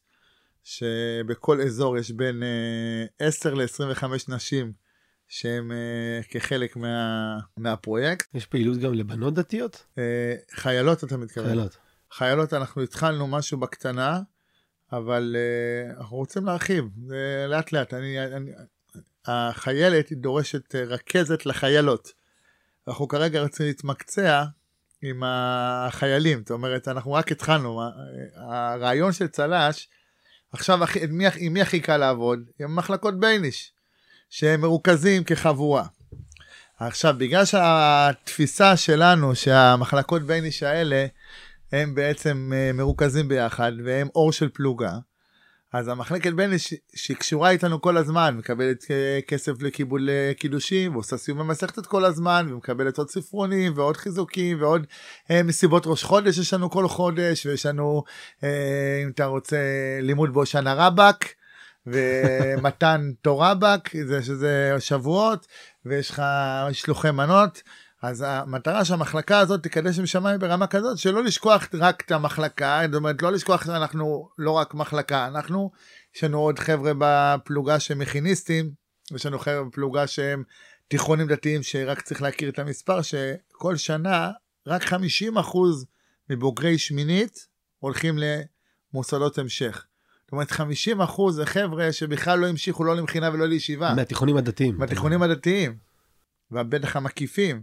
שבכל 0.62 1.61
אזור 1.61 1.99
יש 1.99 2.11
בין 2.11 2.42
uh, 2.42 3.25
10 3.26 3.54
ל-25 3.54 4.04
נשים 4.28 4.73
שהן 5.28 5.71
uh, 5.71 6.28
כחלק 6.30 6.76
מה, 6.76 7.38
מהפרויקט. 7.57 8.35
יש 8.35 8.47
פעילות 8.47 8.78
גם 8.78 8.95
לבנות 8.95 9.35
דתיות? 9.35 9.87
Uh, 9.95 10.00
חיילות 10.54 11.04
אתה 11.04 11.16
מתכוון? 11.16 11.47
חיילות. 11.47 11.89
חיילות 12.12 12.52
אנחנו 12.52 12.83
התחלנו 12.83 13.26
משהו 13.26 13.59
בקטנה, 13.59 14.21
אבל 14.93 15.37
uh, 15.37 16.00
אנחנו 16.00 16.17
רוצים 16.17 16.47
להרחיב, 16.47 16.85
זה 17.07 17.47
לאט 17.49 17.73
לאט. 17.73 17.95
אני, 17.95 18.26
אני, 18.26 18.50
החיילת 19.26 20.09
היא 20.09 20.19
דורשת 20.19 20.75
רכזת 20.75 21.47
לחיילות. 21.47 22.12
אנחנו 22.88 23.09
כרגע 23.09 23.43
רוצים 23.43 23.67
להתמקצע 23.67 24.45
עם 25.02 25.23
החיילים, 25.26 26.38
זאת 26.38 26.50
אומרת, 26.50 26.88
אנחנו 26.88 27.12
רק 27.12 27.33
התחלנו. 27.33 27.83
הרעיון 28.37 29.12
של 29.12 29.29
צל"ש, 29.29 29.88
עכשיו 30.53 30.79
עם 31.03 31.11
מי, 31.11 31.25
עם 31.38 31.53
מי 31.53 31.62
הכי 31.62 31.81
קל 31.81 31.96
לעבוד? 31.96 32.40
עם 32.61 32.77
מחלקות 32.77 33.20
בייניש, 33.20 33.73
שהם 34.31 34.61
מרוכזים 34.61 35.25
כחבורה. 35.25 35.85
עכשיו, 36.79 37.14
בגלל 37.18 37.44
שהתפיסה 37.44 38.77
שלנו 38.77 39.35
שהמחלקות 39.35 40.23
בייניש 40.23 40.62
האלה, 40.62 41.07
הם 41.72 41.94
בעצם 41.94 42.52
אה, 42.54 42.72
מרוכזים 42.72 43.28
ביחד, 43.28 43.72
והם 43.85 44.09
אור 44.14 44.33
של 44.33 44.48
פלוגה, 44.48 44.92
אז 45.72 45.88
המחלקת 45.88 46.33
בייניש 46.33 46.74
שקשורה 46.94 47.50
איתנו 47.50 47.80
כל 47.80 47.96
הזמן, 47.96 48.37
מקבלת 48.37 48.85
אה, 48.90 49.18
כסף 49.28 49.62
לקיבול 49.62 50.11
אה, 50.11 50.33
קידושים, 50.38 50.94
ועושה 50.94 51.16
סיום 51.16 51.38
במסכתת 51.38 51.87
כל 51.87 52.04
הזמן, 52.04 52.46
ומקבלת 52.50 52.98
עוד 52.98 53.11
ספרונים, 53.11 53.72
ועוד 53.76 53.96
חיזוקים, 53.96 54.62
ועוד 54.62 54.87
אה, 55.30 55.42
מסיבות 55.42 55.83
ראש 55.87 56.04
חודש 56.04 56.38
יש 56.38 56.54
לנו 56.54 56.70
כל 56.70 56.88
חודש, 56.88 57.46
ויש 57.46 57.66
לנו, 57.66 58.02
אה, 58.44 59.00
אם 59.04 59.11
אתה 59.11 59.24
רוצה, 59.24 59.56
לימוד 60.02 60.35
בהושענא 60.35 60.74
רבאק, 60.76 61.35
ומתן 61.87 63.11
תורבק, 63.22 63.90
זה 64.06 64.22
שזה 64.22 64.74
שבועות, 64.78 65.46
ויש 65.85 66.11
לך 66.11 66.22
שלוחי 66.72 67.11
מנות. 67.11 67.62
אז 68.03 68.25
המטרה 68.27 68.85
שהמחלקה 68.85 69.39
הזאת 69.39 69.63
תקדש 69.63 69.99
עם 69.99 70.07
שמיים 70.07 70.41
ברמה 70.41 70.67
כזאת, 70.67 70.99
שלא 70.99 71.25
לשכוח 71.25 71.69
רק 71.75 72.03
את 72.07 72.13
המחלקה, 72.13 72.81
זאת 72.87 72.95
אומרת, 72.95 73.23
לא 73.23 73.33
לשכוח 73.33 73.65
שאנחנו 73.65 74.29
לא 74.39 74.51
רק 74.51 74.75
מחלקה, 74.75 75.27
אנחנו, 75.27 75.71
יש 76.17 76.25
לנו 76.25 76.39
עוד 76.39 76.59
חבר'ה 76.59 76.93
בפלוגה 76.99 77.81
שהם 77.81 77.99
מכיניסטים, 77.99 78.71
יש 79.15 79.27
לנו 79.27 79.39
חבר'ה 79.39 79.65
בפלוגה 79.65 80.07
שהם 80.07 80.43
תיכונים 80.89 81.27
דתיים, 81.27 81.63
שרק 81.63 82.01
צריך 82.01 82.23
להכיר 82.23 82.49
את 82.49 82.59
המספר, 82.59 83.03
שכל 83.03 83.77
שנה 83.77 84.31
רק 84.67 84.83
50% 84.83 84.95
מבוגרי 86.31 86.79
שמינית 86.79 87.47
הולכים 87.79 88.19
למוסדות 88.93 89.39
המשך. 89.39 89.85
זאת 90.25 90.33
אומרת 90.33 90.51
50 90.51 90.99
זה 91.31 91.47
חבר'ה 91.47 91.93
שבכלל 91.93 92.39
לא 92.39 92.47
המשיכו 92.47 92.85
לא 92.85 92.97
למכינה 92.97 93.31
ולא 93.33 93.49
לישיבה. 93.49 93.95
מהתיכונים 93.95 94.37
הדתיים. 94.37 94.79
מהתיכונים 94.79 95.23
הדתיים. 95.23 95.77
ובטח 96.51 96.97
המקיפים. 96.97 97.63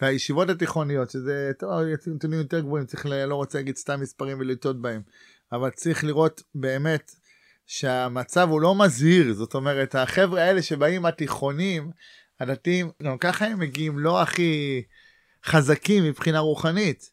והישיבות 0.00 0.50
התיכוניות, 0.50 1.10
שזה, 1.10 1.50
טוב, 1.58 1.70
נתונים 2.14 2.38
יותר 2.38 2.60
גבוהים, 2.60 2.86
צריך, 2.86 3.06
לא 3.06 3.34
רוצה 3.34 3.58
להגיד 3.58 3.76
סתם 3.76 4.00
מספרים 4.00 4.40
ולטעות 4.40 4.80
בהם, 4.80 5.02
אבל 5.52 5.70
צריך 5.70 6.04
לראות 6.04 6.42
באמת 6.54 7.12
שהמצב 7.66 8.48
הוא 8.50 8.60
לא 8.60 8.74
מזהיר, 8.74 9.34
זאת 9.34 9.54
אומרת, 9.54 9.94
החבר'ה 9.94 10.42
האלה 10.42 10.62
שבאים 10.62 11.02
מהתיכונים, 11.02 11.90
הדתיים, 12.40 12.90
גם 13.02 13.18
ככה 13.18 13.46
הם 13.46 13.58
מגיעים 13.58 13.98
לא 13.98 14.22
הכי 14.22 14.82
חזקים 15.44 16.04
מבחינה 16.04 16.38
רוחנית, 16.38 17.10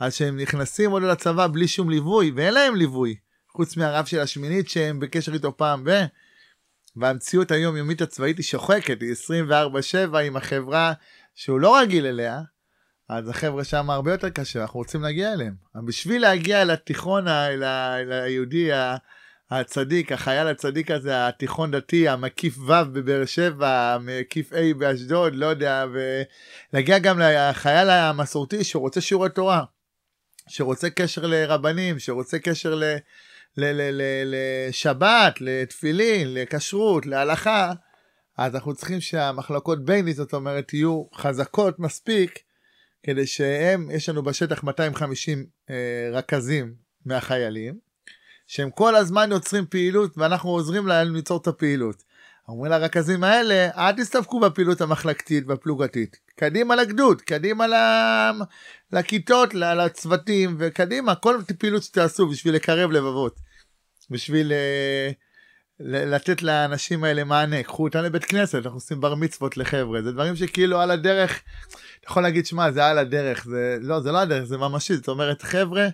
אז 0.00 0.14
שהם 0.14 0.36
נכנסים 0.36 0.90
עוד 0.90 1.02
לצבא 1.02 1.46
בלי 1.46 1.68
שום 1.68 1.90
ליווי, 1.90 2.32
ואין 2.36 2.54
להם 2.54 2.74
ליווי, 2.74 3.16
חוץ 3.48 3.76
מהרב 3.76 4.06
של 4.06 4.20
השמינית 4.20 4.68
שהם 4.68 5.00
בקשר 5.00 5.34
איתו 5.34 5.56
פעם 5.56 5.84
ב... 5.84 5.90
והמציאות 6.96 7.50
היומיומית 7.50 8.02
הצבאית 8.02 8.36
היא 8.36 8.44
שוחקת, 8.44 9.02
היא 9.02 9.14
24-7 10.12 10.18
עם 10.18 10.36
החברה 10.36 10.92
שהוא 11.38 11.60
לא 11.60 11.78
רגיל 11.78 12.06
אליה, 12.06 12.40
אז 13.08 13.28
החבר'ה 13.28 13.64
שם 13.64 13.90
הרבה 13.90 14.12
יותר 14.12 14.30
קשה, 14.30 14.62
אנחנו 14.62 14.78
רוצים 14.78 15.02
להגיע 15.02 15.32
אליהם. 15.32 15.54
בשביל 15.86 16.22
להגיע 16.22 16.62
אל 16.62 16.70
התיכון, 16.70 17.28
אל, 17.28 17.64
אל 17.64 18.12
היהודי 18.12 18.70
הצדיק, 19.50 20.12
החייל 20.12 20.46
הצדיק 20.46 20.90
הזה, 20.90 21.28
התיכון 21.28 21.70
דתי, 21.70 22.08
המקיף 22.08 22.58
ו' 22.58 22.72
בבאר 22.92 23.24
שבע, 23.24 23.94
המקיף 23.94 24.52
A 24.52 24.56
באשדוד, 24.78 25.34
לא 25.34 25.46
יודע, 25.46 25.84
ולהגיע 26.72 26.98
גם 26.98 27.18
לחייל 27.18 27.90
המסורתי 27.90 28.64
שרוצה 28.64 29.00
שיעורי 29.00 29.28
תורה, 29.28 29.64
שרוצה 30.48 30.90
קשר 30.90 31.26
לרבנים, 31.26 31.98
שרוצה 31.98 32.38
קשר 32.38 32.74
ל... 32.74 32.84
לשבת, 33.56 35.40
לתפילין, 35.40 36.34
לכשרות, 36.34 37.06
להלכה, 37.06 37.72
אז 38.38 38.54
אנחנו 38.54 38.74
צריכים 38.74 39.00
שהמחלקות 39.00 39.84
בייני, 39.84 40.14
זאת 40.14 40.32
אומרת, 40.32 40.74
יהיו 40.74 41.04
חזקות 41.14 41.78
מספיק, 41.78 42.38
כדי 43.02 43.26
שהם, 43.26 43.90
יש 43.90 44.08
לנו 44.08 44.22
בשטח 44.22 44.62
250 44.62 45.46
אה, 45.70 46.10
רכזים 46.12 46.74
מהחיילים, 47.06 47.78
שהם 48.46 48.70
כל 48.70 48.96
הזמן 48.96 49.28
יוצרים 49.32 49.66
פעילות 49.66 50.18
ואנחנו 50.18 50.50
עוזרים 50.50 50.86
להם 50.86 51.14
ליצור 51.14 51.40
את 51.42 51.46
הפעילות. 51.46 52.02
אומרים 52.48 52.72
לרכזים 52.72 53.24
האלה, 53.24 53.68
אל 53.76 53.92
תסתפקו 53.92 54.40
בפעילות 54.40 54.80
המחלקתית 54.80 55.44
והפלוגתית. 55.46 56.16
קדימה 56.36 56.76
לגדוד, 56.76 57.22
קדימה 57.22 57.66
לכיתות, 58.92 59.54
לצוותים, 59.54 60.56
וקדימה, 60.58 61.14
כל 61.14 61.38
פעילות 61.58 61.82
שתעשו 61.82 62.28
בשביל 62.28 62.54
לקרב 62.54 62.90
לבבות. 62.90 63.40
בשביל... 64.10 64.52
Uh, 64.52 65.27
לתת 65.80 66.42
לאנשים 66.42 67.04
האלה 67.04 67.24
מענה, 67.24 67.62
קחו 67.62 67.84
אותם 67.84 67.98
לבית 67.98 68.24
כנסת, 68.24 68.54
אנחנו 68.54 68.76
עושים 68.76 69.00
בר 69.00 69.14
מצוות 69.14 69.56
לחבר'ה, 69.56 70.02
זה 70.02 70.12
דברים 70.12 70.36
שכאילו 70.36 70.80
על 70.80 70.90
הדרך, 70.90 71.42
אתה 72.00 72.06
יכול 72.10 72.22
להגיד, 72.22 72.46
שמע, 72.46 72.70
זה 72.70 72.86
על 72.86 72.98
הדרך, 72.98 73.44
זה 73.44 73.76
לא, 73.80 74.00
זה 74.00 74.12
לא 74.12 74.18
הדרך, 74.18 74.44
זה 74.44 74.56
ממשי, 74.56 74.96
זאת 74.96 75.08
אומרת, 75.08 75.42
חבר'ה 75.42 75.88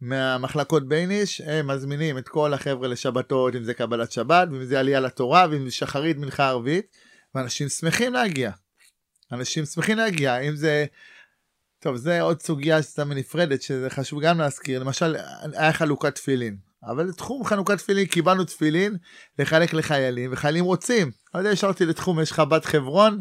מהמחלקות 0.00 0.88
בייניש, 0.88 1.40
הם 1.40 1.66
מזמינים 1.66 2.18
את 2.18 2.28
כל 2.28 2.54
החבר'ה 2.54 2.88
לשבתות, 2.88 3.54
אם 3.54 3.64
זה 3.64 3.74
קבלת 3.74 4.12
שבת, 4.12 4.48
ואם 4.52 4.64
זה 4.64 4.80
עלייה 4.80 5.00
לתורה, 5.00 5.46
ואם 5.50 5.64
זה 5.64 5.74
שחרית, 5.74 6.16
מנחה 6.16 6.48
ערבית, 6.48 6.96
ואנשים 7.34 7.68
שמחים 7.68 8.12
להגיע. 8.12 8.50
אנשים 9.32 9.64
שמחים 9.64 9.96
להגיע, 9.96 10.38
אם 10.38 10.56
זה... 10.56 10.86
טוב, 11.80 11.96
זה 11.96 12.20
עוד 12.20 12.42
סוגיה 12.42 12.82
סתם 12.82 13.12
נפרדת, 13.12 13.62
שזה 13.62 13.90
חשוב 13.90 14.20
גם 14.22 14.38
להזכיר. 14.38 14.80
למשל, 14.80 15.16
היה 15.54 15.72
חלוקת 15.72 16.14
תפילין. 16.14 16.67
אבל 16.84 17.04
לתחום 17.04 17.44
חנוכת 17.44 17.78
תפילין 17.78 18.06
קיבלנו 18.06 18.44
תפילין 18.44 18.96
לחלק 19.38 19.74
לחיילים, 19.74 20.32
וחיילים 20.32 20.64
רוצים. 20.64 21.10
אז 21.34 21.46
השארתי 21.46 21.86
לתחום, 21.86 22.20
יש 22.20 22.32
חב"ד 22.32 22.64
חברון, 22.64 23.20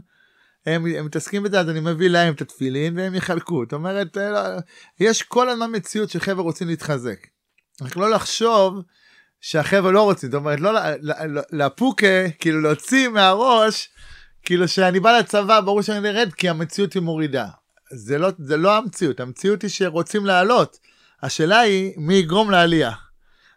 הם, 0.65 0.85
הם 0.85 1.05
מתעסקים 1.05 1.43
בזה, 1.43 1.59
אז 1.59 1.69
אני 1.69 1.79
מביא 1.79 2.09
להם 2.09 2.33
את 2.33 2.41
התפילין 2.41 2.97
והם 2.97 3.15
יחלקו. 3.15 3.63
זאת 3.63 3.73
אומרת, 3.73 4.17
אה, 4.17 4.57
יש 4.99 5.23
כל 5.23 5.49
הזמן 5.49 5.75
מציאות 5.75 6.09
שחבר'ה 6.09 6.43
רוצים 6.43 6.67
להתחזק. 6.67 7.27
רק 7.81 7.95
לא 7.95 8.11
לחשוב 8.11 8.81
שהחבר'ה 9.41 9.91
לא 9.91 10.01
רוצים, 10.01 10.31
זאת 10.31 10.37
אומרת, 10.39 10.59
לא 10.59 10.71
לפוקה, 11.51 12.29
כאילו 12.39 12.61
להוציא 12.61 13.07
מהראש, 13.07 13.89
כאילו 14.43 14.67
שאני 14.67 14.99
בא 14.99 15.17
לצבא, 15.17 15.61
ברור 15.61 15.81
שאני 15.81 16.09
ארד, 16.09 16.33
כי 16.33 16.49
המציאות 16.49 16.93
היא 16.93 17.01
מורידה. 17.01 17.47
זה 17.91 18.17
לא, 18.17 18.29
זה 18.37 18.57
לא 18.57 18.77
המציאות, 18.77 19.19
המציאות 19.19 19.61
היא 19.61 19.69
שרוצים 19.69 20.25
לעלות. 20.25 20.77
השאלה 21.23 21.59
היא, 21.59 21.93
מי 21.97 22.13
יגרום 22.13 22.51
לעלייה? 22.51 22.91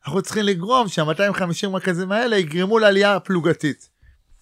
אנחנו 0.05 0.23
צריכים 0.23 0.45
לגרום 0.45 0.89
שה-250 0.89 1.77
רכזים 1.77 2.13
האלה 2.13 2.37
יגרמו 2.37 2.79
לעלייה 2.79 3.21
פלוגתית. 3.21 3.91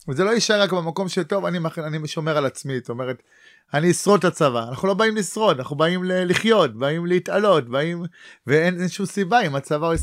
וזה 0.09 0.25
לא 0.25 0.31
יישאר 0.31 0.63
רק 0.63 0.73
במקום 0.73 1.09
שטוב, 1.09 1.45
אני, 1.45 1.59
אני 1.79 2.09
שומר 2.09 2.37
על 2.37 2.47
עצמי, 2.47 2.81
זאת 2.81 2.89
אומרת, 2.89 3.23
אני 3.75 3.91
אשרוד 3.91 4.19
את 4.19 4.25
הצבא. 4.25 4.69
אנחנו 4.69 4.89
לא 4.89 4.95
באים 4.95 5.17
לשרוד, 5.17 5.59
אנחנו 5.59 5.77
באים 5.77 6.05
לחיות, 6.05 6.75
באים 6.75 7.07
להתעלות, 7.07 7.69
באים... 7.69 8.05
ואין 8.47 8.89
שום 8.89 9.07
סיבה 9.07 9.41
אם 9.41 9.57
הצבא 9.57 9.87
הוא 9.87 9.95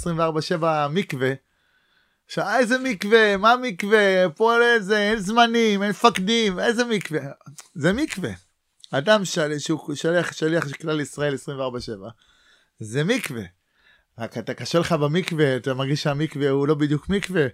24-7 0.62 0.64
מקווה. 0.90 1.34
עכשיו, 2.26 2.46
איזה 2.60 2.78
מקווה? 2.78 3.38
מה 3.38 3.56
מקווה? 3.62 4.30
פה 4.36 4.62
איזה, 4.62 4.98
אין 4.98 5.20
זמנים, 5.20 5.84
אין 5.84 5.90
מפקדים, 5.90 6.60
איזה 6.60 6.86
מקווה? 6.86 7.22
זה 7.76 7.94
מקווה. 7.94 8.32
אדם 8.92 9.26
שהוא 9.58 9.96
שליח, 9.96 10.32
שליח 10.32 10.68
של 10.68 10.74
כלל 10.74 11.02
ישראל 11.02 11.36
24-7, 11.36 11.38
זה 12.80 13.04
מקווה. 13.04 13.44
רק 14.20 14.38
אתה 14.38 14.54
קשה 14.54 14.80
לך 14.80 14.92
במקווה, 14.92 15.56
אתה 15.56 15.74
מרגיש 15.74 16.04
שהמקווה 16.04 16.50
הוא 16.50 16.68
לא 16.68 16.76
בדיוק 16.76 17.10
מקווה, 17.10 17.46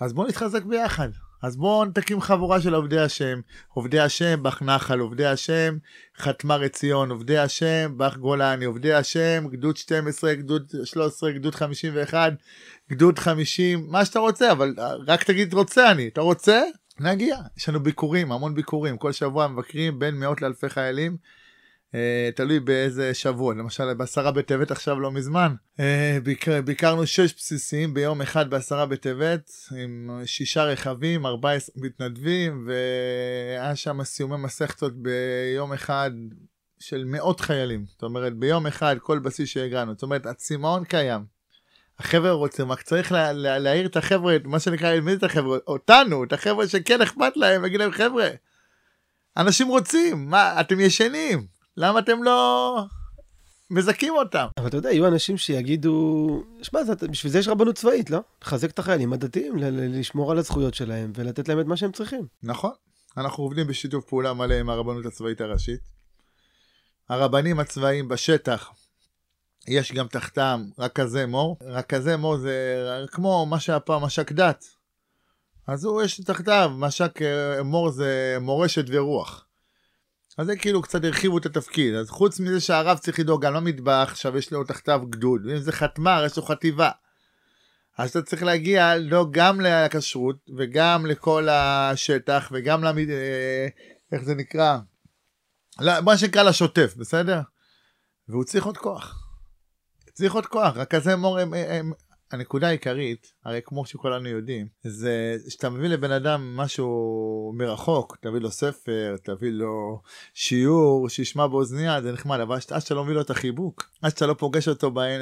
אז 0.00 0.12
בוא 0.12 0.28
נתחזק 0.28 0.62
ביחד. 0.62 1.08
אז 1.42 1.56
בואו 1.56 1.84
נתקים 1.84 2.20
חבורה 2.20 2.60
של 2.60 2.74
עובדי 2.74 3.00
השם, 3.00 3.40
עובדי 3.68 4.00
השם 4.00 4.42
בח 4.42 4.62
נחל, 4.62 4.98
עובדי 4.98 5.26
השם 5.26 5.76
חתמר 6.16 6.62
עציון, 6.62 7.10
עובדי 7.10 7.38
השם 7.38 7.94
בח 7.96 8.16
גולני, 8.16 8.64
עובדי 8.64 8.92
השם 8.92 9.44
גדוד 9.50 9.76
12, 9.76 10.34
גדוד 10.34 10.72
13, 10.84 11.32
גדוד 11.32 11.54
51, 11.54 12.32
גדוד 12.90 13.18
50, 13.18 13.86
מה 13.88 14.04
שאתה 14.04 14.18
רוצה, 14.18 14.52
אבל 14.52 14.74
רק 15.06 15.22
תגיד 15.22 15.54
רוצה 15.54 15.90
אני, 15.90 16.08
אתה 16.08 16.20
רוצה? 16.20 16.62
נגיע, 17.00 17.36
יש 17.56 17.68
לנו 17.68 17.80
ביקורים, 17.80 18.32
המון 18.32 18.54
ביקורים, 18.54 18.96
כל 18.96 19.12
שבוע 19.12 19.48
מבקרים 19.48 19.98
בין 19.98 20.14
מאות 20.14 20.42
לאלפי 20.42 20.68
חיילים. 20.68 21.16
Uh, 21.92 22.36
תלוי 22.36 22.60
באיזה 22.60 23.14
שבוע, 23.14 23.54
למשל 23.54 23.94
בעשרה 23.94 24.30
בטבת 24.30 24.70
עכשיו 24.70 25.00
לא 25.00 25.10
מזמן, 25.10 25.54
uh, 25.76 25.80
ביקר, 26.22 26.62
ביקרנו 26.62 27.06
שש 27.06 27.34
בסיסים 27.34 27.94
ביום 27.94 28.22
אחד 28.22 28.50
בעשרה 28.50 28.86
בטבת 28.86 29.50
עם 29.76 30.20
שישה 30.24 30.64
רכבים, 30.64 31.26
ארבעה 31.26 31.56
מתנדבים 31.76 32.66
והיה 32.66 33.76
שם 33.76 34.04
סיומי 34.04 34.36
מסכתות 34.36 34.92
ביום 34.96 35.72
אחד 35.72 36.10
של 36.78 37.04
מאות 37.06 37.40
חיילים, 37.40 37.84
זאת 37.88 38.02
אומרת 38.02 38.36
ביום 38.36 38.66
אחד 38.66 38.96
כל 39.00 39.18
בסיס 39.18 39.48
שהגענו, 39.48 39.92
זאת 39.92 40.02
אומרת 40.02 40.26
הצמאון 40.26 40.84
קיים. 40.84 41.24
החבר'ה 41.98 42.30
רוצים, 42.30 42.72
רק 42.72 42.82
צריך 42.82 43.12
לה, 43.12 43.32
לה, 43.32 43.58
להעיר 43.58 43.86
את 43.86 43.96
החבר'ה, 43.96 44.36
מה 44.44 44.60
שנקרא, 44.60 45.00
מי 45.00 45.10
זה 45.10 45.16
את 45.16 45.22
החבר'ה? 45.22 45.58
אותנו, 45.66 46.24
את 46.24 46.32
החבר'ה 46.32 46.68
שכן 46.68 47.02
אכפת 47.02 47.36
להם, 47.36 47.62
להגיד 47.62 47.80
להם 47.80 47.90
חבר'ה, 47.90 48.28
אנשים 49.36 49.68
רוצים, 49.68 50.30
מה, 50.30 50.60
אתם 50.60 50.80
ישנים. 50.80 51.57
למה 51.78 51.98
אתם 51.98 52.22
לא 52.22 52.84
מזכים 53.70 54.14
אותם? 54.14 54.46
אבל 54.56 54.68
אתה 54.68 54.76
יודע, 54.76 54.90
יהיו 54.90 55.06
אנשים 55.06 55.36
שיגידו, 55.36 56.42
שמע, 56.62 56.80
בשביל 57.10 57.32
זה 57.32 57.38
יש 57.38 57.48
רבנות 57.48 57.74
צבאית, 57.74 58.10
לא? 58.10 58.18
לחזק 58.42 58.70
את 58.70 58.78
החיילים 58.78 59.12
הדתיים, 59.12 59.56
לשמור 59.72 60.32
על 60.32 60.38
הזכויות 60.38 60.74
שלהם 60.74 61.12
ולתת 61.14 61.48
להם 61.48 61.60
את 61.60 61.66
מה 61.66 61.76
שהם 61.76 61.92
צריכים. 61.92 62.26
נכון. 62.42 62.70
אנחנו 63.16 63.44
עובדים 63.44 63.66
בשיתוף 63.66 64.04
פעולה 64.04 64.32
מלא 64.32 64.54
עם 64.54 64.70
הרבנות 64.70 65.06
הצבאית 65.06 65.40
הראשית. 65.40 65.80
הרבנים 67.08 67.60
הצבאיים 67.60 68.08
בשטח, 68.08 68.70
יש 69.68 69.92
גם 69.92 70.06
תחתם 70.06 70.64
רכזי 70.78 71.26
מור. 71.26 71.56
רכזי 71.62 72.16
מור 72.16 72.38
זה 72.38 72.86
כמו 73.10 73.46
מה 73.46 73.60
שהיה 73.60 73.80
פעם 73.80 74.02
מש"ק 74.02 74.32
דת. 74.32 74.64
אז 75.66 75.84
הוא 75.84 76.02
יש 76.02 76.20
תחתיו, 76.20 76.72
מש"ק 76.74 77.22
אה, 77.22 77.62
מור 77.62 77.90
זה 77.90 78.36
מורשת 78.40 78.84
ורוח. 78.88 79.47
אז 80.38 80.46
זה 80.46 80.56
כאילו 80.56 80.82
קצת 80.82 81.04
הרחיבו 81.04 81.38
את 81.38 81.46
התפקיד. 81.46 81.94
אז 81.94 82.10
חוץ 82.10 82.40
מזה 82.40 82.60
שהרב 82.60 82.98
צריך 82.98 83.18
לדאוג 83.18 83.44
גם 83.44 83.54
למטבח, 83.54 84.08
עכשיו 84.10 84.36
יש 84.36 84.52
לו 84.52 84.64
תחתיו 84.64 85.00
גדוד, 85.10 85.46
ואם 85.46 85.58
זה 85.58 85.72
חתמר, 85.72 86.22
יש 86.26 86.36
לו 86.36 86.42
חטיבה. 86.42 86.90
אז 87.98 88.10
אתה 88.10 88.22
צריך 88.22 88.42
להגיע 88.42 88.96
לא 88.96 89.26
גם 89.30 89.60
לכשרות, 89.60 90.36
וגם 90.56 91.06
לכל 91.06 91.48
השטח, 91.48 92.48
וגם 92.52 92.84
למד... 92.84 93.10
אה, 93.10 93.68
איך 94.12 94.22
זה 94.22 94.34
נקרא? 94.34 94.78
מה 95.80 96.18
שנקרא 96.18 96.42
לשוטף, 96.42 96.94
בסדר? 96.96 97.40
והוא 98.28 98.44
צריך 98.44 98.64
עוד 98.64 98.78
כוח. 98.78 99.28
צריך 100.12 100.32
עוד 100.32 100.46
כוח, 100.46 100.76
רק 100.76 100.94
כזה 100.94 101.16
מור 101.16 101.38
הם, 101.38 101.54
הם, 101.54 101.92
הנקודה 102.30 102.68
העיקרית, 102.68 103.32
הרי 103.44 103.60
כמו 103.64 103.86
שכולנו 103.86 104.28
יודעים, 104.28 104.66
זה 104.82 105.36
שאתה 105.48 105.70
מביא 105.70 105.88
לבן 105.88 106.12
אדם 106.12 106.56
משהו 106.56 107.52
מרחוק, 107.56 108.16
תביא 108.20 108.40
לו 108.40 108.50
ספר, 108.50 109.16
תביא 109.24 109.50
לו 109.50 110.02
שיעור, 110.34 111.08
שישמע 111.08 111.46
באוזניה, 111.46 112.02
זה 112.02 112.12
נחמד, 112.12 112.40
אבל 112.40 112.58
עד 112.70 112.80
שאתה 112.80 112.94
לא 112.94 113.04
מביא 113.04 113.14
לו 113.14 113.20
את 113.20 113.30
החיבוק, 113.30 113.90
עד 114.02 114.10
שאתה 114.10 114.26
לא 114.26 114.34
פוגש 114.34 114.68
אותו 114.68 114.90
בעין, 114.90 115.20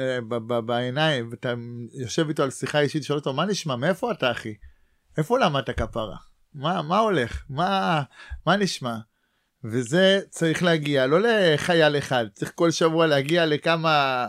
בעיניים, 0.65 1.27
ואתה 1.31 1.53
יושב 1.93 2.27
איתו 2.27 2.43
על 2.43 2.51
שיחה 2.51 2.79
אישית, 2.79 3.03
שואל 3.03 3.19
אותו, 3.19 3.33
מה 3.33 3.45
נשמע, 3.45 3.75
מאיפה 3.75 4.11
אתה 4.11 4.31
אחי? 4.31 4.53
איפה 5.17 5.39
למדת 5.39 5.69
כפרה? 5.69 6.17
מה, 6.53 6.81
מה 6.81 6.99
הולך? 6.99 7.43
מה, 7.49 8.01
מה 8.45 8.55
נשמע? 8.55 8.97
וזה 9.63 10.19
צריך 10.29 10.63
להגיע 10.63 11.07
לא 11.07 11.19
לחייל 11.21 11.97
אחד, 11.97 12.25
צריך 12.33 12.51
כל 12.55 12.71
שבוע 12.71 13.07
להגיע 13.07 13.45
לכמה 13.45 14.27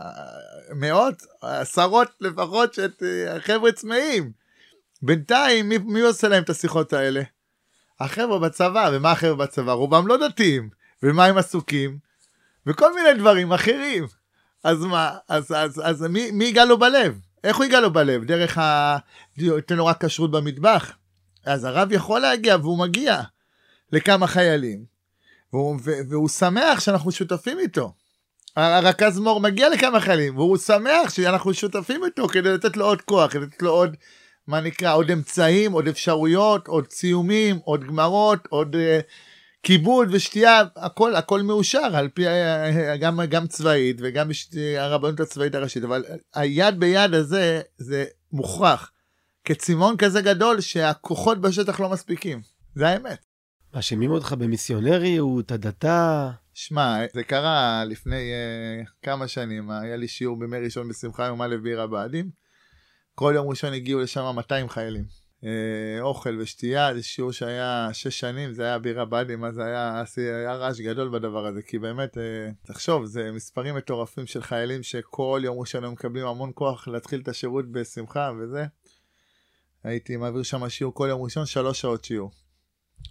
מאות, 0.74 1.22
עשרות 1.42 2.09
לפחות, 2.20 2.74
שהחבר'ה 2.74 3.72
צמאים. 3.72 4.33
בינתיים, 5.02 5.68
מי, 5.68 5.78
מי 5.78 6.00
עושה 6.00 6.28
להם 6.28 6.42
את 6.42 6.50
השיחות 6.50 6.92
האלה? 6.92 7.22
החבר'ה 8.00 8.38
בצבא, 8.38 8.90
ומה 8.92 9.12
החבר'ה 9.12 9.35
בצבא? 9.35 9.72
רובם 9.72 10.07
לא 10.07 10.28
דתיים, 10.28 10.70
ומה 11.02 11.24
הם 11.24 11.38
עסוקים? 11.38 11.98
וכל 12.66 12.94
מיני 12.94 13.14
דברים 13.14 13.52
אחרים. 13.52 14.07
אז 14.64 14.85
מה, 14.85 15.16
אז, 15.28 15.52
אז, 15.52 15.83
אז 15.85 16.02
מי, 16.02 16.31
מי 16.31 16.44
ייגע 16.44 16.64
לו 16.64 16.78
בלב? 16.78 17.20
איך 17.44 17.57
הוא 17.57 17.64
ייגע 17.64 17.81
לו 17.81 17.92
בלב? 17.92 18.24
דרך 18.24 18.59
ה... 18.59 18.98
ייתן 19.37 19.76
לו 19.76 19.87
רק 19.87 20.04
כשרות 20.04 20.31
במטבח? 20.31 20.92
אז 21.44 21.64
הרב 21.64 21.92
יכול 21.92 22.20
להגיע, 22.20 22.57
והוא 22.57 22.78
מגיע 22.78 23.22
לכמה 23.92 24.26
חיילים, 24.26 24.85
והוא, 25.52 25.78
והוא 26.11 26.28
שמח 26.28 26.81
שאנחנו 26.81 27.12
שותפים 27.12 27.59
איתו. 27.59 27.92
הרכז 28.59 29.18
מור 29.18 29.40
מגיע 29.40 29.68
לכמה 29.68 30.01
חיילים, 30.01 30.38
והוא 30.38 30.57
שמח 30.57 31.11
שאנחנו 31.11 31.55
שותפים 31.55 32.05
איתו 32.05 32.29
כדי 32.29 32.53
לתת 32.53 32.77
לו 32.77 32.85
עוד 32.85 33.03
כוח, 33.03 33.33
כדי 33.33 33.42
לתת 33.42 33.62
לו 33.62 33.71
עוד, 33.71 33.97
מה 34.47 34.61
נקרא, 34.61 34.94
עוד 34.94 35.11
אמצעים, 35.11 35.73
עוד 35.73 35.88
אפשרויות, 35.88 36.68
עוד 36.68 36.87
ציומים, 36.87 37.59
עוד 37.64 37.85
גמרות, 37.85 38.38
עוד 38.49 38.75
uh, 38.75 38.79
כיבוד 39.62 40.09
ושתייה, 40.12 40.62
הכל, 40.77 41.14
הכל 41.14 41.42
מאושר 41.42 41.97
על 41.97 42.09
פי, 42.09 42.27
uh, 42.27 42.31
גם, 43.01 43.21
גם 43.29 43.47
צבאית 43.47 43.97
וגם 44.01 44.31
הרבנות 44.79 45.21
הצבאית 45.21 45.55
הראשית, 45.55 45.85
אבל 45.85 46.05
היד 46.35 46.81
ביד 46.81 47.14
הזה, 47.14 47.61
זה 47.79 48.05
מוכרח. 48.33 48.90
כצימון 49.44 49.97
כזה 49.97 50.21
גדול 50.21 50.61
שהכוחות 50.61 51.40
בשטח 51.40 51.81
לא 51.81 51.88
מספיקים, 51.88 52.40
זה 52.75 52.88
האמת. 52.88 53.28
מאשימים 53.74 54.11
אותך 54.11 54.33
במיסיונריות, 54.33 55.52
הדתה. 55.52 56.31
שמע, 56.54 56.96
זה 57.14 57.24
קרה 57.24 57.85
לפני 57.85 58.33
uh, 58.33 58.88
כמה 59.02 59.28
שנים, 59.28 59.70
היה 59.70 59.96
לי 59.96 60.09
שיעור 60.09 60.38
בימי 60.38 60.59
ראשון 60.59 60.88
בשמחה 60.88 61.26
יום 61.26 61.42
א' 61.42 61.57
בעיר 61.62 61.81
הבה"דים. 61.81 62.31
כל 63.14 63.33
יום 63.37 63.48
ראשון 63.48 63.72
הגיעו 63.72 64.00
לשם 64.00 64.33
200 64.37 64.68
חיילים. 64.68 65.04
Uh, 65.40 65.46
אוכל 66.00 66.38
ושתייה, 66.40 66.94
זה 66.94 67.02
שיעור 67.02 67.33
שהיה 67.33 67.88
שש 67.92 68.20
שנים, 68.20 68.52
זה 68.52 68.64
היה 68.64 68.78
בעיר 68.78 69.00
הבה"דים, 69.00 69.44
אז 69.44 69.59
היה, 69.59 70.04
היה 70.16 70.54
רעש 70.54 70.81
גדול 70.81 71.09
בדבר 71.09 71.46
הזה, 71.46 71.62
כי 71.62 71.78
באמת, 71.78 72.16
uh, 72.16 72.20
תחשוב, 72.66 73.04
זה 73.04 73.33
מספרים 73.33 73.74
מטורפים 73.74 74.26
של 74.26 74.42
חיילים 74.42 74.83
שכל 74.83 75.40
יום 75.44 75.59
ראשון 75.59 75.85
הם 75.85 75.92
מקבלים 75.92 76.26
המון 76.26 76.50
כוח 76.54 76.88
להתחיל 76.88 77.20
את 77.20 77.28
השירות 77.28 77.72
בשמחה 77.72 78.31
וזה. 78.40 78.64
הייתי 79.85 80.16
מעביר 80.16 80.42
שם 80.42 80.68
שיעור 80.68 80.94
כל 80.94 81.07
יום 81.11 81.22
ראשון, 81.22 81.46
שלוש 81.46 81.81
שעות 81.81 82.04
שיעור. 82.04 82.47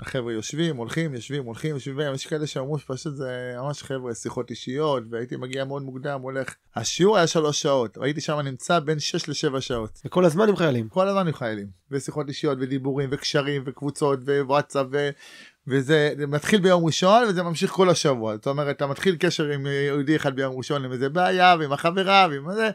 החבר'ה 0.01 0.33
יושבים, 0.33 0.75
הולכים, 0.75 1.13
יושבים, 1.13 1.45
הולכים, 1.45 1.75
יושבים, 1.75 2.13
יש 2.13 2.27
כאלה 2.27 2.47
שאמרו 2.47 2.79
שפשוט 2.79 3.15
זה 3.15 3.53
ממש 3.57 3.83
חבר'ה, 3.83 4.13
שיחות 4.13 4.49
אישיות, 4.49 5.03
והייתי 5.09 5.35
מגיע 5.35 5.65
מאוד 5.65 5.81
מוקדם, 5.81 6.21
הולך. 6.21 6.55
השיעור 6.75 7.17
היה 7.17 7.27
שלוש 7.27 7.61
שעות, 7.61 7.97
והייתי 7.97 8.21
שם 8.21 8.39
נמצא 8.39 8.79
בין 8.79 8.99
שש 8.99 9.29
לשבע 9.29 9.61
שעות. 9.61 10.01
וכל 10.05 10.25
הזמן 10.25 10.49
עם 10.49 10.55
חיילים. 10.55 10.89
כל 10.89 11.07
הזמן 11.07 11.27
עם 11.27 11.33
חיילים, 11.33 11.67
ושיחות 11.91 12.27
אישיות, 12.27 12.57
ודיבורים, 12.61 13.09
וקשרים, 13.11 13.63
וקבוצות, 13.65 14.19
ווואטסאפ, 14.25 14.87
ו... 14.91 15.09
וזה 15.67 16.13
מתחיל 16.27 16.61
ביום 16.61 16.85
ראשון 16.85 17.23
וזה 17.23 17.43
ממשיך 17.43 17.71
כל 17.71 17.89
השבוע 17.89 18.35
זאת 18.35 18.47
אומרת 18.47 18.75
אתה 18.75 18.87
מתחיל 18.87 19.15
קשר 19.19 19.45
עם 19.49 19.67
יהודי 19.87 20.15
אחד 20.15 20.35
ביום 20.35 20.57
ראשון 20.57 20.85
עם 20.85 20.91
איזה 20.91 21.09
בעיה 21.09 21.55
ועם 21.59 21.73
החברה 21.73 22.27
ועם 22.31 22.53
זה 22.53 22.69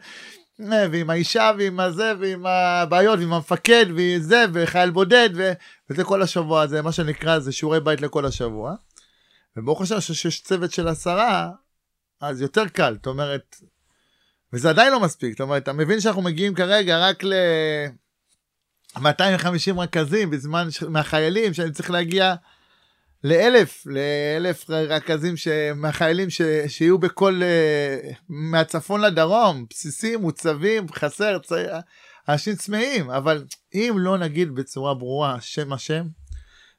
ועם 0.59 1.09
האישה 1.09 1.51
ועם 1.57 1.79
הזה 1.79 2.13
ועם 2.19 2.45
הבעיות 2.45 3.19
ועם 3.19 3.33
המפקד 3.33 3.85
וזה 3.95 4.45
וחייל 4.53 4.89
בודד 4.89 5.29
ו... 5.35 5.51
וזה 5.89 6.03
כל 6.03 6.21
השבוע 6.21 6.67
זה 6.67 6.81
מה 6.81 6.91
שנקרא 6.91 7.39
זה 7.39 7.51
שיעורי 7.51 7.79
בית 7.79 8.01
לכל 8.01 8.25
השבוע. 8.25 8.75
וברוך 9.57 9.81
השם 9.81 10.01
שיש 10.01 10.41
צוות 10.41 10.71
של 10.71 10.87
עשרה 10.87 11.51
אז 12.21 12.41
יותר 12.41 12.67
קל 12.67 12.93
זאת 12.93 13.07
אומרת 13.07 13.55
וזה 14.53 14.69
עדיין 14.69 14.91
לא 14.91 14.99
מספיק 14.99 15.31
זאת 15.31 15.41
אומרת 15.41 15.63
אתה 15.63 15.73
מבין 15.73 15.99
שאנחנו 15.99 16.21
מגיעים 16.21 16.55
כרגע 16.55 17.09
רק 17.09 17.23
ל... 17.23 17.33
250 19.01 19.79
רכזים 19.79 20.29
בזמן 20.29 20.71
ש... 20.71 20.83
מהחיילים 20.83 21.53
שאני 21.53 21.71
צריך 21.71 21.91
להגיע 21.91 22.35
לאלף, 23.23 23.83
לאלף 23.85 24.69
רכזים. 24.69 25.35
מהחיילים. 25.75 26.27
שיהיו 26.67 26.97
בכל, 26.97 27.41
uh, 27.41 28.15
מהצפון 28.29 29.01
לדרום, 29.01 29.65
בסיסים, 29.69 30.21
מוצבים, 30.21 30.85
חסר. 30.91 31.37
אנשים 32.29 32.55
צמאים, 32.55 33.09
אבל 33.09 33.45
אם 33.73 33.95
לא 33.97 34.17
נגיד 34.17 34.55
בצורה 34.55 34.93
ברורה 34.93 35.37
שם 35.41 35.73
השם, 35.73 36.03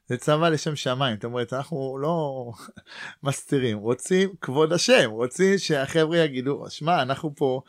זה 0.09 0.17
צבא 0.17 0.49
לשם 0.49 0.75
שמיים, 0.75 1.15
זאת 1.15 1.25
אומרת, 1.25 1.53
אנחנו 1.53 1.97
לא 2.01 2.45
מסתירים, 3.23 3.77
רוצים 3.77 4.29
כבוד 4.41 4.73
השם, 4.73 5.09
רוצים 5.11 5.57
שהחבר'ה 5.57 6.17
יגידו, 6.17 6.65
שמע, 6.69 7.01
אנחנו 7.01 7.35
פה, 7.35 7.61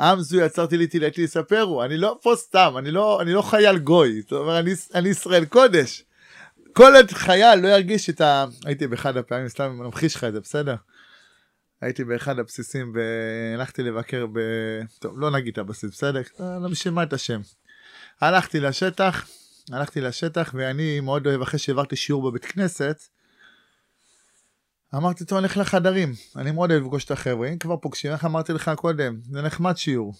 עם 0.00 0.20
זו 0.20 0.40
יצרתי 0.40 0.76
לי 0.76 0.86
תהילתי 0.86 1.24
לספרו, 1.24 1.84
אני 1.84 1.96
לא 1.96 2.18
פה 2.22 2.32
סתם, 2.36 2.74
אני 2.78 2.90
לא, 2.90 3.22
אני 3.22 3.32
לא 3.32 3.42
חייל 3.42 3.78
גוי, 3.78 4.20
זאת 4.20 4.32
אומרת, 4.32 4.64
אני, 4.64 4.72
אני 4.94 5.08
ישראל 5.08 5.44
קודש. 5.44 6.04
כל 6.72 6.96
עוד 6.96 7.10
חייל 7.10 7.58
לא 7.58 7.68
ירגיש 7.68 8.10
את 8.10 8.20
ה... 8.20 8.44
הייתי 8.64 8.86
באחד 8.86 9.16
הפעמים, 9.16 9.48
סתם 9.48 9.70
ממחיש 9.72 10.14
לך 10.14 10.24
את 10.24 10.32
זה, 10.32 10.40
בסדר? 10.40 10.74
הייתי 11.80 12.04
באחד 12.04 12.38
הבסיסים 12.38 12.92
והלכתי 12.94 13.82
לבקר 13.82 14.26
ב... 14.32 14.38
טוב, 14.98 15.20
לא 15.20 15.30
נגיד 15.30 15.52
את 15.52 15.58
הבסיס, 15.58 15.90
בסדר? 15.90 16.20
לא 16.40 16.68
משמע 16.70 17.02
את 17.02 17.12
השם. 17.12 17.40
הלכתי 18.20 18.60
לשטח, 18.60 19.28
הלכתי 19.72 20.00
לשטח 20.00 20.50
ואני 20.54 21.00
מאוד 21.00 21.26
אוהב, 21.26 21.42
אחרי 21.42 21.58
שהעברתי 21.58 21.96
שיעור 21.96 22.30
בבית 22.30 22.44
כנסת, 22.44 23.02
אמרתי, 24.94 25.24
טוב, 25.24 25.38
אני 25.38 25.46
הולך 25.46 25.56
לחדרים. 25.56 26.14
אני 26.36 26.50
מאוד 26.50 26.70
אוהב 26.70 26.82
לפגוש 26.82 27.04
את 27.04 27.10
החבר'ה, 27.10 27.48
אם 27.48 27.58
כבר 27.58 27.76
פוגשים, 27.76 28.12
איך 28.12 28.24
אמרתי 28.24 28.52
לך 28.52 28.70
קודם, 28.76 29.20
זה 29.30 29.42
נחמד 29.42 29.76
שיעור. 29.76 30.14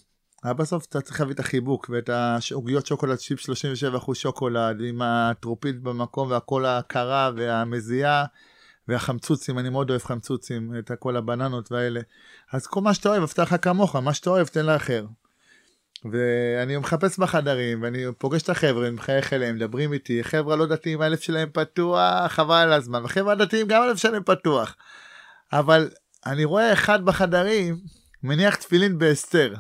אבל 0.44 0.52
בסוף 0.52 0.85
אתה 0.85 1.00
צריך 1.00 1.20
להביא 1.20 1.35
את 1.35 1.40
החיבוק 1.40 1.90
ואת 1.92 2.09
העוגיות 2.09 2.87
שוקולד 2.87 3.20
שיפ 3.20 3.40
37% 3.40 4.14
שוקולד 4.14 4.81
עם 4.81 5.02
הטרופית 5.02 5.83
במקום 5.83 6.31
והכל 6.31 6.66
הקרה 6.66 7.31
והמזיעה 7.37 8.24
והחמצוצים, 8.88 9.59
אני 9.59 9.68
מאוד 9.68 9.90
אוהב 9.90 10.02
חמצוצים, 10.02 10.72
את 10.78 10.90
כל 10.98 11.16
הבננות 11.16 11.72
והאלה. 11.72 12.00
אז 12.52 12.66
כל 12.66 12.81
מה 12.81 12.94
שאתה 12.94 13.09
אוהב, 13.09 13.22
הבטח 13.22 13.57
כמוך, 13.57 13.96
מה 13.96 14.14
שאתה 14.14 14.31
אוהב 14.31 14.46
תן 14.46 14.66
לאחר. 14.66 15.07
ואני 16.12 16.76
מחפש 16.76 17.18
בחדרים 17.18 17.83
ואני 17.83 18.05
פוגש 18.18 18.42
את 18.42 18.48
החבר'ה, 18.48 18.87
אני 18.87 18.94
מחייך 18.94 19.33
אליהם, 19.33 19.55
מדברים 19.55 19.92
איתי, 19.92 20.24
חבר'ה 20.24 20.57
לא 20.57 20.66
דתיים 20.66 21.00
הלב 21.00 21.18
שלהם 21.18 21.48
פתוח, 21.52 22.02
חבל 22.28 22.55
על 22.55 22.72
הזמן, 22.72 23.05
וחבר'ה 23.05 23.35
דתיים 23.35 23.66
גם 23.66 23.83
הלב 23.83 23.96
שלהם 23.96 24.22
פתוח. 24.22 24.76
אבל 25.52 25.90
אני 26.26 26.44
רואה 26.44 26.72
אחד 26.72 27.05
בחדרים 27.05 27.76
מניח 28.22 28.55
תפילין 28.55 28.98
בהסתר. 28.98 29.55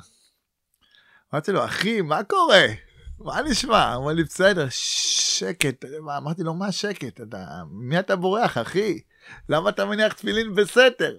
אמרתי 1.34 1.52
לו, 1.52 1.64
אחי, 1.64 2.00
מה 2.00 2.24
קורה? 2.24 2.66
מה 3.18 3.42
נשמע? 3.42 3.94
הוא 3.94 4.04
אמר 4.04 4.12
לי, 4.12 4.24
בסדר, 4.24 4.66
שקט. 4.70 5.84
אמרתי 6.18 6.42
לו, 6.42 6.54
מה 6.54 6.72
שקט? 6.72 7.20
אתה, 7.20 7.62
מי 7.70 7.98
אתה 7.98 8.16
בורח, 8.16 8.58
אחי? 8.58 9.00
למה 9.48 9.70
אתה 9.70 9.84
מניח 9.84 10.12
תפילין 10.12 10.54
בסתר? 10.54 11.16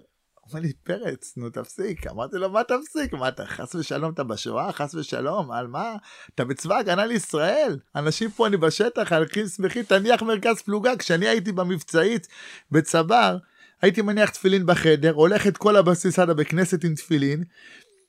אומר 0.48 0.60
לי, 0.60 0.72
פרץ, 0.72 1.34
נו 1.36 1.50
תפסיק. 1.50 2.06
אמרתי 2.06 2.36
לו, 2.36 2.50
מה 2.50 2.60
תפסיק? 2.64 3.12
מה 3.12 3.28
אתה, 3.28 3.46
חס 3.46 3.74
ושלום, 3.74 4.12
אתה 4.12 4.24
בשואה? 4.24 4.72
חס 4.72 4.94
ושלום, 4.94 5.50
על 5.50 5.66
מה? 5.66 5.96
אתה 6.34 6.44
בצבא 6.44 6.76
הגנה 6.76 7.06
לישראל. 7.06 7.78
אנשים 7.96 8.30
פה, 8.30 8.46
אני 8.46 8.56
בשטח, 8.56 9.12
הולכים 9.12 9.46
שמחים, 9.46 9.82
תניח 9.82 10.22
מרכז 10.22 10.62
פלוגה. 10.62 10.96
כשאני 10.96 11.28
הייתי 11.28 11.52
במבצעית 11.52 12.28
בצבר, 12.70 13.36
הייתי 13.82 14.02
מניח 14.02 14.30
תפילין 14.30 14.66
בחדר, 14.66 15.12
הולך 15.12 15.46
את 15.46 15.56
כל 15.56 15.76
הבסיס 15.76 16.18
עד 16.18 16.30
הבית 16.30 16.48
כנסת 16.48 16.84
עם 16.84 16.94
תפילין, 16.94 17.44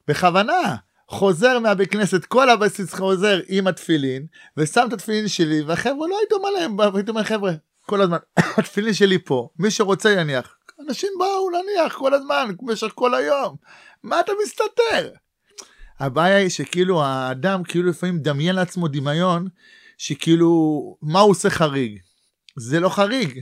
בכוונה. 0.08 0.76
חוזר 1.08 1.60
מהבית 1.60 1.92
כנסת, 1.92 2.26
כל 2.26 2.50
הבסיס 2.50 2.94
חוזר 2.94 3.40
עם 3.48 3.68
התפילין, 3.68 4.26
ושם 4.58 4.86
את 4.88 4.94
התפילין 4.94 5.28
שלי, 5.28 5.62
והחבר'ה 5.62 6.08
לא 6.08 6.18
הייתי 6.20 6.34
אומר 6.34 6.50
להם, 6.50 6.96
הייתי 6.96 7.10
אומר 7.10 7.24
חבר'ה, 7.24 7.52
כל 7.82 8.02
הזמן, 8.02 8.18
התפילין 8.58 8.94
שלי 8.94 9.18
פה, 9.20 9.50
מי 9.60 9.72
שרוצה 9.72 10.12
יניח. 10.12 10.56
אנשים 10.88 11.10
באו 11.20 11.50
להניח 11.50 11.98
כל 11.98 12.14
הזמן, 12.14 12.50
במשך 12.62 12.92
כל 12.96 13.14
היום. 13.14 13.56
מה 14.04 14.20
אתה 14.20 14.32
מסתתר? 14.44 15.12
הבעיה 16.00 16.38
היא 16.38 16.50
שכאילו 16.50 17.04
האדם 17.04 17.64
כאילו 17.64 17.90
לפעמים 17.90 18.16
מדמיין 18.16 18.56
לעצמו 18.56 18.88
דמיון, 18.88 19.48
שכאילו, 19.98 20.98
מה 21.02 21.20
הוא 21.20 21.32
עושה 21.32 21.50
חריג? 21.50 22.00
זה 22.56 22.80
לא 22.80 22.90
חריג, 22.90 23.40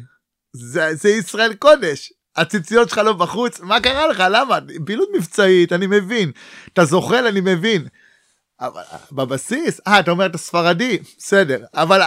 זה, 0.53 0.95
זה 0.95 1.09
ישראל 1.09 1.53
קודש. 1.53 2.12
הציציות 2.35 2.89
שלך 2.89 2.97
לא 2.97 3.13
בחוץ, 3.13 3.59
מה 3.59 3.81
קרה 3.81 4.07
לך? 4.07 4.23
למה? 4.29 4.59
פעילות 4.85 5.09
מבצעית, 5.15 5.73
אני 5.73 5.87
מבין. 5.87 6.31
אתה 6.73 6.85
זוחל, 6.85 7.27
אני 7.27 7.41
מבין. 7.41 7.87
אבל 8.59 8.81
בבסיס, 9.11 9.81
אה, 9.87 9.99
אתה 9.99 10.11
אומר 10.11 10.25
אתה 10.25 10.37
ספרדי, 10.37 10.99
בסדר. 11.17 11.63
אבל 11.73 12.01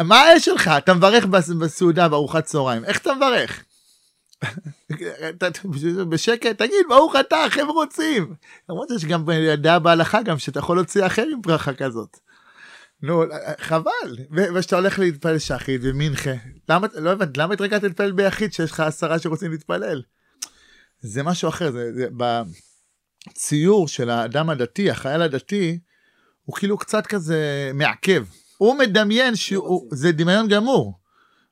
מה 0.00 0.20
האש 0.20 0.44
שלך? 0.44 0.70
אתה 0.78 0.94
מברך 0.94 1.24
בסעודה 1.60 2.08
בארוחת 2.08 2.44
צהריים, 2.44 2.84
איך 2.84 2.98
אתה 2.98 3.14
מברך? 3.14 3.64
בשקט, 6.08 6.58
תגיד, 6.58 6.86
ברוך 6.88 7.16
אתה, 7.20 7.44
החבר'ה 7.44 7.72
רוצים. 7.72 8.34
למרות 8.68 8.88
שיש 8.88 9.04
גם 9.04 9.24
דעה 9.58 9.78
בהלכה 9.78 10.22
גם 10.22 10.38
שאתה 10.38 10.58
יכול 10.58 10.76
להוציא 10.76 11.06
אחר 11.06 11.24
עם 11.32 11.42
ברכה 11.42 11.74
כזאת. 11.74 12.18
נו, 13.02 13.22
חבל. 13.58 14.16
ושאתה 14.54 14.76
הולך 14.76 14.98
להתפלל 14.98 15.38
שחית 15.38 15.80
ומנחה, 15.84 16.30
למה, 16.68 16.86
לא 16.94 17.10
הבנתי, 17.10 17.40
למה 17.40 17.54
התרגלת 17.54 17.82
להתפלל 17.82 18.12
ביחיד 18.12 18.52
שיש 18.52 18.70
לך 18.70 18.80
עשרה 18.80 19.18
שרוצים 19.18 19.50
להתפלל? 19.50 20.02
זה 21.00 21.22
משהו 21.22 21.48
אחר, 21.48 21.72
זה, 21.72 21.92
זה 21.94 22.06
בציור 23.30 23.88
של 23.88 24.10
האדם 24.10 24.50
הדתי, 24.50 24.90
החייל 24.90 25.22
הדתי, 25.22 25.78
הוא 26.44 26.56
כאילו 26.56 26.78
קצת 26.78 27.06
כזה 27.06 27.70
מעכב. 27.74 28.24
הוא 28.58 28.78
מדמיין 28.78 29.36
שזה 29.36 30.12
דמיון 30.12 30.48
גמור. 30.48 30.98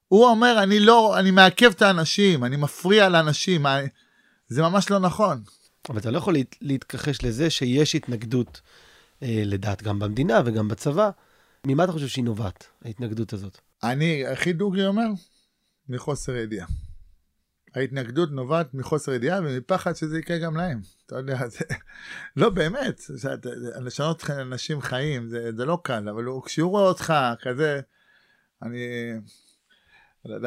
הוא 0.08 0.26
אומר, 0.26 0.62
אני 0.62 0.80
לא, 0.80 1.18
אני 1.18 1.30
מעכב 1.30 1.70
את 1.70 1.82
האנשים, 1.82 2.44
אני 2.44 2.56
מפריע 2.56 3.08
לאנשים, 3.08 3.66
זה 4.48 4.62
ממש 4.62 4.90
לא 4.90 4.98
נכון. 4.98 5.42
אבל 5.88 5.98
אתה 5.98 6.10
לא 6.10 6.18
יכול 6.18 6.34
להתכחש 6.60 7.24
לזה 7.24 7.50
שיש 7.50 7.94
התנגדות 7.94 8.60
אה, 9.22 9.42
לדת 9.44 9.82
גם 9.82 9.98
במדינה 9.98 10.40
וגם 10.44 10.68
בצבא. 10.68 11.10
ממה 11.66 11.84
אתה 11.84 11.92
חושב 11.92 12.08
שהיא 12.08 12.24
נובעת, 12.24 12.66
ההתנגדות 12.84 13.32
הזאת? 13.32 13.58
אני, 13.82 14.26
הכי 14.26 14.52
דוגרי 14.52 14.86
אומר, 14.86 15.08
מחוסר 15.88 16.36
ידיעה. 16.36 16.66
ההתנגדות 17.74 18.30
נובעת 18.30 18.74
מחוסר 18.74 19.12
ידיעה 19.12 19.40
ומפחד 19.40 19.96
שזה 19.96 20.18
יקרה 20.18 20.38
גם 20.38 20.56
להם. 20.56 20.80
אתה 21.06 21.16
יודע, 21.16 21.48
זה 21.48 21.64
לא 22.36 22.50
באמת, 22.50 23.00
לשנות 23.80 24.30
אנשים 24.30 24.80
חיים 24.80 25.28
זה, 25.28 25.50
זה 25.56 25.64
לא 25.64 25.78
קל, 25.82 26.08
אבל 26.08 26.24
הוא, 26.24 26.42
כשהוא 26.42 26.70
רואה 26.70 26.82
אותך 26.82 27.14
כזה, 27.40 27.80
אני, 28.62 28.86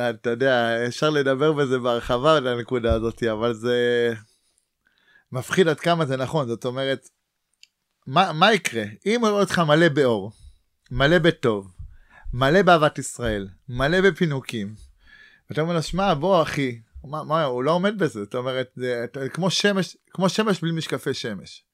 אתה 0.09 0.29
יודע, 0.29 0.87
אפשר 0.87 1.09
לדבר 1.09 1.51
בזה 1.51 1.79
בהרחבה 1.79 2.39
לנקודה 2.39 2.93
הזאת, 2.93 3.23
אבל 3.23 3.53
זה 3.53 3.77
מפחיד 5.31 5.67
עד 5.67 5.79
כמה 5.79 6.05
זה 6.05 6.17
נכון, 6.17 6.47
זאת 6.47 6.65
אומרת, 6.65 7.09
מה, 8.07 8.33
מה 8.33 8.53
יקרה? 8.53 8.83
אם 9.05 9.21
הוא 9.21 9.29
רואה 9.29 9.41
אותך 9.41 9.59
מלא 9.59 9.89
באור, 9.89 10.31
מלא 10.91 11.19
בטוב, 11.19 11.73
מלא 12.33 12.61
באהבת 12.61 12.99
ישראל, 12.99 13.47
מלא 13.69 14.01
בפינוקים. 14.01 14.75
ואתה 15.49 15.61
אומר 15.61 15.73
לו, 15.73 15.81
שמע, 15.81 16.13
בוא 16.13 16.43
אחי, 16.43 16.81
מה, 17.03 17.23
מה, 17.23 17.43
הוא 17.43 17.63
לא 17.63 17.71
עומד 17.71 17.97
בזה, 17.99 18.23
זאת 18.23 18.35
אומרת, 18.35 18.71
זה, 18.75 19.05
זה 19.15 19.29
כמו 19.29 19.51
שמש, 19.51 19.97
כמו 20.09 20.29
שמש 20.29 20.61
בלי 20.61 20.71
משקפי 20.71 21.13
שמש. 21.13 21.65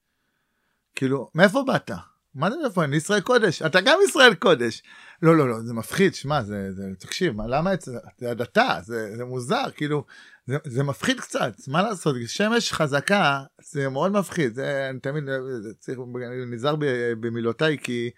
כאילו, 0.94 1.30
מאיפה 1.34 1.64
באת? 1.66 1.90
מה 2.34 2.50
זה 2.50 2.56
מאיפה? 2.62 2.84
אני 2.84 2.96
ישראל 2.96 3.20
קודש, 3.20 3.62
אתה 3.62 3.80
גם 3.80 3.98
ישראל 4.08 4.34
קודש. 4.34 4.82
לא, 5.22 5.36
לא, 5.36 5.48
לא, 5.48 5.60
זה 5.60 5.74
מפחיד, 5.74 6.14
שמע, 6.14 6.42
זה, 6.42 6.72
זה, 6.72 6.82
תקשיב, 6.98 7.36
מה, 7.36 7.46
למה 7.46 7.70
זה, 7.80 7.98
זה 8.18 8.30
הדתה, 8.30 8.78
זה, 8.82 9.16
זה 9.16 9.24
מוזר, 9.24 9.70
כאילו, 9.74 10.04
זה, 10.46 10.56
זה 10.64 10.82
מפחיד 10.82 11.20
קצת, 11.20 11.52
מה 11.68 11.82
לעשות, 11.82 12.16
שמש 12.26 12.72
חזקה, 12.72 13.42
זה 13.62 13.88
מאוד 13.88 14.12
מפחיד, 14.12 14.54
זה, 14.54 14.86
אני 14.90 15.00
תמיד, 15.00 15.24
זה 15.60 15.74
צריך, 15.78 15.98
אני 16.16 16.44
נזהר 16.46 16.76
במילותיי, 17.20 17.78
כי 17.82 18.10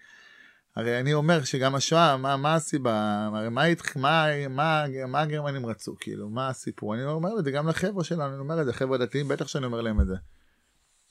הרי 0.75 0.99
אני 0.99 1.13
אומר 1.13 1.43
שגם 1.43 1.75
השואה, 1.75 2.17
מה, 2.17 2.37
מה 2.37 2.55
הסיבה? 2.55 3.27
הרי 3.33 3.49
מה, 3.49 3.63
מה, 3.95 4.25
מה, 4.49 4.85
מה 5.07 5.21
הגרמנים 5.21 5.65
רצו, 5.65 5.95
כאילו, 5.99 6.29
מה 6.29 6.47
הסיפור? 6.47 6.95
אני 6.95 7.03
אומר 7.03 7.39
את 7.39 7.45
זה 7.45 7.51
גם 7.51 7.67
לחבר'ה 7.67 8.03
שלנו, 8.03 8.33
אני 8.33 8.39
אומר 8.39 8.61
את 8.61 8.65
זה, 8.65 8.73
חבר'ה 8.73 8.97
דתיים, 8.97 9.27
בטח 9.27 9.47
שאני 9.47 9.65
אומר 9.65 9.81
להם 9.81 10.01
את 10.01 10.07
זה. 10.07 10.15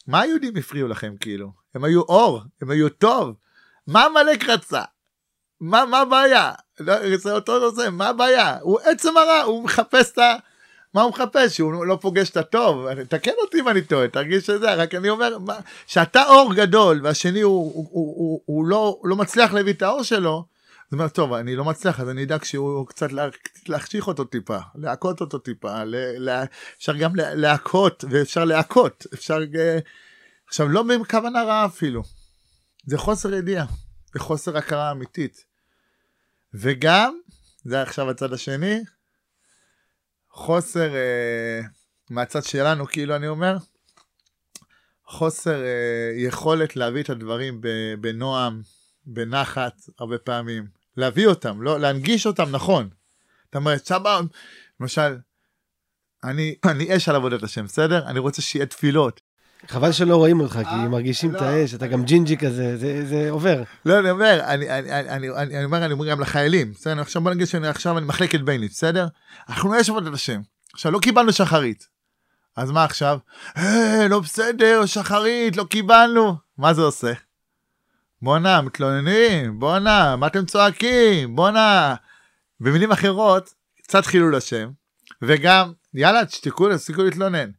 מה 0.06 0.20
היהודים 0.20 0.56
הפריעו 0.56 0.88
לכם, 0.88 1.14
כאילו? 1.20 1.52
הם 1.74 1.84
היו 1.84 2.00
אור, 2.00 2.40
הם 2.62 2.70
היו 2.70 2.88
טוב. 2.88 3.36
מה 3.86 4.04
עמלק 4.04 4.48
רצה? 4.48 4.82
מה, 5.60 5.84
מה 5.86 6.00
הבעיה? 6.00 6.52
לא, 6.80 7.16
זה 7.16 7.32
אותו 7.32 7.58
נושא, 7.58 7.88
מה 7.92 8.08
הבעיה? 8.08 8.58
הוא 8.60 8.78
עצם 8.80 9.16
הרע, 9.16 9.40
הוא 9.42 9.64
מחפש 9.64 10.12
את 10.12 10.18
ה... 10.18 10.36
מה 10.94 11.02
הוא 11.02 11.10
מחפש? 11.10 11.56
שהוא 11.56 11.86
לא 11.86 11.98
פוגש 12.00 12.30
את 12.30 12.36
הטוב? 12.36 13.02
תקן 13.04 13.32
אותי 13.42 13.60
אם 13.60 13.68
אני 13.68 13.82
טועה, 13.82 14.08
תרגיש 14.08 14.46
שזה, 14.46 14.74
רק 14.74 14.94
אני 14.94 15.08
אומר, 15.08 15.36
שאתה 15.86 16.24
אור 16.24 16.54
גדול 16.54 17.00
והשני 17.02 17.40
הוא, 17.40 17.72
הוא, 17.74 17.88
הוא, 17.90 18.14
הוא, 18.16 18.40
הוא 18.46 18.66
לא, 18.66 19.00
לא 19.04 19.16
מצליח 19.16 19.52
להביא 19.52 19.72
את 19.72 19.82
האור 19.82 20.02
שלו, 20.02 20.44
זאת 20.92 20.92
אומרת, 20.92 21.14
טוב, 21.14 21.32
אני 21.32 21.56
לא 21.56 21.64
מצליח, 21.64 22.00
אז 22.00 22.08
אני 22.08 22.24
אדאג 22.24 22.44
שהוא 22.44 22.86
קצת 22.86 23.12
לה, 23.12 23.28
להחשיך 23.68 24.06
אותו 24.06 24.24
טיפה, 24.24 24.58
להכות 24.74 25.20
אותו 25.20 25.38
טיפה, 25.38 25.84
לה, 25.84 26.18
לה, 26.18 26.44
אפשר 26.78 26.96
גם 26.96 27.12
להכות, 27.16 28.04
ואפשר 28.10 28.44
להכות, 28.44 29.06
אפשר... 29.14 29.38
עכשיו, 30.48 30.68
לא 30.68 30.82
בכוונה 30.82 31.42
רעה 31.42 31.66
אפילו, 31.66 32.02
זה 32.86 32.98
חוסר 32.98 33.34
ידיעה, 33.34 33.66
זה 34.14 34.20
חוסר 34.20 34.56
הכרה 34.56 34.90
אמיתית. 34.90 35.44
וגם, 36.54 37.18
זה 37.64 37.82
עכשיו 37.82 38.10
הצד 38.10 38.32
השני, 38.32 38.80
חוסר, 40.32 40.94
אה, 40.94 41.60
מהצד 42.10 42.44
שלנו, 42.44 42.86
כאילו 42.86 43.16
אני 43.16 43.28
אומר, 43.28 43.56
חוסר 45.06 45.64
אה, 45.64 46.12
יכולת 46.16 46.76
להביא 46.76 47.02
את 47.02 47.10
הדברים 47.10 47.60
בנועם, 48.00 48.62
בנחת, 49.06 49.74
הרבה 49.98 50.18
פעמים. 50.18 50.66
להביא 50.96 51.26
אותם, 51.26 51.62
לא, 51.62 51.80
להנגיש 51.80 52.26
אותם 52.26 52.50
נכון. 52.50 52.88
אתה 53.50 53.58
אומר, 53.58 53.78
סבא, 53.78 54.20
למשל, 54.80 55.16
אני, 56.24 56.54
אני 56.64 56.96
אש 56.96 57.08
על 57.08 57.16
עבודת 57.16 57.42
השם, 57.42 57.64
בסדר? 57.64 58.06
אני 58.06 58.18
רוצה 58.18 58.42
שיהיה 58.42 58.66
תפילות. 58.66 59.20
חבל 59.68 59.92
שלא 59.92 60.16
רואים 60.16 60.40
אותך, 60.40 60.52
כי 60.52 60.74
אה, 60.74 60.88
מרגישים 60.88 61.36
את 61.36 61.40
לא. 61.40 61.46
האש, 61.46 61.74
אתה 61.74 61.86
גם 61.86 62.04
ג'ינג'י 62.04 62.36
כזה, 62.36 62.76
זה 63.06 63.30
עובר. 63.30 63.62
לא, 63.86 63.98
אני 63.98 64.10
אומר, 64.10 64.40
אני 64.44 65.64
אומר, 65.64 65.84
אני 65.84 65.92
אומר 65.92 66.10
גם 66.10 66.20
לחיילים, 66.20 66.72
בסדר? 66.72 67.00
עכשיו 67.00 67.22
בוא 67.22 67.30
נגיד 67.30 67.46
שאני 67.46 67.68
עכשיו 67.68 67.98
אני 67.98 68.06
מחלקת 68.06 68.40
ביני, 68.40 68.68
בסדר? 68.68 69.06
אנחנו 69.48 69.74
יש 69.76 69.90
עבודת 69.90 70.14
השם. 70.14 70.40
עכשיו, 70.72 70.92
לא 70.92 70.98
קיבלנו 70.98 71.32
שחרית. 71.32 71.88
אז 72.56 72.70
מה 72.70 72.84
עכשיו? 72.84 73.18
אה, 73.56 74.06
לא 74.10 74.20
בסדר, 74.20 74.86
שחרית, 74.86 75.56
לא 75.56 75.64
קיבלנו. 75.64 76.34
מה 76.58 76.74
זה 76.74 76.82
עושה? 76.82 77.12
בואנה, 78.22 78.60
מתלוננים, 78.60 79.58
בואנה, 79.60 80.16
מה 80.16 80.26
אתם 80.26 80.44
צועקים? 80.44 81.36
בואנה. 81.36 81.94
במילים 82.60 82.92
אחרות, 82.92 83.54
קצת 83.82 84.06
חילול 84.06 84.34
השם, 84.34 84.70
וגם, 85.22 85.72
יאללה, 85.94 86.24
תשתקו, 86.24 86.68
תפסיקו 86.68 87.02
להתלונן. 87.02 87.50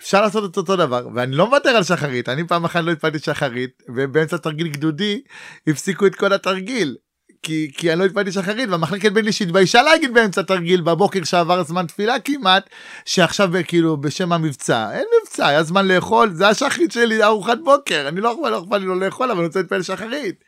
אפשר 0.00 0.22
לעשות 0.22 0.50
את 0.50 0.56
אותו 0.56 0.76
דבר 0.76 1.08
ואני 1.14 1.36
לא 1.36 1.46
מוותר 1.46 1.68
על 1.68 1.82
שחרית 1.82 2.28
אני 2.28 2.46
פעם 2.46 2.64
אחת 2.64 2.84
לא 2.84 2.90
התפלתי 2.90 3.18
שחרית 3.18 3.82
ובאמצע 3.88 4.36
תרגיל 4.36 4.68
גדודי 4.68 5.22
הפסיקו 5.66 6.06
את 6.06 6.14
כל 6.14 6.32
התרגיל. 6.32 6.96
כי 7.42 7.70
כי 7.76 7.92
אני 7.92 8.00
לא 8.00 8.04
התפלתי 8.04 8.32
שחרית 8.32 8.68
והמחלקת 8.68 9.12
בין 9.12 9.24
לי 9.24 9.32
שהתביישה 9.32 9.82
להגיד 9.82 10.14
באמצע 10.14 10.42
תרגיל 10.42 10.80
בבוקר 10.80 11.24
שעבר 11.24 11.64
זמן 11.64 11.86
תפילה 11.86 12.20
כמעט 12.20 12.70
שעכשיו 13.04 13.50
כאילו 13.66 13.96
בשם 13.96 14.32
המבצע. 14.32 14.90
אין 14.92 15.04
מבצע 15.22 15.46
היה 15.46 15.62
זמן 15.62 15.88
לאכול 15.88 16.30
זה 16.32 16.48
השחרית 16.48 16.92
שלי 16.92 17.24
ארוחת 17.24 17.58
בוקר. 17.64 18.08
אני 18.08 18.20
לא 18.20 18.28
יכול 18.28 18.50
לא 18.50 18.58
אכפת 18.58 18.80
לי 18.80 18.86
לא 18.86 19.00
לאכול 19.00 19.30
אבל 19.30 19.38
אני 19.38 19.46
רוצה 19.46 19.60
להתפלל 19.60 19.82
שחרית. 19.82 20.44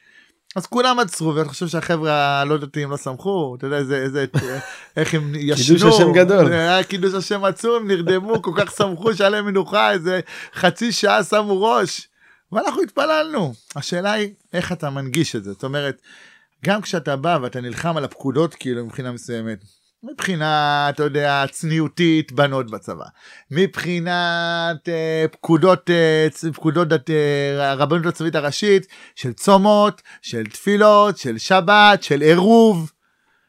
אז 0.57 0.67
כולם 0.67 0.99
עצרו 0.99 1.35
ואני 1.35 1.49
חושב 1.49 1.69
שהחבר'ה 1.69 2.41
הלא 2.41 2.59
דתיים 2.59 2.91
לא 2.91 2.97
שמחו 2.97 3.55
אתה 3.59 3.67
יודע 3.67 3.77
איזה 3.77 3.97
איזה 3.97 4.25
איך 4.97 5.15
הם 5.15 5.33
ישנו. 5.35 5.77
קידוש 5.77 5.95
השם 5.95 6.13
גדול. 6.13 6.53
היה 6.53 6.85
קידוש 6.85 7.15
השם 7.15 7.45
עצום 7.45 7.87
נרדמו 7.87 8.43
כל 8.43 8.53
כך 8.57 8.77
שמחו 8.77 9.15
שהיה 9.15 9.31
להם 9.31 9.47
מנוחה 9.47 9.93
איזה 9.93 10.21
חצי 10.55 10.93
שעה 10.93 11.25
שמו 11.25 11.63
ראש. 11.63 12.09
ואנחנו 12.53 12.83
התפללנו. 12.83 13.55
השאלה 13.77 14.13
היא 14.13 14.33
איך 14.53 14.73
אתה 14.73 14.91
מנגיש 14.91 15.37
את 15.37 15.45
זה? 15.45 15.53
זאת 15.53 15.65
אומרת 15.65 16.01
גם 16.65 16.81
כשאתה 16.81 17.17
בא 17.17 17.39
ואתה 17.43 17.61
נלחם 17.61 17.97
על 17.97 18.05
הפקודות 18.05 18.55
כאילו 18.55 18.85
מבחינה 18.85 19.13
מסוימת 19.13 19.65
מבחינה, 20.03 20.87
אתה 20.89 21.03
יודע, 21.03 21.45
צניעותית, 21.51 22.33
בנות 22.33 22.71
בצבא. 22.71 23.05
מבחינת 23.51 24.89
אה, 24.89 25.25
פקודות, 25.33 25.91
אה, 25.91 26.29
פקודות 26.53 27.11
אה, 27.11 27.71
הרבנות 27.71 28.07
הצבאית 28.07 28.35
הראשית, 28.35 28.87
של 29.15 29.33
צומות, 29.33 30.03
של 30.23 30.47
תפילות, 30.47 31.19
של 31.19 31.39
שבת, 31.39 32.03
של 32.03 32.21
עירוב, 32.21 32.93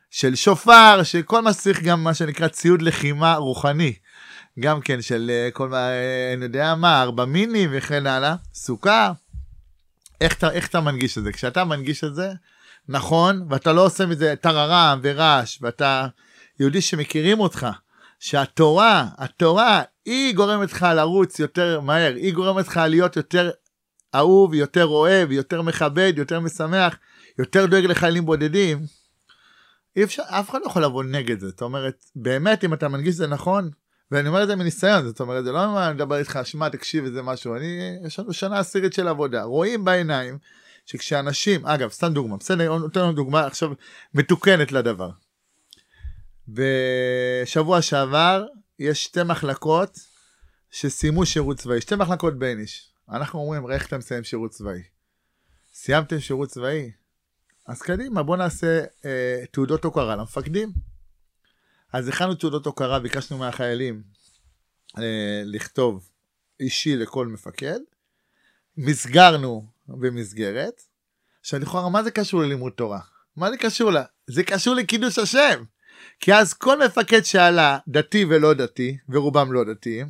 של 0.09 0.35
שופר, 0.35 1.03
של 1.03 1.21
כל 1.21 1.41
מה 1.41 1.53
שצריך 1.53 1.83
גם 1.83 2.03
מה 2.03 2.13
שנקרא 2.13 2.47
ציוד 2.47 2.81
לחימה 2.81 3.35
רוחני. 3.35 3.93
גם 4.59 4.81
כן 4.81 5.01
של 5.01 5.31
אה, 5.33 5.49
כל 5.53 5.69
מה, 5.69 5.89
אה, 5.89 6.33
אני 6.33 6.43
יודע 6.45 6.75
מה, 6.75 7.01
ארבע 7.01 7.25
מינים 7.25 7.69
וכן 7.73 8.07
הלאה, 8.07 8.35
סוכה. 8.53 9.11
איך 10.21 10.33
אתה, 10.33 10.51
איך 10.51 10.67
אתה 10.67 10.81
מנגיש 10.81 11.17
את 11.17 11.23
זה? 11.23 11.31
כשאתה 11.31 11.63
מנגיש 11.63 12.03
את 12.03 12.15
זה, 12.15 12.31
נכון, 12.89 13.45
ואתה 13.49 13.73
לא 13.73 13.85
עושה 13.85 14.05
מזה 14.05 14.33
טררם 14.41 14.99
ורעש, 15.03 15.57
ואתה... 15.61 16.07
יהודי 16.61 16.81
שמכירים 16.81 17.39
אותך, 17.39 17.67
שהתורה, 18.19 19.07
התורה, 19.17 19.81
היא 20.05 20.35
גורמת 20.35 20.71
לך 20.71 20.87
לרוץ 20.95 21.39
יותר 21.39 21.79
מהר, 21.79 22.13
היא 22.15 22.33
גורמת 22.33 22.67
לך 22.67 22.77
להיות 22.77 23.15
יותר 23.15 23.51
אהוב, 24.15 24.53
יותר 24.53 24.85
אוהב, 24.85 25.31
יותר 25.31 25.61
מכבד, 25.61 26.13
יותר 26.15 26.39
משמח, 26.39 26.97
יותר 27.39 27.65
דואג 27.65 27.85
לחיילים 27.85 28.25
בודדים. 28.25 28.85
אי 29.95 30.03
אפשר, 30.03 30.23
אף 30.27 30.49
אחד 30.49 30.59
לא 30.61 30.65
יכול 30.65 30.83
לבוא 30.83 31.03
נגד 31.03 31.39
זה, 31.39 31.47
זאת 31.47 31.61
אומרת, 31.61 32.05
באמת 32.15 32.63
אם 32.63 32.73
אתה 32.73 32.87
מנגיש 32.87 33.15
זה 33.15 33.27
נכון, 33.27 33.69
ואני 34.11 34.27
אומר 34.27 34.43
את 34.43 34.47
זה 34.47 34.55
מניסיון, 34.55 35.05
זאת 35.05 35.19
אומרת, 35.19 35.43
זה 35.43 35.51
לא 35.51 35.85
אני 35.85 35.93
מדבר 35.93 36.17
איתך, 36.17 36.39
שמע, 36.43 36.69
תקשיב 36.69 37.05
איזה 37.05 37.21
משהו, 37.21 37.55
אני, 37.55 37.97
יש 38.05 38.19
לנו 38.19 38.33
שנה 38.33 38.59
עשירית 38.59 38.93
של 38.93 39.07
עבודה, 39.07 39.43
רואים 39.43 39.85
בעיניים, 39.85 40.37
שכשאנשים, 40.85 41.65
אגב, 41.65 41.89
סתם 41.89 42.13
דוגמה, 42.13 42.37
בסדר, 42.37 42.77
נותן 42.77 42.99
לנו 42.99 43.13
דוגמה 43.13 43.45
עכשיו 43.45 43.71
מתוקנת 44.13 44.71
לדבר. 44.71 45.09
בשבוע 46.47 47.81
שעבר 47.81 48.45
יש 48.79 49.03
שתי 49.03 49.23
מחלקות 49.23 49.99
שסיימו 50.71 51.25
שירות 51.25 51.57
צבאי, 51.57 51.81
שתי 51.81 51.95
מחלקות 51.95 52.39
בייניש. 52.39 52.93
אנחנו 53.09 53.39
אומרים, 53.39 53.71
איך 53.71 53.87
אתה 53.87 53.97
מסיים 53.97 54.23
שירות 54.23 54.51
צבאי? 54.51 54.81
סיימתם 55.73 56.19
שירות 56.19 56.49
צבאי? 56.49 56.91
אז 57.67 57.81
קדימה, 57.81 58.23
בוא 58.23 58.37
נעשה 58.37 58.83
אה, 59.05 59.43
תעודות 59.51 59.83
הוקרה 59.83 60.15
למפקדים. 60.15 60.71
אז 61.93 62.07
הכנו 62.07 62.35
תעודות 62.35 62.65
הוקרה, 62.65 62.99
ביקשנו 62.99 63.37
מהחיילים 63.37 64.03
אה, 64.97 65.41
לכתוב 65.45 66.09
אישי 66.59 66.95
לכל 66.95 67.27
מפקד. 67.27 67.79
מסגרנו 68.77 69.67
במסגרת. 69.87 70.81
עכשיו 71.41 71.59
לכאורה, 71.59 71.89
מה 71.89 72.03
זה 72.03 72.11
קשור 72.11 72.41
ללימוד 72.41 72.73
תורה? 72.73 72.99
מה 73.35 73.51
זה 73.51 73.57
קשור 73.57 73.91
לה? 73.91 74.03
זה 74.27 74.43
קשור 74.43 74.75
לקידוש 74.75 75.17
השם. 75.17 75.63
כי 76.21 76.33
אז 76.33 76.53
כל 76.53 76.85
מפקד 76.85 77.25
שעלה, 77.25 77.77
דתי 77.87 78.25
ולא 78.29 78.53
דתי, 78.53 78.97
ורובם 79.09 79.53
לא 79.53 79.63
דתיים, 79.63 80.07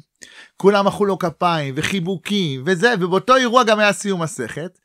כולם 0.58 0.88
מחאו 0.88 1.06
לו 1.06 1.20
כפיים 1.20 1.74
וחיבוקים 1.78 2.64
וזה, 2.66 2.94
ובאותו 3.00 3.36
אירוע 3.36 3.64
גם 3.64 3.80
היה 3.80 3.94
סיום 3.94 4.22
מסכת. 4.22 4.78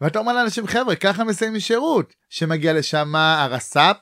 ואתה 0.00 0.18
אומר 0.18 0.32
לאנשים 0.32 0.66
חבר'ה 0.66 0.96
ככה 0.96 1.24
מסיימים 1.24 1.60
שירות 1.60 2.14
שמגיע 2.30 2.72
לשם 2.72 3.14
הרס"פ 3.16 3.96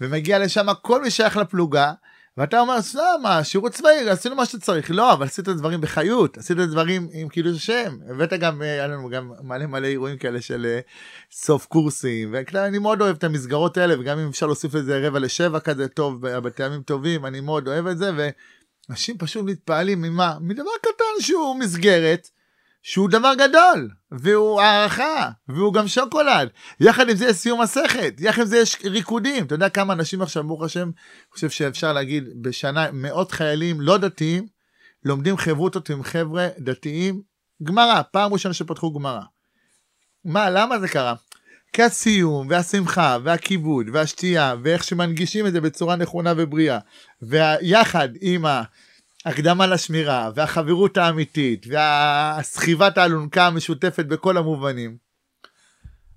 ומגיע 0.00 0.38
לשם 0.38 0.66
כל 0.82 1.02
מי 1.02 1.10
שייך 1.10 1.36
לפלוגה 1.36 1.92
ואתה 2.38 2.60
אומר, 2.60 2.76
למה, 2.94 3.44
שירות 3.44 3.72
צבאי, 3.72 4.08
עשינו 4.10 4.34
מה 4.34 4.46
שאתה 4.46 4.58
צריך. 4.58 4.90
לא, 4.90 5.12
אבל 5.12 5.26
עשית 5.26 5.44
דברים 5.44 5.80
בחיות, 5.80 6.38
עשית 6.38 6.56
דברים 6.56 7.08
עם 7.12 7.28
קידוש 7.28 7.56
השם. 7.56 7.98
הבאת 8.10 8.32
גם, 8.32 8.62
אה, 8.62 8.72
היה 8.72 8.86
לנו 8.86 9.08
גם 9.08 9.32
מלא 9.42 9.66
מלא 9.66 9.86
אירועים 9.86 10.18
כאלה 10.18 10.40
של 10.40 10.66
אה, 10.66 10.80
סוף 11.32 11.66
קורסים. 11.66 12.34
ואני 12.52 12.78
מאוד 12.78 13.00
אוהב 13.00 13.16
את 13.16 13.24
המסגרות 13.24 13.76
האלה, 13.76 14.00
וגם 14.00 14.18
אם 14.18 14.28
אפשר 14.28 14.46
להוסיף 14.46 14.74
איזה 14.74 15.06
רבע 15.08 15.18
לשבע 15.18 15.60
כזה 15.60 15.88
טוב, 15.88 16.26
בטעמים 16.26 16.82
טובים, 16.82 17.26
אני 17.26 17.40
מאוד 17.40 17.68
אוהב 17.68 17.86
את 17.86 17.98
זה. 17.98 18.10
ואנשים 18.88 19.18
פשוט 19.18 19.44
מתפעלים 19.44 20.02
ממה? 20.02 20.36
מדבר 20.40 20.70
קטן 20.80 21.20
שהוא 21.20 21.56
מסגרת. 21.56 22.30
שהוא 22.82 23.10
דבר 23.10 23.32
גדול, 23.34 23.90
והוא 24.10 24.60
הערכה, 24.60 25.30
והוא 25.48 25.74
גם 25.74 25.88
שוקולד. 25.88 26.48
יחד 26.80 27.08
עם 27.08 27.16
זה 27.16 27.26
יש 27.26 27.36
סיום 27.36 27.62
מסכת, 27.62 28.14
יחד 28.18 28.42
עם 28.42 28.46
זה 28.46 28.58
יש 28.58 28.76
ריקודים. 28.84 29.44
אתה 29.44 29.54
יודע 29.54 29.68
כמה 29.68 29.92
אנשים 29.92 30.22
עכשיו, 30.22 30.44
ברוך 30.44 30.62
השם, 30.62 30.82
אני 30.82 31.32
חושב 31.32 31.50
שאפשר 31.50 31.92
להגיד 31.92 32.24
בשנה, 32.42 32.86
מאות 32.92 33.32
חיילים 33.32 33.80
לא 33.80 33.98
דתיים, 33.98 34.46
לומדים 35.04 35.36
חברותות 35.36 35.90
עם 35.90 36.02
חבר'ה 36.02 36.48
דתיים, 36.58 37.22
גמרא, 37.62 38.02
פעם 38.12 38.32
ראשונה 38.32 38.54
שפתחו 38.54 38.92
גמרא. 38.92 39.22
מה, 40.24 40.50
למה 40.50 40.78
זה 40.78 40.88
קרה? 40.88 41.14
כי 41.72 41.82
הסיום, 41.82 42.46
והשמחה, 42.50 43.18
והכיבוד, 43.22 43.86
והשתייה, 43.92 44.54
ואיך 44.62 44.84
שמנגישים 44.84 45.46
את 45.46 45.52
זה 45.52 45.60
בצורה 45.60 45.96
נכונה 45.96 46.32
ובריאה, 46.36 46.78
ויחד 47.22 48.08
עם 48.20 48.46
ה... 48.46 48.62
הקדמה 49.26 49.66
לשמירה, 49.66 50.30
והחברות 50.34 50.96
האמיתית, 50.96 51.66
והסחיבת 51.70 52.98
האלונקה 52.98 53.46
המשותפת 53.46 54.04
בכל 54.06 54.36
המובנים. 54.36 54.96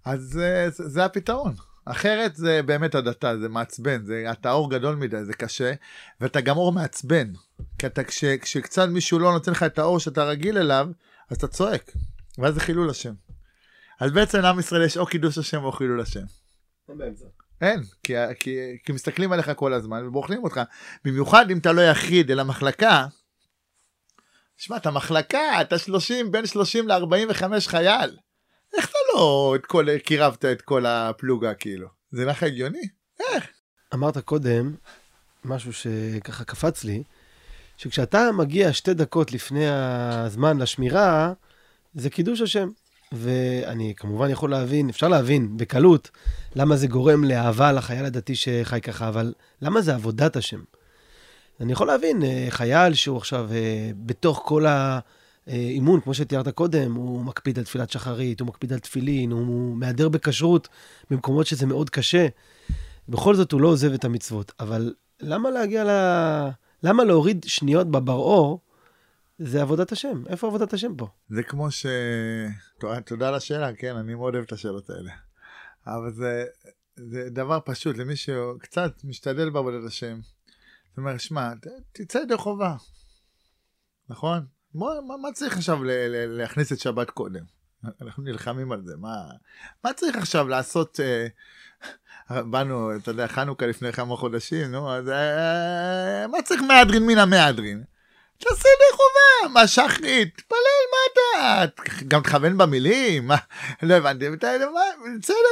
אז 0.06 0.22
זה, 0.22 0.70
זה, 0.70 0.89
זה 0.89 1.06
הפתרון. 1.06 1.54
אחרת 1.86 2.36
זה 2.36 2.62
באמת 2.66 2.95
הדתה, 2.95 3.38
זה 3.38 3.49
מעצבן, 3.49 4.06
זה, 4.06 4.26
אתה 4.32 4.52
אור 4.52 4.72
גדול 4.72 4.95
מדי, 4.95 5.26
זה 5.26 5.34
קשה, 5.34 5.74
ואתה 6.22 6.41
גם 6.41 6.58
אור 6.58 6.72
מעצבן. 6.72 7.32
כי 7.80 7.86
אתה, 7.86 8.04
כש, 8.04 8.26
כשקצת 8.26 8.88
מישהו 8.88 9.20
לא 9.20 9.32
נותן 9.32 9.52
לך 9.52 9.64
את 9.64 9.80
האור 9.80 9.99
שאתה 9.99 10.24
רגיל 10.24 10.58
אליו, 10.58 10.88
אז 11.30 11.38
אתה 11.38 11.47
צועק, 11.47 11.91
ואז 12.38 12.54
זה 12.54 12.60
חילול 12.60 12.89
השם. 12.89 13.14
אז 13.99 14.12
בעצם 14.12 14.39
לעם 14.39 14.60
ישראל 14.60 14.86
יש 14.86 14.97
או 14.97 15.06
קידוש 15.06 15.38
השם 15.38 15.64
או 15.64 15.72
חילול 15.72 16.02
השם. 16.02 16.26
אין, 17.62 17.82
כי, 18.03 18.14
כי, 18.39 18.57
כי 18.84 18.91
מסתכלים 18.91 19.32
עליך 19.32 19.51
כל 19.55 19.74
הזמן 19.74 20.07
ובוחנים 20.07 20.43
אותך. 20.43 20.62
במיוחד 21.05 21.51
אם 21.51 21.57
אתה 21.57 21.72
לא 21.72 21.82
יחיד 21.82 22.32
אלא 22.32 22.43
מחלקה, 22.43 23.07
שמע, 24.57 24.78
אתה 24.78 24.91
מחלקה, 24.91 25.62
אתה 25.62 25.78
30, 25.78 26.32
בין 26.32 26.45
30 26.45 26.88
ל-45 26.88 27.43
חייל. 27.68 28.18
איך 28.78 28.89
אתה 28.89 28.97
לא 29.14 29.53
את 29.55 29.66
כל, 29.66 29.97
קירבת 29.97 30.45
את 30.45 30.62
כל 30.62 30.86
הפלוגה 30.86 31.53
כאילו? 31.53 31.88
זה 32.12 32.26
לך 32.26 32.43
הגיוני? 32.43 32.82
איך? 33.20 33.47
אמרת 33.93 34.18
קודם 34.18 34.76
משהו 35.45 35.74
שככה 35.74 36.43
קפץ 36.43 36.84
לי, 36.84 37.03
שכשאתה 37.78 38.32
מגיע 38.32 38.74
שתי 38.74 38.93
דקות 38.93 39.32
לפני 39.32 39.70
הזמן 39.70 40.57
לשמירה, 40.57 41.34
זה 41.93 42.09
קידוש 42.09 42.41
השם. 42.41 42.70
ואני 43.12 43.93
כמובן 43.97 44.30
יכול 44.30 44.51
להבין, 44.51 44.89
אפשר 44.89 45.07
להבין 45.07 45.57
בקלות, 45.57 46.09
למה 46.55 46.76
זה 46.76 46.88
גורם 46.88 47.24
לאהבה 47.24 47.72
לחייל 47.72 48.05
הדתי 48.05 48.36
שחי 48.36 48.82
ככה, 48.82 49.07
אבל 49.07 49.34
למה 49.62 49.82
זה 49.82 49.95
עבודת 49.95 50.36
השם? 50.36 50.59
אני 51.62 51.72
יכול 51.72 51.88
להבין, 51.88 52.24
אה, 52.24 52.47
חייל 52.49 52.93
שהוא 52.93 53.18
עכשיו 53.18 53.49
אה, 53.53 53.91
בתוך 54.05 54.41
כל 54.45 54.66
האימון, 55.47 56.01
כמו 56.01 56.14
שתיארת 56.14 56.47
קודם, 56.47 56.95
הוא 56.95 57.22
מקפיד 57.22 57.57
על 57.57 57.64
תפילת 57.64 57.89
שחרית, 57.89 58.39
הוא 58.39 58.47
מקפיד 58.47 58.74
על 58.74 58.80
תפילין, 58.80 59.32
הוא 59.32 59.76
מהדר 59.76 60.09
בכשרות 60.09 60.68
במקומות 61.09 61.47
שזה 61.47 61.66
מאוד 61.66 61.89
קשה. 61.89 62.28
בכל 63.09 63.36
זאת 63.36 63.51
הוא 63.51 63.62
לא 63.62 63.68
עוזב 63.68 63.93
את 63.93 64.05
המצוות. 64.05 64.51
אבל 64.59 64.93
למה 65.22 65.49
להגיע 65.49 65.84
ל... 65.84 65.89
למה 66.84 67.03
להוריד 67.03 67.45
שניות 67.47 67.91
בבר-אור? 67.91 68.59
זה 69.44 69.62
עבודת 69.62 69.92
השם. 69.92 70.24
איפה 70.28 70.48
עבודת 70.48 70.74
השם 70.74 70.96
פה? 70.96 71.08
זה 71.30 71.44
כמו 71.44 71.72
ש... 71.72 71.86
תודה 73.06 73.28
על 73.28 73.36
השאלה, 73.36 73.76
כן, 73.76 73.96
אני 73.96 74.16
מאוד 74.16 74.34
אוהב 74.34 74.46
את 74.46 74.52
השאלות 74.52 74.89
האלה. 74.89 75.12
אבל 75.88 76.12
זה, 76.12 76.46
זה 76.96 77.30
דבר 77.30 77.60
פשוט 77.66 77.98
למי 77.98 78.16
שקצת 78.16 78.92
משתדל 79.04 79.50
בעבודת 79.50 79.88
השם. 79.88 80.20
זאת 80.89 80.98
אומרת, 80.98 81.20
שמע, 81.20 81.52
תצא 81.92 82.18
ידי 82.18 82.38
חובה, 82.38 82.76
נכון? 84.10 84.46
מה, 84.76 84.86
מה, 85.08 85.18
מה 85.18 85.32
צריך 85.32 85.58
עכשיו 85.58 85.84
ל- 85.84 85.92
ל- 85.92 86.38
להכניס 86.38 86.72
את 86.72 86.80
שבת 86.80 87.10
קודם? 87.10 87.44
אנחנו 88.02 88.24
נלחמים 88.24 88.72
על 88.72 88.82
זה, 88.86 88.98
מה, 88.98 89.16
מה 89.84 89.94
צריך 89.94 90.16
עכשיו 90.16 90.48
לעשות? 90.48 91.00
אה, 91.00 91.28
באנו, 92.52 92.96
אתה 92.96 93.12
יודע, 93.12 93.28
חנוכה 93.28 93.66
לפני 93.66 93.94
כמה 93.94 94.16
חודשים, 94.16 94.72
נו, 94.72 94.92
אז 94.92 95.10
אה, 95.10 96.28
מה 96.28 96.42
צריך 96.42 96.62
מהדרין 96.62 97.08
מן 97.08 97.18
המהדרין? 97.18 97.84
תעשה 98.42 98.70
ידי 98.70 98.92
חובה, 98.92 99.54
מה 99.54 99.68
שחרית, 99.68 100.38
תפלל, 100.38 100.58
מה 100.92 100.98
אתה, 101.14 101.66
גם 102.08 102.22
תכוון 102.22 102.58
במילים, 102.58 103.28
מה, 103.28 103.36
לא 103.82 103.94
הבנתי, 103.94 104.26
תצא 104.38 104.48
ידי 104.56 104.66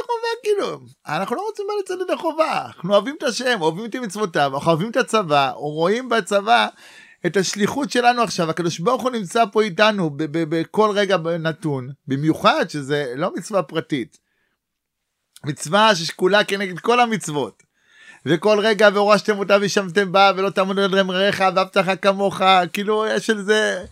חובה 0.06 0.28
כאילו, 0.42 0.80
אנחנו 1.06 1.36
לא 1.36 1.40
רוצים 1.40 1.66
לצאת 1.80 1.98
ידי 2.00 2.16
חובה, 2.16 2.66
אנחנו 2.66 2.92
אוהבים 2.94 3.16
את 3.18 3.22
השם, 3.22 3.60
אוהבים 3.60 3.84
את 3.84 3.96
מצוותיו, 3.96 4.54
אנחנו 4.54 4.70
אוהבים 4.70 4.90
את 4.90 4.96
הצבא, 4.96 5.50
רואים 5.50 6.08
בצבא 6.08 6.66
את 7.26 7.36
השליחות 7.36 7.90
שלנו 7.90 8.22
עכשיו, 8.22 8.50
הקדוש 8.50 8.78
ברוך 8.78 9.02
הוא 9.02 9.10
נמצא 9.10 9.44
פה 9.52 9.62
איתנו 9.62 10.10
בכל 10.16 10.90
רגע 10.94 11.16
נתון, 11.16 11.88
במיוחד 12.06 12.70
שזה 12.70 13.12
לא 13.16 13.34
מצווה 13.36 13.62
פרטית, 13.62 14.18
מצווה 15.44 15.94
ששקולה 15.94 16.44
כנגד 16.44 16.78
כל 16.78 17.00
המצוות. 17.00 17.69
וכל 18.26 18.58
רגע 18.62 18.88
והורשתם 18.94 19.38
אותה 19.38 19.56
וישמתם 19.60 20.12
בה 20.12 20.32
ולא 20.36 20.50
תעמודו 20.50 20.82
על 20.82 20.98
רמריך 20.98 21.40
ואהבת 21.40 21.76
לך 21.76 21.90
כמוך 22.02 22.40
כאילו 22.72 23.06
יש 23.06 23.30
על 23.30 23.42
זה 23.42 23.84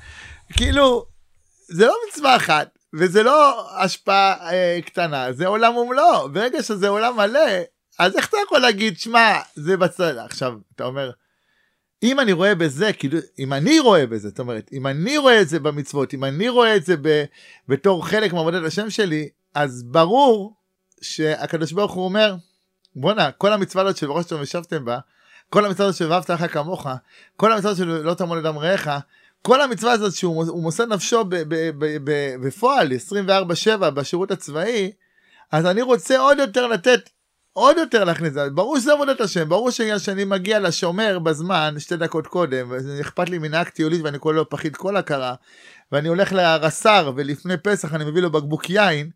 כאילו 0.53 1.07
זה 1.69 1.87
לא 1.87 1.95
מצווה 2.09 2.37
אחת 2.37 2.79
וזה 2.95 3.23
לא 3.23 3.69
השפעה 3.77 4.53
אה, 4.53 4.79
קטנה 4.87 5.33
זה 5.33 5.47
עולם 5.47 5.77
ומלואו. 5.77 6.33
ברגע 6.33 6.63
שזה 6.63 6.89
עולם 6.89 7.17
מלא 7.17 7.51
אז 7.99 8.17
איך 8.17 8.29
אתה 8.29 8.37
יכול 8.47 8.59
להגיד 8.59 8.99
שמע 8.99 9.39
זה 9.55 9.77
בצד 9.77 10.17
עכשיו 10.17 10.53
אתה 10.75 10.85
אומר 10.85 11.11
אם 12.03 12.21
אני 12.21 12.33
רואה 12.33 12.55
בזה 12.55 12.93
כאילו 12.93 13.19
אם 13.39 13.53
אני 13.53 13.81
רואה 13.81 14.07
בזה 14.07 14.29
זאת 14.29 14.39
אומרת 14.39 14.71
אם 14.73 14.87
אני 14.87 15.19
רואה 15.19 15.41
את 15.41 15.49
זה 15.49 15.61
במצוות 15.61 16.15
אם 16.15 16.25
אני 16.25 16.49
רואה 16.49 16.77
את 16.77 16.85
זה 16.85 16.95
ב, 17.03 17.25
בתור 17.69 18.07
חלק 18.07 18.33
מעבודת 18.33 18.65
השם 18.65 18.91
שלי 18.91 19.29
אז 19.55 19.83
ברור 19.83 20.57
שהקדוש 21.03 21.73
ברוך 21.73 21.93
הוא 21.93 22.05
אומר 22.05 22.35
בואנה, 22.97 23.31
כל 23.31 23.53
המצווה 23.53 23.83
הזאת 23.85 23.97
של 23.97 24.11
ראש 24.11 24.33
וישבתם 24.33 24.85
בה, 24.85 24.99
כל 25.51 25.65
המצווה 25.65 25.87
הזאת 25.87 25.99
של 25.99 26.11
ואהבת 26.11 26.31
לך 26.31 26.53
כמוך, 26.53 26.87
כל 27.37 27.53
המצווה 27.53 27.71
הזאת 27.71 27.87
לא 27.87 28.15
תעמוד 28.15 28.39
לדם 28.39 28.59
רעך, 28.59 28.89
כל 29.43 29.61
המצווה 29.61 29.93
הזאת 29.93 30.15
שהוא 30.15 30.63
מוסר 30.63 30.87
נפשו 30.87 31.25
בפועל 32.41 32.93
24/7 32.93 33.91
בשירות 33.91 34.31
הצבאי, 34.31 34.93
אז 35.53 35.67
אני 35.67 35.83
רוצה 35.83 36.19
עוד 36.19 36.39
יותר 36.39 36.67
לתת, 36.67 37.11
עוד 37.53 37.77
יותר 37.77 38.05
להכניס, 38.05 38.33
ברור 38.55 38.79
שזה 38.79 38.93
עבודת 38.93 39.21
השם, 39.21 39.49
ברור 39.49 39.71
שאני 39.99 40.25
מגיע 40.25 40.61
לשומר 40.61 41.19
בזמן, 41.19 41.75
שתי 41.79 41.97
דקות 41.97 42.27
קודם, 42.27 42.71
ואכפת 42.71 43.29
לי 43.29 43.39
מנהג 43.39 43.69
טיולית 43.69 44.01
ואני 44.05 44.19
קורא 44.19 44.35
לו 44.35 44.49
פחית 44.49 44.77
כל 44.77 44.97
הכרה, 44.97 45.35
ואני 45.93 46.09
הולך 46.09 46.33
לרס"ר 46.33 47.13
ולפני 47.17 47.57
פסח 47.57 47.95
אני 47.95 48.05
מביא 48.05 48.23
לו 48.23 48.31
בקבוק 48.31 48.71
יין, 48.71 49.11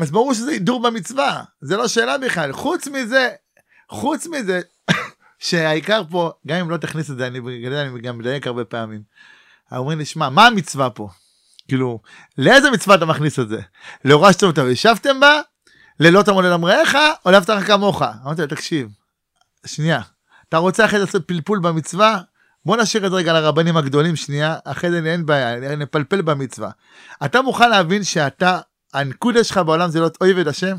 אז 0.00 0.10
ברור 0.10 0.34
שזה 0.34 0.50
הידור 0.50 0.82
במצווה, 0.82 1.42
זה 1.60 1.76
לא 1.76 1.88
שאלה 1.88 2.18
בכלל. 2.18 2.52
חוץ 2.52 2.88
מזה, 2.88 3.28
חוץ 3.88 4.26
מזה, 4.26 4.60
שהעיקר 5.38 6.02
פה, 6.10 6.30
גם 6.46 6.56
אם 6.56 6.70
לא 6.70 6.76
תכניס 6.76 7.10
את 7.10 7.18
זה, 7.18 7.26
אני, 7.26 7.38
אני 7.38 8.00
גם 8.00 8.18
מדייק 8.18 8.46
הרבה 8.46 8.64
פעמים. 8.64 9.02
אומרים 9.72 9.98
לי, 9.98 10.04
שמע, 10.04 10.28
מה 10.28 10.46
המצווה 10.46 10.90
פה? 10.90 11.08
כאילו, 11.68 12.00
לאיזה 12.38 12.70
מצווה 12.70 12.96
אתה 12.96 13.06
מכניס 13.06 13.38
את 13.38 13.48
זה? 13.48 13.60
להורשתם 14.04 14.46
אותה 14.46 14.62
וישבתם 14.62 15.20
בה? 15.20 15.40
ללא 16.00 16.22
אמריך? 16.54 16.98
או 17.26 17.30
לאהבת 17.30 17.48
לך 17.48 17.66
כמוך? 17.66 18.02
אמרתי 18.24 18.42
לו, 18.42 18.48
תקשיב, 18.48 18.88
שנייה, 19.66 20.00
אתה 20.48 20.56
רוצה 20.56 20.84
אחרי 20.84 20.98
זה 20.98 21.04
לעשות 21.04 21.28
פלפול 21.28 21.58
במצווה? 21.58 22.20
בוא 22.64 22.76
נשאיר 22.76 23.06
את 23.06 23.10
זה 23.10 23.16
רגע 23.16 23.32
לרבנים 23.32 23.76
הגדולים 23.76 24.16
שנייה, 24.16 24.56
אחרי 24.64 24.90
זה 24.90 25.02
אין 25.04 25.26
בעיה, 25.26 25.76
נפלפל 25.76 26.22
במצווה. 26.22 26.70
אתה 27.24 27.42
מוכן 27.42 27.70
להבין 27.70 28.04
שאתה 28.04 28.60
הנקודה 28.92 29.44
שלך 29.44 29.58
בעולם 29.58 29.90
זה 29.90 29.98
להיות 30.00 30.16
אויב 30.20 30.38
את 30.38 30.46
השם? 30.46 30.76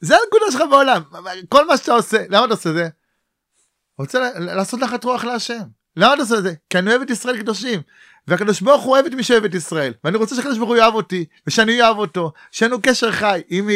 זה 0.00 0.14
הנקודה 0.14 0.44
שלך 0.52 0.62
בעולם, 0.70 1.02
כל 1.48 1.66
מה 1.66 1.76
שאתה 1.76 1.92
עושה, 1.92 2.24
למה 2.28 2.44
אתה 2.44 2.54
עושה 2.54 2.72
זה? 2.72 2.88
רוצה 3.98 4.30
לעשות 4.38 4.80
את 4.94 5.04
רוח 5.04 5.24
להשם. 5.24 5.62
למה 5.96 6.14
אתה 6.14 6.22
עושה 6.22 6.38
את 6.38 6.42
זה? 6.42 6.54
כי 6.70 6.78
אני 6.78 6.90
אוהב 6.90 7.02
את 7.02 7.10
ישראל 7.10 7.38
קדושים. 7.38 7.80
והקדוש 8.28 8.60
ברוך 8.60 8.82
הוא 8.82 8.92
אוהב 8.92 9.06
את 9.06 9.12
מי 9.12 9.22
שאוהב 9.22 9.44
את 9.44 9.54
ישראל. 9.54 9.92
ואני 10.04 10.16
רוצה 10.16 10.36
שהקדוש 10.36 10.58
ברוך 10.58 10.70
הוא 10.70 10.76
יאהב 10.76 10.94
אותי, 10.94 11.24
ושאני 11.46 11.82
אוהב 11.82 11.96
אותו, 11.96 12.32
שיהיה 12.50 12.72
קשר 12.82 13.12
חי 13.12 13.42
עם, 13.48 13.68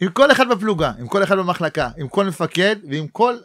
עם 0.00 0.08
כל 0.08 0.32
אחד 0.32 0.48
בפלוגה, 0.48 0.92
עם 0.98 1.08
כל 1.08 1.22
אחד 1.22 1.36
במחלקה, 1.36 1.90
עם 1.96 2.08
כל 2.08 2.24
מפקד 2.24 2.76
ועם 2.90 3.08
כל, 3.08 3.36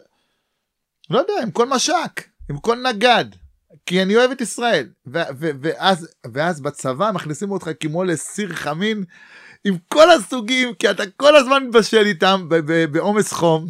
לא 1.10 1.18
יודע, 1.18 1.34
עם 1.42 1.50
כל 1.50 1.66
מש"ק, 1.66 2.28
עם 2.50 2.58
כל 2.58 2.76
נגד. 2.76 3.24
כי 3.86 4.02
אני 4.02 4.16
אוהב 4.16 4.30
את 4.30 4.40
ישראל. 4.40 4.88
ו- 5.06 5.30
ו- 5.38 5.50
ואז, 5.62 6.08
ואז 6.32 6.60
בצבא 6.60 7.10
מכניסים 7.14 7.50
אותך 7.50 7.70
כמו 7.80 8.04
לסיר 8.04 8.52
חמין 8.52 9.04
עם 9.64 9.76
כל 9.88 10.10
הסוגים, 10.10 10.74
כי 10.74 10.90
אתה 10.90 11.02
כל 11.16 11.36
הזמן 11.36 11.64
מבשל 11.64 12.06
איתם 12.06 12.48
בעומס 12.90 13.32
חום. 13.32 13.68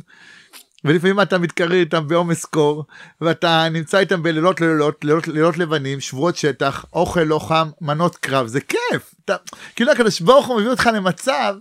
ולפעמים 0.84 1.20
אתה 1.20 1.38
מתקרר 1.38 1.72
איתם 1.72 2.08
בעומס 2.08 2.44
קור, 2.44 2.84
ואתה 3.20 3.68
נמצא 3.70 3.98
איתם 3.98 4.22
בלילות 4.22 4.60
לילות, 4.60 5.04
לילות, 5.04 5.28
לילות 5.28 5.58
לבנים, 5.58 6.00
שבועות 6.00 6.36
שטח, 6.36 6.84
אוכל 6.92 7.20
לא 7.20 7.38
חם, 7.38 7.70
מנות 7.80 8.16
קרב, 8.16 8.46
זה 8.46 8.60
כיף. 8.60 9.14
אתה, 9.24 9.36
כאילו 9.76 9.92
הקדוש 9.92 10.20
ברוך 10.20 10.46
הוא 10.46 10.60
מביא 10.60 10.70
אותך 10.70 10.90
למצב 10.94 11.54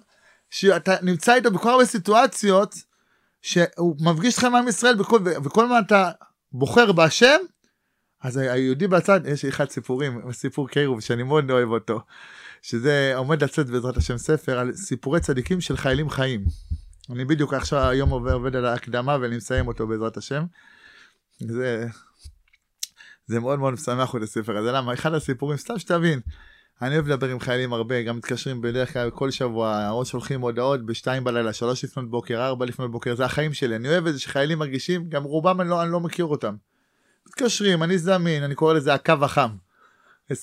שאתה 0.49 0.95
נמצא 1.01 1.35
איתו 1.35 1.51
בכל 1.51 1.69
הרבה 1.69 1.85
סיטואציות, 1.85 2.75
שהוא 3.41 3.95
מפגיש 3.99 4.33
אותך 4.33 4.43
עם 4.43 4.55
עם 4.55 4.67
ישראל 4.67 4.95
בכל, 4.95 5.19
וכל 5.43 5.67
מה 5.67 5.79
אתה 5.79 6.11
בוחר 6.51 6.91
בהשם, 6.91 7.37
אז 8.21 8.37
היהודי 8.37 8.87
בצד, 8.87 9.21
יש 9.25 9.43
לי 9.43 9.49
אחד 9.49 9.69
סיפורים, 9.69 10.31
סיפור 10.31 10.69
קירוב 10.69 10.99
שאני 10.99 11.23
מאוד 11.23 11.51
אוהב 11.51 11.69
אותו, 11.69 12.01
שזה 12.61 13.13
עומד 13.15 13.43
לצאת 13.43 13.69
בעזרת 13.69 13.97
השם 13.97 14.17
ספר 14.17 14.59
על 14.59 14.75
סיפורי 14.75 15.19
צדיקים 15.19 15.61
של 15.61 15.77
חיילים 15.77 16.09
חיים. 16.09 16.45
אני 17.09 17.25
בדיוק 17.25 17.53
עכשיו 17.53 17.89
היום 17.89 18.09
עובד, 18.09 18.31
עובד 18.31 18.55
על 18.55 18.65
ההקדמה 18.65 19.17
ואני 19.21 19.37
מסיים 19.37 19.67
אותו 19.67 19.87
בעזרת 19.87 20.17
השם. 20.17 20.43
זה, 21.39 21.87
זה 23.27 23.39
מאוד 23.39 23.59
מאוד 23.59 23.73
משמח 23.73 24.13
אותי 24.13 24.23
הספר 24.23 24.57
הזה, 24.57 24.71
למה? 24.71 24.93
אחד 24.93 25.13
הסיפורים, 25.13 25.57
סתם 25.57 25.79
שתבין, 25.79 26.19
אני 26.81 26.95
אוהב 26.95 27.07
לדבר 27.07 27.29
עם 27.29 27.39
חיילים 27.39 27.73
הרבה, 27.73 28.03
גם 28.03 28.17
מתקשרים 28.17 28.61
בדרך 28.61 28.93
כלל 28.93 29.09
כל 29.09 29.31
שבוע, 29.31 29.89
או 29.89 30.05
שולחים 30.05 30.41
הודעות 30.41 30.85
בשתיים 30.85 31.23
בלילה, 31.23 31.53
שלוש 31.53 31.83
לפנות 31.83 32.09
בוקר, 32.09 32.45
ארבע 32.45 32.65
לפנות 32.65 32.91
בוקר, 32.91 33.15
זה 33.15 33.25
החיים 33.25 33.53
שלי, 33.53 33.75
אני 33.75 33.89
אוהב 33.89 34.07
את 34.07 34.13
זה 34.13 34.19
שחיילים 34.19 34.59
מרגישים, 34.59 35.09
גם 35.09 35.23
רובם 35.23 35.61
אני 35.61 35.69
לא, 35.69 35.83
אני 35.83 35.91
לא 35.91 35.99
מכיר 35.99 36.25
אותם. 36.25 36.55
מתקשרים, 37.27 37.83
אני 37.83 37.97
זמין, 37.97 38.43
אני 38.43 38.55
קורא 38.55 38.73
לזה 38.73 38.93
הקו 38.93 39.13
החם. 39.21 39.49
24-6. 40.31 40.35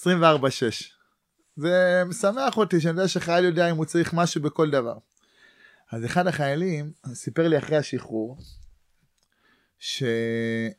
זה 1.57 2.03
משמח 2.07 2.57
אותי 2.57 2.81
שאני 2.81 2.93
יודע 2.93 3.09
שחייל 3.09 3.45
יודע 3.45 3.70
אם 3.70 3.77
הוא 3.77 3.85
צריך 3.85 4.14
משהו 4.14 4.43
בכל 4.43 4.70
דבר. 4.70 4.99
אז 5.93 6.05
אחד 6.05 6.27
החיילים 6.27 6.93
סיפר 7.14 7.49
לי 7.49 7.59
אחרי 7.59 7.77
השחרור, 7.77 8.39
שהיה 9.79 10.74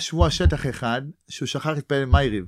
שבוע 0.00 0.30
שטח 0.30 0.66
אחד 0.66 1.02
שהוא 1.28 1.46
שכח 1.46 1.66
להתפלל 1.66 2.04
מייריב. 2.04 2.44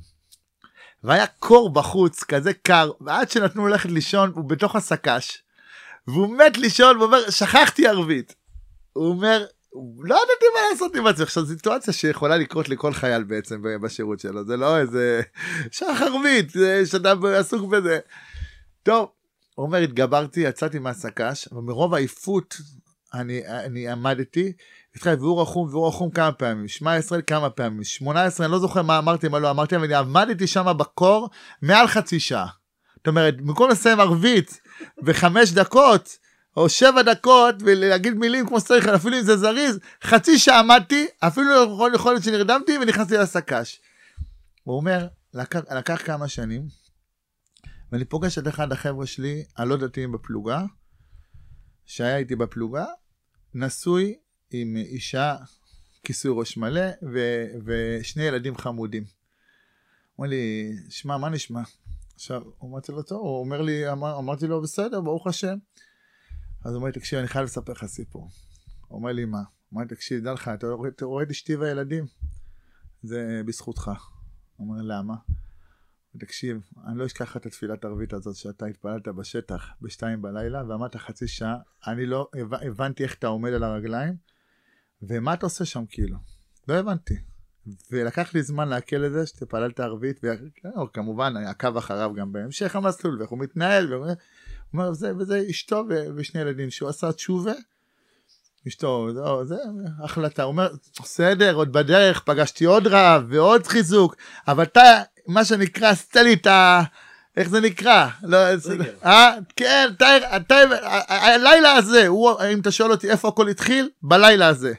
והיה 1.05 1.27
קור 1.27 1.73
בחוץ, 1.73 2.25
כזה 2.25 2.53
קר, 2.53 2.91
ועד 3.01 3.31
שנתנו 3.31 3.63
לו 3.63 3.69
ללכת 3.69 3.91
לישון, 3.91 4.33
הוא 4.35 4.45
בתוך 4.45 4.77
הסק"ש, 4.77 5.43
והוא 6.07 6.37
מת 6.39 6.57
לישון, 6.57 6.97
והוא 6.97 7.07
אומר, 7.07 7.31
שכחתי 7.31 7.87
ערבית. 7.87 8.35
הוא 8.93 9.09
אומר, 9.09 9.47
לא 9.99 10.15
ידעתי 10.15 10.47
מה 10.55 10.61
לעשות 10.71 10.97
עם 10.97 11.07
עצמי. 11.07 11.23
עכשיו, 11.23 11.47
סיטואציה 11.47 11.93
שיכולה 11.93 12.37
לקרות 12.37 12.69
לכל 12.69 12.93
חייל 12.93 13.23
בעצם 13.23 13.63
בשירות 13.83 14.21
שלו, 14.21 14.45
זה 14.45 14.57
לא 14.57 14.79
איזה 14.79 15.23
שח 15.71 16.03
ערבית, 16.03 16.53
שאתה 16.85 17.15
עסוק 17.39 17.71
בזה. 17.71 17.99
טוב, 18.83 19.09
הוא 19.55 19.67
אומר, 19.67 19.79
התגברתי, 19.79 20.41
יצאתי 20.41 20.79
מהסק"ש, 20.79 21.49
אבל 21.53 21.61
מרוב 21.61 21.95
עייפות 21.95 22.57
אני, 23.15 23.47
אני 23.47 23.89
עמדתי, 23.89 24.53
התחלתי 24.97 25.21
והוא 25.21 25.43
רחום 25.43 25.69
והוא 25.69 25.89
רחום 25.89 26.11
כמה 26.11 26.33
פעמים, 26.33 26.69
שמע 26.69 26.97
ישראל 26.97 27.21
כמה 27.27 27.51
פעמים, 27.51 27.85
18 27.85 28.47
אני 28.47 28.53
לא 28.53 28.59
זוכר 28.59 28.83
מה 28.83 28.99
אמרתי 28.99 29.29
מה 29.29 29.39
לא 29.39 29.51
אמרתי, 29.51 29.77
אבל 29.77 29.85
אני 29.85 29.95
עמדתי 29.95 30.47
שם 30.47 30.73
בקור 30.79 31.31
מעל 31.63 31.87
חצי 31.87 32.21
שעה. 32.21 32.47
זאת 32.97 33.07
אומרת, 33.07 33.37
במקום 33.37 33.71
לסיים 33.71 34.01
ערבית 34.01 34.61
בחמש 35.03 35.53
דקות, 35.53 36.19
או 36.57 36.69
שבע 36.69 37.03
דקות 37.03 37.55
ולהגיד 37.61 38.15
מילים 38.15 38.47
כמו 38.47 38.61
שצריך, 38.61 38.89
אפילו 38.89 39.19
אם 39.19 39.23
זה 39.23 39.37
זריז, 39.37 39.79
חצי 40.03 40.39
שעה 40.39 40.61
עמדתי, 40.61 41.07
אפילו 41.21 41.65
יכול, 41.65 41.95
יכול 41.95 42.13
להיות 42.13 42.25
שנרדמתי 42.25 42.79
ונכנסתי 42.79 43.17
לסק"ש. 43.17 43.81
הוא 44.63 44.77
אומר, 44.77 45.09
לקח, 45.35 45.61
לקח 45.71 46.03
כמה 46.07 46.29
שנים, 46.29 46.69
ואני 47.93 48.05
פוגש 48.05 48.39
את 48.39 48.49
אחד 48.49 48.73
החבר'ה 48.73 49.07
שלי, 49.07 49.45
הלא 49.57 49.77
דתיים 49.77 50.13
בפלוגה, 50.13 50.63
שהיה 51.87 52.17
איתי 52.17 52.37
בפלוגה, 52.37 52.85
נשוי 53.55 54.19
עם 54.51 54.77
אישה, 54.77 55.37
כיסוי 56.05 56.33
ראש 56.35 56.57
מלא, 56.57 56.87
ו- 57.13 57.47
ושני 57.65 58.23
ילדים 58.23 58.57
חמודים. 58.57 59.05
אומר 60.19 60.29
לי, 60.29 60.73
שמע, 60.91 61.17
מה 61.17 61.29
נשמע? 61.29 61.63
עכשיו, 62.15 62.43
אמרתי 62.65 62.93
לו, 62.93 63.03
טוב, 63.03 63.21
הוא 63.21 63.41
אומר 63.41 63.63
לי, 63.63 63.93
אמר, 63.93 64.19
אמרתי 64.19 64.47
לו, 64.47 64.63
בסדר, 64.63 65.01
ברוך 65.01 65.27
השם. 65.27 65.57
אז 66.65 66.71
הוא 66.71 66.77
אומר 66.77 66.87
לי, 66.87 66.93
תקשיב, 66.93 67.19
אני 67.19 67.29
חייב 67.29 67.45
לספר 67.45 67.73
לך 67.73 67.85
סיפור. 67.85 68.31
הוא 68.89 68.99
אומר 68.99 69.13
לי, 69.13 69.25
מה? 69.25 69.39
הוא 69.39 69.47
אומר 69.73 69.83
לי, 69.83 69.89
תקשיב, 69.89 70.25
דע 70.25 70.33
לך, 70.33 70.49
אתה 70.49 70.67
רואה, 71.03 71.23
את 71.23 71.31
אשתי 71.31 71.57
והילדים? 71.57 72.05
זה 73.03 73.43
בזכותך. 73.47 73.91
הוא 74.57 74.69
אומר, 74.69 74.83
למה? 74.83 75.15
תקשיב, 76.19 76.61
אני 76.87 76.99
לא 76.99 77.07
אשכח 77.07 77.37
את 77.37 77.47
התפילת 77.47 77.85
ערבית 77.85 78.13
הזאת 78.13 78.37
שאתה 78.37 78.67
התפללת 78.67 79.09
בשטח 79.09 79.69
בשתיים 79.81 80.23
בלילה 80.23 80.63
ועמדת 80.69 80.97
חצי 80.97 81.29
שעה, 81.29 81.57
אני 81.87 82.07
לא 82.07 82.31
הבנתי 82.63 83.03
איך 83.03 83.15
אתה 83.15 83.27
עומד 83.27 83.53
על 83.53 83.65
הרגליים 83.65 84.17
ומה 85.03 85.35
אתה 85.35 85.47
עושה 85.47 85.65
שם 85.65 85.85
כאילו, 85.89 86.19
לא 86.69 86.75
הבנתי. 86.75 87.15
ולקח 87.91 88.35
לי 88.35 88.43
זמן 88.43 88.69
לעכל 88.69 89.05
את 89.05 89.13
זה 89.13 89.27
שתפללת 89.27 89.81
ערבית, 89.81 90.21
וכמובן 90.25 91.37
עקב 91.37 91.77
אחריו 91.77 92.13
גם 92.15 92.33
בהמשך 92.33 92.77
המסלול 92.77 93.19
ואיך 93.19 93.31
הוא 93.31 93.39
מתנהל, 93.39 93.93
והוא 93.93 94.07
אומר, 94.75 94.91
וזה, 94.91 95.13
וזה 95.19 95.43
אשתו 95.51 95.85
ושני 96.17 96.41
ילדים 96.41 96.71
שהוא 96.71 96.89
עשה 96.89 97.13
תשובה. 97.13 97.53
אשתו, 98.69 99.09
זה, 99.13 99.21
זה 99.45 99.57
החלטה, 100.05 100.43
הוא 100.43 100.51
אומר, 100.51 100.69
בסדר, 101.03 101.55
עוד 101.55 101.73
בדרך 101.73 102.21
פגשתי 102.21 102.65
עוד 102.65 102.87
רב 102.87 103.25
ועוד 103.29 103.67
חיזוק, 103.67 104.17
אבל 104.49 104.63
אתה 104.63 105.03
מה 105.27 105.45
שנקרא, 105.45 105.89
עשתה 105.89 106.23
לי 106.23 106.35
את 106.35 106.47
ה... 106.47 106.83
איך 107.37 107.49
זה 107.49 107.61
נקרא? 107.61 108.09
לא, 108.23 108.39
אה? 109.05 109.35
כן, 109.57 109.89
אתה, 110.37 110.57
הלילה 111.09 111.73
הזה, 111.73 112.07
הוא, 112.07 112.33
אם 112.53 112.61
אתה 112.61 112.71
שואל 112.71 112.91
אותי 112.91 113.11
איפה 113.11 113.29
הכל 113.29 113.49
התחיל, 113.49 113.91
בלילה 114.03 114.49
הזה. 114.49 114.73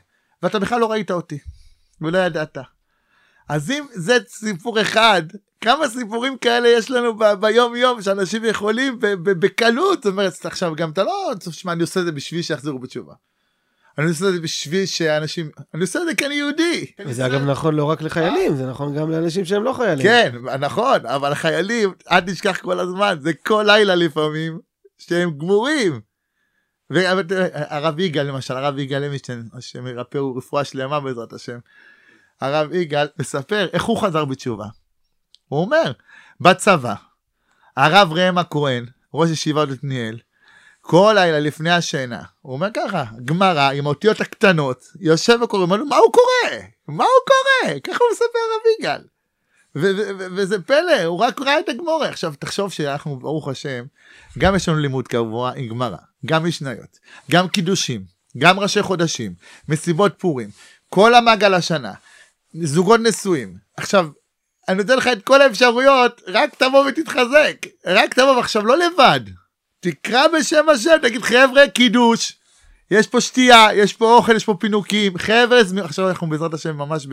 ואתה 0.44 0.60
בכלל 0.60 0.80
לא 0.80 0.92
ראית 0.92 1.12
אותי, 1.12 1.40
ולא 2.02 2.18
ידעת. 2.18 2.58
אז 3.50 3.72
אם 3.72 3.86
זה 3.94 4.18
סיפור 4.28 4.82
אחד, 4.82 5.24
כמה 5.62 5.90
סיפורים 5.90 6.38
כאלה 6.38 6.68
יש 6.68 6.92
לנו 6.92 7.18
ב- 7.18 7.34
ביום 7.34 7.76
יום 7.76 8.02
שאנשים 8.02 8.46
יכולים 8.46 8.98
בקלות, 9.24 10.04
זאת 10.04 10.12
אומרת, 10.12 10.46
עכשיו 10.46 10.76
גם 10.76 10.92
אתה 10.92 11.04
לא, 11.04 11.32
תשמע, 11.40 11.72
אני 11.72 11.82
עושה 11.82 12.00
את 12.00 12.06
זה 12.06 12.12
בשביל 12.12 12.42
שיחזרו 12.42 12.80
בתשובה. 12.80 13.14
אני 13.98 14.10
עושה 14.10 14.28
את 14.28 14.34
זה 14.34 14.40
בשביל 14.40 14.86
שאנשים, 14.86 15.50
אני 15.74 15.82
עושה 15.82 16.02
את 16.02 16.06
זה 16.08 16.16
כי 16.16 16.26
אני 16.26 16.36
יהודי. 16.36 16.86
וזה 17.06 17.26
אגב 17.26 17.44
נכון 17.44 17.76
לא 17.76 17.84
רק 17.84 18.02
לחיילים, 18.02 18.56
זה 18.56 18.66
נכון 18.66 18.96
גם 18.96 19.12
לאנשים 19.12 19.46
שהם 19.46 19.64
לא 19.64 19.74
חיילים. 19.74 20.04
כן, 20.04 20.36
נכון, 20.60 21.06
אבל 21.06 21.32
החיילים, 21.32 21.94
אל 22.12 22.20
תשכח 22.20 22.58
כל 22.62 22.80
הזמן, 22.80 23.18
זה 23.22 23.34
כל 23.34 23.64
לילה 23.68 23.96
לפעמים, 23.96 24.60
שהם 24.98 25.38
גמורים. 25.38 26.02
והרב 26.90 28.00
יגאל 28.00 28.26
למשל, 28.26 28.54
הרב 28.54 28.80
יגאל 28.80 29.00
לוינשטיין, 29.00 29.44
השם 29.54 29.86
הוא 30.16 30.38
רפואה 30.38 30.64
שלמה 30.64 31.00
בעזרת 31.00 31.34
השם. 31.34 31.58
הרב 32.42 32.74
יגאל 32.74 33.08
מספר 33.20 33.68
איך 33.74 33.84
הוא 33.84 33.98
חזר 33.98 34.26
בתשובה. 34.26 34.66
הוא 35.48 35.62
אומר, 35.62 35.92
בצבא, 36.42 36.96
הרב 37.78 38.14
ראם 38.14 38.38
הכהן, 38.38 38.86
ראש 39.14 39.30
ישיבת 39.30 39.70
עתניאל, 39.72 40.20
כל 40.82 41.12
לילה 41.16 41.40
לפני 41.40 41.72
השינה, 41.72 42.24
הוא 42.42 42.54
אומר 42.54 42.68
ככה, 42.74 43.04
גמרא 43.26 43.72
עם 43.72 43.86
האותיות 43.86 44.22
הקטנות, 44.22 44.86
יושב 45.00 45.40
וקורא, 45.44 45.62
אומר 45.62 45.78
לו, 45.78 45.86
מה 45.86 45.98
הוא 45.98 46.12
קורא? 46.12 46.58
מה 46.88 47.04
הוא 47.04 47.28
קורא? 47.28 47.80
ככה 47.80 48.04
הוא 48.04 48.12
מספר 48.12 48.40
רב 48.56 48.62
יגאל. 48.80 49.02
וזה 50.36 50.62
פלא, 50.62 51.04
הוא 51.04 51.20
רק 51.20 51.42
ראה 51.42 51.60
את 51.60 51.70
הגמורה. 51.70 52.10
עכשיו 52.10 52.34
תחשוב 52.40 52.72
שאנחנו, 52.72 53.20
ברוך 53.20 53.48
השם, 53.48 53.86
גם 54.38 54.56
יש 54.56 54.70
לנו 54.70 54.78
לימוד 54.78 55.08
קבוע 55.08 55.52
עם 55.56 55.68
גמרא, 55.68 55.98
גם 56.26 56.46
משניות, 56.48 57.00
גם 57.32 57.48
קידושים, 57.48 58.06
גם 58.38 58.60
ראשי 58.60 58.82
חודשים, 58.82 59.34
מסיבות 59.68 60.14
פורים, 60.18 60.50
כל 60.90 61.16
המעגל 61.16 61.54
השנה, 61.54 61.94
זוגות 62.54 63.00
נשואים. 63.00 63.58
עכשיו, 63.78 64.10
אני 64.70 64.78
נותן 64.78 64.98
לך 64.98 65.08
את 65.08 65.24
כל 65.24 65.42
האפשרויות, 65.42 66.22
רק 66.28 66.56
תבוא 66.56 66.86
ותתחזק, 66.86 67.56
רק 67.86 68.14
תבוא, 68.14 68.36
ועכשיו 68.36 68.66
לא 68.66 68.78
לבד. 68.78 69.20
תקרא 69.80 70.28
בשם 70.28 70.70
השם, 70.70 70.98
תגיד 71.02 71.22
חבר'ה 71.22 71.68
קידוש, 71.68 72.34
יש 72.92 73.08
פה 73.08 73.22
שתייה, 73.22 73.68
יש 73.74 73.94
פה 73.94 74.14
אוכל, 74.14 74.36
יש 74.36 74.46
פה 74.46 74.56
פינוקים, 74.60 75.18
חבר'ה, 75.18 75.60
עכשיו 75.84 76.10
אנחנו 76.10 76.30
בעזרת 76.30 76.54
השם 76.54 76.78
ממש 76.78 77.08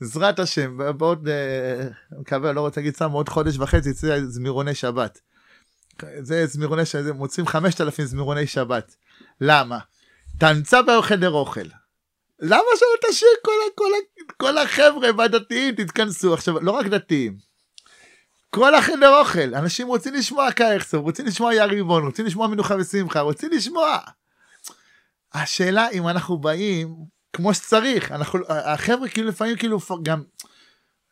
בעזרת 0.00 0.38
השם, 0.38 0.78
בעוד, 0.96 1.28
אה, 1.28 1.88
מקווה, 2.20 2.52
לא 2.52 2.60
רוצה 2.60 2.80
להגיד 2.80 2.94
סתם, 2.94 3.10
עוד 3.10 3.28
חודש 3.28 3.58
וחצי 3.58 3.90
יצא 3.90 4.20
זמירוני 4.24 4.74
שבת. 4.74 5.20
זה 6.18 6.46
זמירוני 6.46 6.86
שבת, 6.86 7.14
מוצאים 7.14 7.46
5,000 7.46 8.06
זמירוני 8.06 8.46
שבת. 8.46 8.96
למה? 9.40 9.78
אתה 10.38 10.52
נמצא 10.52 10.80
בחדר 10.82 11.30
אוכל. 11.30 11.81
למה 12.42 12.68
שלא 12.76 13.10
תשאיר 13.10 13.30
כל, 13.44 13.52
כל, 13.74 13.90
כל 14.36 14.58
החבר'ה 14.58 15.08
והדתיים 15.18 15.74
תתכנסו? 15.74 16.34
עכשיו, 16.34 16.60
לא 16.60 16.70
רק 16.70 16.86
דתיים. 16.86 17.36
כל 18.50 18.74
החדר 18.74 19.20
אוכל, 19.20 19.54
אנשים 19.54 19.86
רוצים 19.86 20.14
לשמוע 20.14 20.52
קייכסר, 20.52 20.98
רוצים 20.98 21.26
לשמוע 21.26 21.54
יריבון, 21.54 22.04
רוצים 22.04 22.26
לשמוע 22.26 22.46
מנוחה 22.46 22.76
ושמחה, 22.76 23.20
רוצים 23.20 23.50
לשמוע. 23.50 23.98
השאלה 25.34 25.90
אם 25.90 26.08
אנחנו 26.08 26.38
באים 26.38 26.94
כמו 27.32 27.54
שצריך, 27.54 28.12
אנחנו, 28.12 28.38
החבר'ה 28.48 29.08
כאילו 29.08 29.28
לפעמים 29.28 29.56
כאילו 29.56 29.78
גם 30.02 30.22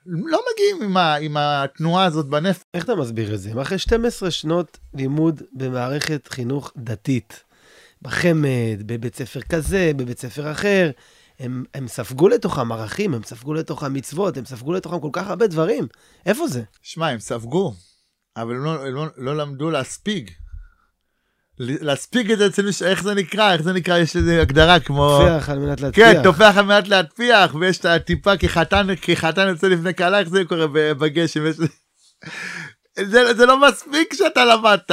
לא 0.06 0.40
מגיעים 0.52 0.82
עם, 0.82 0.96
ה, 0.96 1.14
עם 1.14 1.36
התנועה 1.36 2.04
הזאת 2.04 2.26
בנפש. 2.26 2.62
איך 2.74 2.84
אתה 2.84 2.94
מסביר 2.94 3.34
את 3.34 3.40
זה? 3.40 3.50
אחרי 3.62 3.78
12 3.78 4.30
שנות 4.30 4.78
לימוד 4.94 5.42
במערכת 5.52 6.28
חינוך 6.28 6.72
דתית, 6.76 7.44
בחמ"ד, 8.02 8.82
בבית 8.86 9.14
ספר 9.14 9.40
כזה, 9.40 9.90
בבית 9.96 10.18
ספר 10.18 10.52
אחר, 10.52 10.90
הם, 11.40 11.64
הם 11.74 11.88
ספגו 11.88 12.28
לתוכם 12.28 12.72
ערכים, 12.72 13.14
הם 13.14 13.22
ספגו 13.22 13.54
לתוכם 13.54 13.94
מצוות, 13.94 14.36
הם 14.36 14.44
ספגו 14.44 14.72
לתוכם 14.72 15.00
כל 15.00 15.10
כך 15.12 15.28
הרבה 15.28 15.46
דברים. 15.46 15.86
איפה 16.26 16.48
זה? 16.48 16.62
שמע, 16.82 17.08
הם 17.08 17.18
ספגו, 17.18 17.74
אבל 18.36 18.54
הם 18.54 18.64
לא, 18.64 18.86
הם 18.86 18.94
לא, 18.94 19.06
לא 19.16 19.36
למדו 19.36 19.70
להספיג. 19.70 20.30
להספיג 21.58 22.32
את 22.32 22.38
זה 22.38 22.46
אצל 22.46 22.62
מישהו, 22.62 22.86
איך 22.86 23.02
זה 23.02 23.14
נקרא? 23.14 23.52
איך 23.52 23.62
זה 23.62 23.72
נקרא? 23.72 23.98
יש 23.98 24.16
איזה 24.16 24.42
הגדרה 24.42 24.80
כמו... 24.80 25.18
תופח 25.20 25.48
על 25.48 25.58
מנת 25.58 25.80
להטפיח. 25.80 26.12
כן, 26.12 26.22
תופח 26.22 26.54
על 26.56 26.64
מנת 26.64 26.88
להטפיח, 26.88 27.54
ויש 27.54 27.78
את 27.78 27.84
הטיפה 27.84 28.36
כחתן, 28.36 28.86
כחתן 29.02 29.48
יוצא 29.48 29.68
לפני 29.68 29.92
קהלה, 29.92 30.18
איך 30.18 30.28
זה 30.28 30.44
קורה 30.44 30.66
בגשם? 30.72 31.46
יש... 31.46 31.56
זה, 32.98 33.34
זה 33.34 33.46
לא 33.46 33.68
מספיק 33.68 34.14
שאתה 34.14 34.44
למדת. 34.44 34.90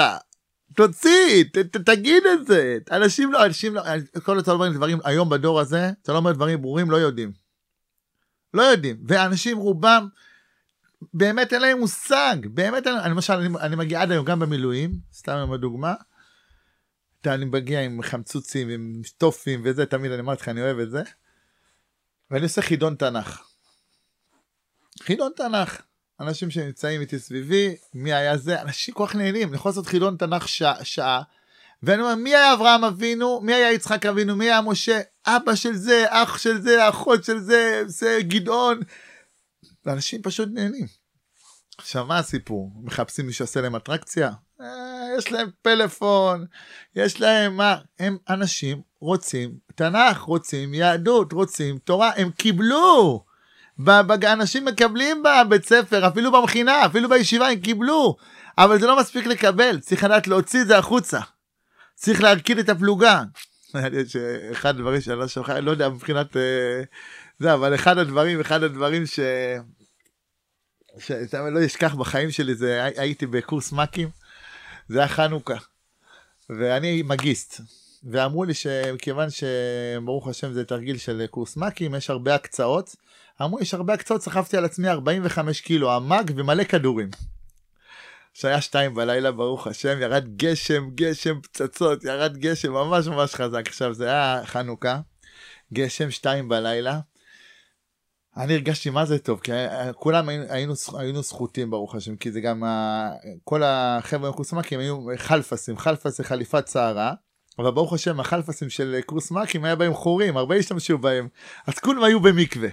תוציא, 0.75 1.43
ת, 1.43 1.57
ת, 1.57 1.77
תגיד 1.77 2.23
את 2.33 2.47
זה. 2.47 2.77
אנשים 2.91 3.31
לא, 3.31 3.45
אנשים 3.45 3.75
לא, 3.75 3.83
כל 4.23 4.39
אתה 4.39 4.51
אומר 4.51 4.71
דברים, 4.71 4.99
היום 5.03 5.29
בדור 5.29 5.59
הזה, 5.59 5.91
אתה 6.01 6.11
לא 6.11 6.17
אומר 6.17 6.31
דברים 6.31 6.61
ברורים, 6.61 6.91
לא 6.91 6.97
יודעים. 6.97 7.31
לא 8.53 8.61
יודעים. 8.61 8.97
ואנשים 9.07 9.57
רובם, 9.57 10.07
באמת 11.13 11.53
אין 11.53 11.61
להם 11.61 11.79
מושג. 11.79 12.35
באמת, 12.43 12.87
אני, 12.87 13.09
למשל, 13.09 13.33
אני, 13.33 13.49
אני 13.59 13.75
מגיע 13.75 14.01
עד 14.01 14.11
היום 14.11 14.25
גם 14.25 14.39
במילואים, 14.39 14.99
סתם 15.13 15.35
עם 15.35 15.51
הדוגמה. 15.51 15.93
אני 17.25 17.45
מגיע 17.45 17.81
עם 17.81 18.01
חמצוצים, 18.01 18.69
עם 18.69 19.01
סטופים 19.05 19.61
וזה, 19.63 19.85
תמיד 19.85 20.11
אני 20.11 20.21
אומר 20.21 20.33
לך, 20.33 20.49
אני 20.49 20.61
אוהב 20.61 20.79
את 20.79 20.91
זה. 20.91 21.03
ואני 22.31 22.43
עושה 22.43 22.61
חידון 22.61 22.95
תנ"ך. 22.95 23.41
חידון 25.03 25.31
תנ"ך. 25.35 25.81
אנשים 26.19 26.51
שנמצאים 26.51 27.01
איתי 27.01 27.19
סביבי, 27.19 27.75
מי 27.93 28.13
היה 28.13 28.37
זה, 28.37 28.61
אנשים 28.61 28.93
כל 28.93 29.05
כך 29.07 29.15
נהנים, 29.15 29.47
אני 29.47 29.55
יכול 29.55 29.69
לעשות 29.69 29.87
חידון 29.87 30.17
תנ"ך 30.17 30.47
שעה, 30.47 30.85
שעה, 30.85 31.21
ואני 31.83 32.01
אומר, 32.01 32.15
מי 32.15 32.35
היה 32.35 32.53
אברהם 32.53 32.83
אבינו? 32.83 33.41
מי 33.41 33.53
היה 33.53 33.73
יצחק 33.73 34.05
אבינו? 34.05 34.35
מי 34.35 34.45
היה 34.45 34.61
משה? 34.61 35.01
אבא 35.27 35.55
של 35.55 35.75
זה, 35.75 36.05
אח 36.09 36.37
של 36.37 36.61
זה, 36.61 36.89
אחות 36.89 37.23
של 37.23 37.39
זה, 37.39 37.83
זה 37.85 38.19
גדעון. 38.21 38.79
ואנשים 39.85 40.21
פשוט 40.21 40.49
נהנים. 40.53 40.85
עכשיו, 41.77 42.05
מה 42.05 42.17
הסיפור? 42.17 42.71
מחפשים 42.83 43.27
מי 43.27 43.33
שעושה 43.33 43.61
להם 43.61 43.75
אטרקציה? 43.75 44.31
אה, 44.61 45.07
יש 45.17 45.31
להם 45.31 45.49
פלאפון, 45.61 46.45
יש 46.95 47.21
להם 47.21 47.57
מה? 47.57 47.77
הם 47.99 48.17
אנשים 48.29 48.81
רוצים 49.01 49.57
תנ"ך, 49.75 50.19
רוצים 50.19 50.73
יהדות, 50.73 51.33
רוצים 51.33 51.77
תורה, 51.77 52.11
הם 52.15 52.31
קיבלו. 52.31 53.25
אנשים 54.23 54.65
מקבלים 54.65 55.23
בבית 55.23 55.65
ספר, 55.65 56.07
אפילו 56.07 56.31
במכינה, 56.31 56.85
אפילו 56.85 57.09
בישיבה 57.09 57.47
הם 57.47 57.59
קיבלו. 57.59 58.15
אבל 58.57 58.79
זה 58.79 58.87
לא 58.87 58.99
מספיק 58.99 59.25
לקבל, 59.25 59.79
צריך 59.79 60.03
לדעת 60.03 60.27
להוציא 60.27 60.61
את 60.61 60.67
זה 60.67 60.77
החוצה. 60.77 61.19
צריך 61.95 62.21
להרכיד 62.21 62.59
את 62.59 62.69
הפלוגה. 62.69 63.23
אחד 64.51 64.69
הדברים 64.69 65.01
שאני 65.01 65.19
לא 65.19 65.27
שוכח, 65.27 65.49
לא 65.49 65.71
יודע 65.71 65.89
מבחינת 65.89 66.37
אה, 66.37 66.81
זה, 67.39 67.53
אבל 67.53 67.75
אחד 67.75 67.97
הדברים, 67.97 68.39
אחד 68.39 68.63
הדברים 68.63 69.05
ש... 69.05 69.19
שאתה 70.99 71.49
לא 71.49 71.65
אשכח 71.65 71.95
בחיים 71.95 72.31
שלי, 72.31 72.55
זה 72.55 72.83
הייתי 72.83 73.25
בקורס 73.25 73.71
מ"כים, 73.71 74.09
זה 74.87 74.99
היה 74.99 75.07
חנוכה, 75.07 75.57
ואני 76.49 77.01
מגיסט, 77.01 77.61
ואמרו 78.03 78.43
לי 78.43 78.53
שמכיוון 78.53 79.27
שברוך 79.29 80.27
השם 80.27 80.53
זה 80.53 80.65
תרגיל 80.65 80.97
של 80.97 81.25
קורס 81.29 81.57
מ"כים, 81.57 81.95
יש 81.95 82.09
הרבה 82.09 82.35
הקצאות, 82.35 82.95
אמרו 83.41 83.59
יש 83.59 83.73
הרבה 83.73 83.93
הקצאות, 83.93 84.21
סחבתי 84.21 84.57
על 84.57 84.65
עצמי 84.65 84.89
45 84.89 85.61
קילו, 85.61 85.91
המאג 85.91 86.31
ומלא 86.35 86.63
כדורים. 86.63 87.09
שהיה 88.33 88.61
שתיים 88.61 88.93
בלילה, 88.93 89.31
ברוך 89.31 89.67
השם, 89.67 90.01
ירד 90.01 90.35
גשם, 90.35 90.89
גשם, 90.95 91.41
פצצות, 91.41 92.03
ירד 92.03 92.37
גשם 92.37 92.73
ממש 92.73 93.07
ממש 93.07 93.35
חזק. 93.35 93.67
עכשיו, 93.67 93.93
זה 93.93 94.05
היה 94.05 94.41
חנוכה, 94.45 94.99
גשם, 95.73 96.11
שתיים 96.11 96.49
בלילה. 96.49 96.99
אני 98.37 98.53
הרגשתי 98.53 98.89
מה 98.89 99.05
זה 99.05 99.19
טוב, 99.19 99.39
כי 99.39 99.51
כולם 99.95 100.29
היינו, 100.29 100.73
היינו 100.97 101.21
זכותים, 101.21 101.69
ברוך 101.71 101.95
השם, 101.95 102.15
כי 102.15 102.31
זה 102.31 102.41
גם, 102.41 102.63
כל 103.43 103.63
החבר'ה 103.65 104.29
מקורס 104.29 104.53
מ"כים 104.53 104.79
היו 104.79 105.05
חלפסים, 105.17 105.77
חלפס 105.77 106.17
זה 106.17 106.23
חליפת 106.23 106.67
שערה. 106.67 107.13
אבל 107.59 107.71
ברוך 107.71 107.93
השם, 107.93 108.19
החלפסים 108.19 108.69
של 108.69 108.99
קורס 109.05 109.31
מ"כים 109.31 109.65
היה 109.65 109.75
בהם 109.75 109.93
חורים, 109.93 110.37
הרבה 110.37 110.55
השתמשו 110.55 110.97
בהם, 110.97 111.27
אז 111.67 111.79
כולם 111.79 112.03
היו 112.03 112.19
במקווה. 112.19 112.69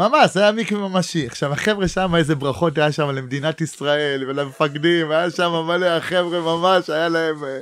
ממש, 0.00 0.36
היה 0.36 0.52
מקווה 0.52 0.88
ממשי. 0.88 1.26
עכשיו, 1.26 1.52
החבר'ה 1.52 1.88
שם, 1.88 2.14
איזה 2.14 2.34
ברכות 2.34 2.78
היה 2.78 2.92
שם 2.92 3.10
למדינת 3.10 3.60
ישראל 3.60 4.24
ולמפקדים, 4.28 5.10
היה 5.10 5.30
שם 5.30 5.52
מלא 5.66 5.86
החבר'ה 5.86 6.40
ממש, 6.40 6.90
היה 6.90 7.08
להם 7.08 7.44
אה, 7.44 7.58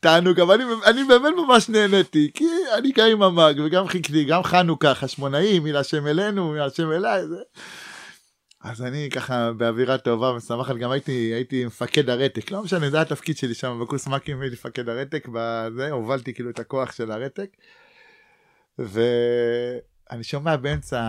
תענוג, 0.00 0.40
אבל 0.40 0.54
אני, 0.54 0.64
אני 0.86 1.04
באמת 1.04 1.34
ממש 1.36 1.68
נהניתי, 1.68 2.30
כי 2.34 2.44
אני 2.78 2.92
גם 2.92 3.08
עם 3.08 3.22
המאג 3.22 3.60
וגם 3.64 3.88
חיכיתי, 3.88 4.24
גם 4.24 4.42
חנוכה, 4.42 4.94
חשמונאים, 4.94 5.64
מי 5.64 5.72
להשם 5.72 6.06
אלינו, 6.06 6.52
מי 6.52 6.58
להשם 6.58 6.92
אליי. 6.92 7.26
זה... 7.26 7.36
אז 8.64 8.82
אני 8.82 9.08
ככה 9.12 9.52
באווירה 9.52 9.98
טובה 9.98 10.30
ומשמחת, 10.30 10.76
גם 10.76 10.90
הייתי, 10.90 11.12
הייתי 11.34 11.64
מפקד 11.64 12.10
הרתק, 12.10 12.50
לא 12.50 12.62
משנה, 12.62 12.90
זה 12.90 13.00
התפקיד 13.00 13.36
שלי 13.36 13.54
שם 13.54 13.78
בקורס 13.82 14.06
מ"כים, 14.06 14.40
הייתי 14.40 14.54
מפקד 14.54 14.88
הרתק, 14.88 15.28
בזה, 15.32 15.90
הובלתי 15.90 16.34
כאילו 16.34 16.50
את 16.50 16.58
הכוח 16.58 16.92
של 16.92 17.10
הרתק. 17.10 17.48
ו... 18.78 19.00
אני 20.10 20.24
שומע 20.24 20.56
באמצע 20.56 21.00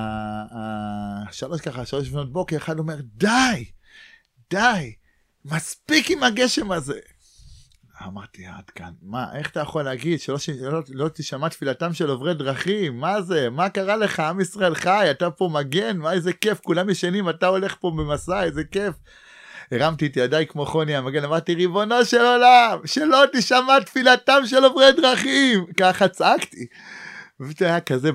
השלוש 1.27 1.61
ככה, 1.61 1.85
שלוש 1.85 2.07
לפנות 2.07 2.31
בוקר, 2.33 2.57
אחד 2.57 2.79
אומר, 2.79 2.95
די, 3.01 3.65
די, 4.49 4.93
מספיק 5.45 6.11
עם 6.11 6.23
הגשם 6.23 6.71
הזה. 6.71 6.99
אמרתי, 8.07 8.45
עד 8.45 8.69
כאן, 8.69 8.91
מה, 9.01 9.25
איך 9.35 9.49
אתה 9.49 9.59
יכול 9.59 9.83
להגיד 9.83 10.19
שלא 10.19 10.37
לא, 10.61 10.79
לא 10.89 11.09
תשמע 11.13 11.49
תפילתם 11.49 11.93
של 11.93 12.09
עוברי 12.09 12.33
דרכים? 12.33 12.99
מה 12.99 13.21
זה? 13.21 13.49
מה 13.49 13.69
קרה 13.69 13.95
לך? 13.95 14.19
עם 14.19 14.41
ישראל 14.41 14.75
חי, 14.75 15.07
אתה 15.11 15.31
פה 15.31 15.49
מגן, 15.53 15.97
מה 15.97 16.13
איזה 16.13 16.33
כיף, 16.33 16.59
כולם 16.59 16.89
ישנים, 16.89 17.29
אתה 17.29 17.47
הולך 17.47 17.75
פה 17.79 17.91
במסע, 17.91 18.43
איזה 18.43 18.63
כיף. 18.63 18.95
הרמתי 19.71 20.05
את 20.05 20.17
ידיי 20.17 20.47
כמו 20.47 20.65
חוני 20.65 20.95
המגן, 20.95 21.23
אמרתי, 21.23 21.55
ריבונו 21.55 22.05
של 22.05 22.21
עולם, 22.21 22.79
שלא 22.85 23.23
תשמע 23.33 23.79
תפילתם 23.79 24.41
של 24.45 24.63
עוברי 24.63 24.91
דרכים. 24.91 25.65
ככה 25.77 26.07
צעקתי. 26.07 26.65
וזה 27.39 27.65
היה 27.65 27.81
כזה 27.81 28.09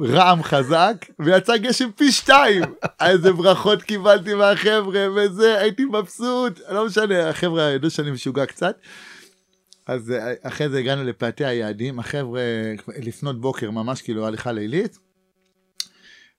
רעם 0.00 0.42
חזק, 0.42 1.04
ויצא 1.18 1.56
גשם 1.56 1.90
פי 1.96 2.12
שתיים. 2.12 2.62
איזה 3.00 3.32
ברכות 3.32 3.82
קיבלתי 3.82 4.34
מהחבר'ה, 4.34 5.06
וזה, 5.16 5.60
הייתי 5.60 5.84
מבסוט, 5.84 6.60
לא 6.70 6.86
משנה, 6.86 7.28
החבר'ה 7.28 7.62
ידעו 7.62 7.90
שאני 7.90 8.10
משוגע 8.10 8.46
קצת. 8.46 8.76
אז 9.86 10.10
אה, 10.10 10.32
אחרי 10.42 10.68
זה 10.68 10.78
הגענו 10.78 11.04
לפאתי 11.04 11.44
היעדים, 11.44 11.98
החבר'ה 11.98 12.40
לפנות 12.98 13.40
בוקר, 13.40 13.70
ממש 13.70 14.02
כאילו 14.02 14.26
הליכה 14.26 14.52
לילית. 14.52 14.98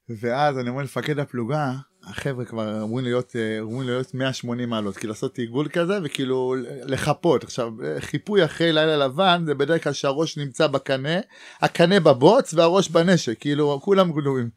ואז 0.10 0.60
אני 0.60 0.70
אומר 0.70 0.84
לפקד 0.84 1.20
הפלוגה, 1.20 1.74
החבר'ה 2.04 2.46
כבר 2.46 2.84
אמורים 2.84 3.06
להיות, 3.06 3.36
אה, 3.36 3.60
אמורים 3.60 3.88
להיות 3.88 4.14
180 4.14 4.70
מעלות, 4.70 4.98
כאילו 4.98 5.14
לעשות 5.14 5.38
עיגול 5.38 5.70
כזה 5.70 6.00
וכאילו 6.04 6.56
לחפות. 6.86 7.44
עכשיו, 7.44 7.72
חיפוי 8.00 8.46
אחרי 8.46 8.72
לילה 8.72 8.98
לבן 8.98 9.44
זה 9.46 9.56
בדרך 9.56 9.84
כלל 9.84 9.94
שהראש 9.94 10.38
נמצא 10.38 10.68
בקנה, 10.68 11.20
הקנה 11.62 12.00
בבוץ 12.00 12.54
והראש 12.54 12.90
בנשק, 12.90 13.40
כאילו 13.40 13.80
כולם 13.84 14.12
גלויים. 14.12 14.50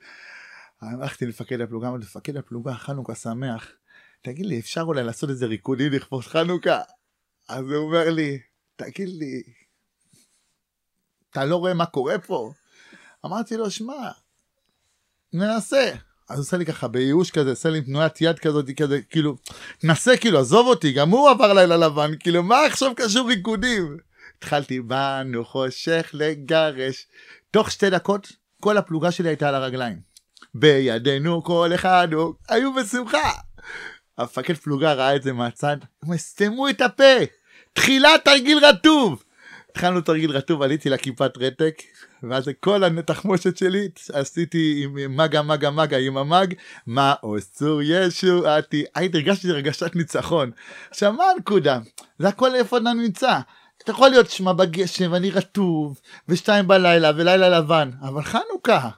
הלכתי 0.81 1.27
לפקד 1.27 1.61
הפלוגה, 1.61 1.89
אמרתי 1.89 2.05
לפקד 2.05 2.37
הפלוגה, 2.37 2.75
חנוכה 2.75 3.15
שמח. 3.15 3.69
תגיד 4.23 4.47
לי, 4.47 4.61
אפשר 4.61 4.81
אולי 4.81 5.03
לעשות 5.03 5.31
איזה 5.31 5.47
ריקודי 5.47 5.91
לכבוד 5.91 6.25
חנוכה? 6.25 6.81
אז 7.49 7.65
הוא 7.65 7.77
אומר 7.77 8.11
לי, 8.11 8.39
תגיד 8.77 9.09
לי, 9.09 9.43
אתה 11.31 11.45
לא 11.45 11.57
רואה 11.57 11.75
מה 11.75 11.87
קורה 11.87 12.19
פה? 12.19 12.53
אמרתי 13.27 13.57
לו, 13.57 13.71
שמע, 13.71 14.11
ננסה. 15.33 15.93
אז 16.29 16.39
עושה 16.39 16.57
לי 16.57 16.67
ככה 16.67 16.89
בייאוש 16.89 17.31
כזה, 17.31 17.51
עושה 17.51 17.71
לי 17.71 17.81
תנועת 17.81 18.21
יד 18.21 18.39
כזאת, 18.39 18.71
כזה, 18.77 19.01
כאילו, 19.11 19.37
תנסה, 19.79 20.17
כאילו, 20.17 20.39
עזוב 20.39 20.67
אותי, 20.67 20.93
גם 20.93 21.11
הוא 21.11 21.31
עבר 21.31 21.53
לילה 21.53 21.77
לבן, 21.77 22.11
כאילו, 22.21 22.43
מה 22.43 22.67
עכשיו 22.67 22.93
קשור 22.97 23.29
ריקודים? 23.29 23.97
התחלתי, 24.39 24.81
באנו 24.81 25.45
חושך 25.45 26.11
לגרש. 26.13 27.07
תוך 27.51 27.71
שתי 27.71 27.91
דקות, 27.91 28.33
כל 28.61 28.77
הפלוגה 28.77 29.11
שלי 29.11 29.29
הייתה 29.29 29.49
על 29.49 29.55
הרגליים. 29.55 30.01
בידינו 30.55 31.45
כל 31.45 31.71
אחד, 31.75 32.09
היו 32.49 32.75
בשמחה. 32.75 33.31
המפקד 34.19 34.55
פלוגה 34.55 34.93
ראה 34.93 35.17
את 35.17 35.23
זה 35.23 35.33
מהצד, 35.33 35.77
הם 36.03 36.17
סתמו 36.17 36.69
את 36.69 36.81
הפה, 36.81 37.15
תחילת 37.73 38.25
תרגיל 38.25 38.59
רטוב. 38.65 39.23
התחלנו 39.73 40.01
תרגיל 40.01 40.31
רטוב, 40.31 40.63
עליתי 40.63 40.91
לכיפת 40.91 41.33
רתק, 41.39 41.83
ואז 42.23 42.51
כל 42.61 42.85
התחמושת 42.85 43.57
שלי 43.57 43.89
עשיתי 44.13 44.85
עם 44.85 45.17
מגה 45.17 45.43
מגה 45.43 45.71
מגה 45.71 45.99
עם 45.99 46.17
המג, 46.17 46.55
מה 46.87 47.15
עושו 47.21 47.83
ישועתי, 47.83 48.85
הייתי 48.95 49.17
הרגשתי 49.19 49.51
הרגשת 49.51 49.97
ניצחון. 49.97 50.51
עכשיו 50.91 51.13
מה 51.13 51.25
הנקודה? 51.37 51.79
זה 52.19 52.29
הכל 52.29 52.55
איפה 52.55 52.77
אתה 52.77 52.93
נמצא. 52.93 53.39
אתה 53.83 53.91
יכול 53.91 54.09
להיות 54.09 54.31
שמע 54.31 54.53
בגשם 54.53 55.13
ואני 55.13 55.31
רטוב, 55.31 56.01
ושתיים 56.29 56.69
בלילה 56.69 57.11
ולילה 57.17 57.49
לבן, 57.49 57.91
אבל 58.03 58.23
חנוכה, 58.23 58.91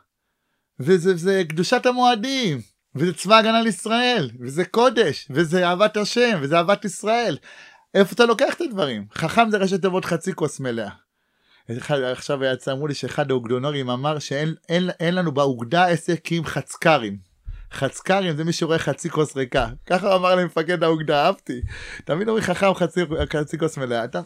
וזה 0.81 1.17
זה 1.17 1.43
קדושת 1.49 1.87
המועדים, 1.87 2.61
וזה 2.95 3.15
צבא 3.15 3.37
הגנה 3.37 3.63
לישראל, 3.63 4.31
וזה 4.41 4.65
קודש, 4.65 5.29
וזה 5.31 5.69
אהבת 5.69 5.97
השם, 5.97 6.39
וזה 6.43 6.57
אהבת 6.57 6.85
ישראל. 6.85 7.37
איפה 7.95 8.15
אתה 8.15 8.25
לוקח 8.25 8.55
את 8.55 8.61
הדברים? 8.61 9.07
חכם 9.15 9.51
זה 9.51 9.57
ראשי 9.57 9.79
תיבות 9.79 10.05
חצי 10.05 10.33
כוס 10.33 10.61
מלאה. 10.61 10.89
עכשיו 12.13 12.45
יצא, 12.45 12.73
אמרו 12.73 12.87
לי 12.87 12.95
שאחד 12.95 13.31
האוגדונורים 13.31 13.91
אמר 13.91 14.19
שאין 14.19 14.55
אין, 14.69 14.91
אין 15.01 15.15
לנו 15.15 15.33
באוגדה 15.33 15.87
עסק 15.87 16.33
עם 16.33 16.45
חצקרים. 16.45 17.17
חצקרים 17.73 18.37
זה 18.37 18.45
מי 18.45 18.53
שרואה 18.53 18.79
חצי 18.79 19.11
כוס 19.11 19.37
ריקה. 19.37 19.69
ככה 19.87 20.17
אמר 20.17 20.35
למפקד 20.35 20.83
האוגדה, 20.83 21.27
אהבתי. 21.27 21.61
תמיד 22.05 22.29
אומרים 22.29 22.45
חכם 22.45 22.75
חצי, 22.75 23.01
חצי 23.33 23.59
כוס 23.59 23.77
מלאה. 23.79 24.05
אתה... 24.05 24.21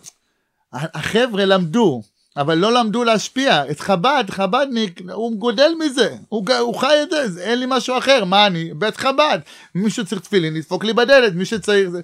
החבר'ה 0.72 1.44
למדו, 1.44 2.02
אבל 2.36 2.54
לא 2.54 2.72
למדו 2.72 3.04
להשפיע. 3.04 3.70
את 3.70 3.80
חב"ד, 3.80 4.24
חב"דניק, 4.30 5.00
הוא 5.12 5.38
גודל 5.38 5.72
מזה. 5.78 6.16
הוא, 6.28 6.44
הוא 6.60 6.74
חי 6.74 6.94
את 7.02 7.32
זה, 7.32 7.42
אין 7.42 7.58
לי 7.60 7.66
משהו 7.68 7.98
אחר. 7.98 8.24
מה 8.24 8.46
אני? 8.46 8.74
בית 8.74 8.96
חב"ד. 8.96 9.38
מישהו 9.74 10.06
צריך 10.06 10.20
תפילין, 10.20 10.54
לדפוק 10.54 10.84
לי 10.84 10.92
בדלת, 10.92 11.32
מי 11.34 11.44
שצריך 11.44 11.88
זה. 11.88 12.00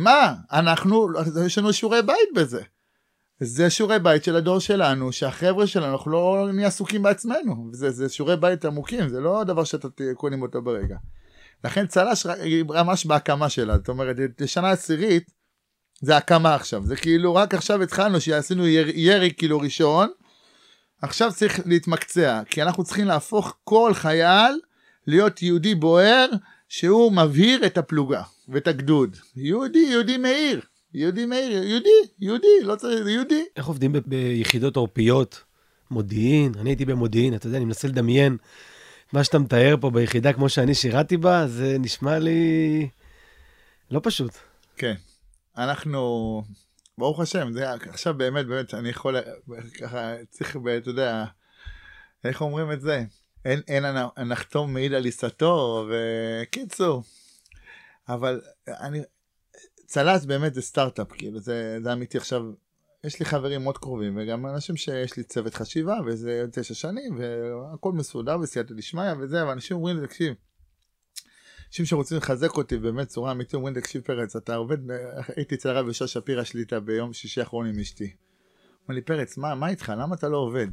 מה? 0.00 0.34
אנחנו, 0.52 1.08
יש 1.46 1.58
לנו 1.58 1.72
שיעורי 1.72 2.02
בית 2.02 2.28
בזה. 2.34 2.62
זה 3.40 3.70
שיעורי 3.70 3.98
בית 3.98 4.24
של 4.24 4.36
הדור 4.36 4.58
שלנו, 4.58 5.12
שהחבר'ה 5.12 5.66
שלנו, 5.66 5.92
אנחנו 5.92 6.10
לא 6.10 6.48
נהיה 6.52 6.68
עסוקים 6.68 7.02
בעצמנו. 7.02 7.70
זה, 7.72 7.90
זה 7.90 8.08
שיעורי 8.08 8.36
בית 8.36 8.64
עמוקים, 8.64 9.08
זה 9.08 9.20
לא 9.20 9.44
דבר 9.44 9.64
שאתה 9.64 9.88
קונים 10.14 10.42
אותו 10.42 10.62
ברגע. 10.62 10.96
לכן 11.64 11.86
צל"ש 11.86 12.26
היא 12.26 12.64
ממש 12.64 13.06
בהקמה 13.06 13.48
שלה, 13.48 13.76
זאת 13.76 13.88
אומרת, 13.88 14.16
לשנה 14.40 14.70
עשירית, 14.70 15.30
זה 16.00 16.16
הקמה 16.16 16.54
עכשיו. 16.54 16.86
זה 16.86 16.96
כאילו 16.96 17.34
רק 17.34 17.54
עכשיו 17.54 17.82
התחלנו, 17.82 18.20
שעשינו 18.20 18.66
ירי, 18.66 18.92
ירי 18.94 19.32
כאילו 19.36 19.58
ראשון, 19.60 20.08
עכשיו 21.02 21.32
צריך 21.32 21.60
להתמקצע, 21.66 22.42
כי 22.50 22.62
אנחנו 22.62 22.84
צריכים 22.84 23.06
להפוך 23.06 23.56
כל 23.64 23.90
חייל 23.94 24.60
להיות 25.06 25.42
יהודי 25.42 25.74
בוער, 25.74 26.26
שהוא 26.68 27.12
מבהיר 27.12 27.66
את 27.66 27.78
הפלוגה 27.78 28.22
ואת 28.50 28.68
הגדוד. 28.68 29.16
יהודי, 29.36 29.78
יהודי 29.78 30.16
מאיר. 30.16 30.60
יהודי 30.94 31.26
מאיר, 31.26 31.62
יהודי, 31.62 31.88
יהודי, 32.18 32.46
לא 32.62 32.76
צריך, 32.76 33.06
יהודי. 33.06 33.44
איך 33.56 33.66
עובדים 33.66 33.92
ב- 33.92 33.98
ביחידות 34.06 34.76
עורפיות? 34.76 35.42
מודיעין, 35.90 36.52
אני 36.60 36.70
הייתי 36.70 36.84
במודיעין, 36.84 37.34
אתה 37.34 37.46
יודע, 37.46 37.56
אני 37.56 37.64
מנסה 37.64 37.88
לדמיין 37.88 38.36
מה 39.12 39.24
שאתה 39.24 39.38
מתאר 39.38 39.76
פה 39.80 39.90
ביחידה 39.90 40.32
כמו 40.32 40.48
שאני 40.48 40.74
שירתי 40.74 41.16
בה, 41.16 41.46
זה 41.46 41.76
נשמע 41.78 42.18
לי 42.18 42.88
לא 43.90 44.00
פשוט. 44.02 44.32
כן. 44.76 44.94
אנחנו, 45.56 46.42
ברוך 46.98 47.20
השם, 47.20 47.52
זה 47.52 47.72
עכשיו 47.72 48.14
באמת, 48.14 48.46
באמת, 48.46 48.74
אני 48.74 48.88
יכול, 48.88 49.16
ככה, 49.80 50.14
צריך, 50.30 50.56
אתה 50.78 50.90
יודע, 50.90 51.24
איך 52.24 52.40
אומרים 52.40 52.72
את 52.72 52.80
זה? 52.80 53.04
אין, 53.44 53.60
אין 53.68 53.84
הנחתום 54.16 54.74
מעיד 54.74 54.92
על 54.92 55.04
עיסתו, 55.04 55.86
וקיצור. 55.90 57.02
אבל 58.14 58.40
אני, 58.68 59.00
צל"ש 59.86 60.24
באמת 60.26 60.54
זה 60.54 60.62
סטארט-אפ, 60.62 61.12
כאילו, 61.12 61.40
זה, 61.40 61.78
זה 61.82 61.92
אמיתי 61.92 62.18
עכשיו. 62.18 62.42
יש 63.04 63.20
לי 63.20 63.26
חברים 63.26 63.62
מאוד 63.62 63.78
קרובים, 63.78 64.18
וגם 64.20 64.46
אנשים 64.46 64.76
שיש 64.76 65.16
לי 65.16 65.22
צוות 65.22 65.54
חשיבה, 65.54 65.98
וזה 66.06 66.44
תשע 66.52 66.74
שנים, 66.74 67.18
והכל 67.18 67.92
מסודר 67.92 68.38
בסייעתא 68.38 68.74
דשמיא 68.74 69.12
וזה, 69.20 69.46
ואנשים 69.46 69.76
אומרים 69.76 70.00
לי, 70.00 70.06
תקשיב, 70.06 70.34
אנשים 71.68 71.84
שרוצים 71.84 72.16
לחזק 72.16 72.56
אותי 72.56 72.78
באמת 72.78 73.08
צורה 73.08 73.32
אמיתית, 73.32 73.54
אומרים 73.54 73.74
לי, 73.74 73.80
תקשיב 73.80 74.02
פרץ, 74.02 74.36
אתה 74.36 74.54
עובד, 74.54 74.78
הייתי 75.36 75.54
אצל 75.54 75.68
הרב 75.68 75.88
ישר 75.88 76.06
שפירא 76.06 76.44
שליטה 76.44 76.80
ביום 76.80 77.12
שישי 77.12 77.40
האחרון 77.40 77.66
עם 77.66 77.78
אשתי. 77.78 78.16
אומר 78.82 78.94
לי, 78.94 79.02
פרץ, 79.02 79.36
מה, 79.36 79.54
מה 79.54 79.68
איתך? 79.68 79.92
למה 79.96 80.14
אתה 80.14 80.28
לא 80.28 80.36
עובד? 80.36 80.68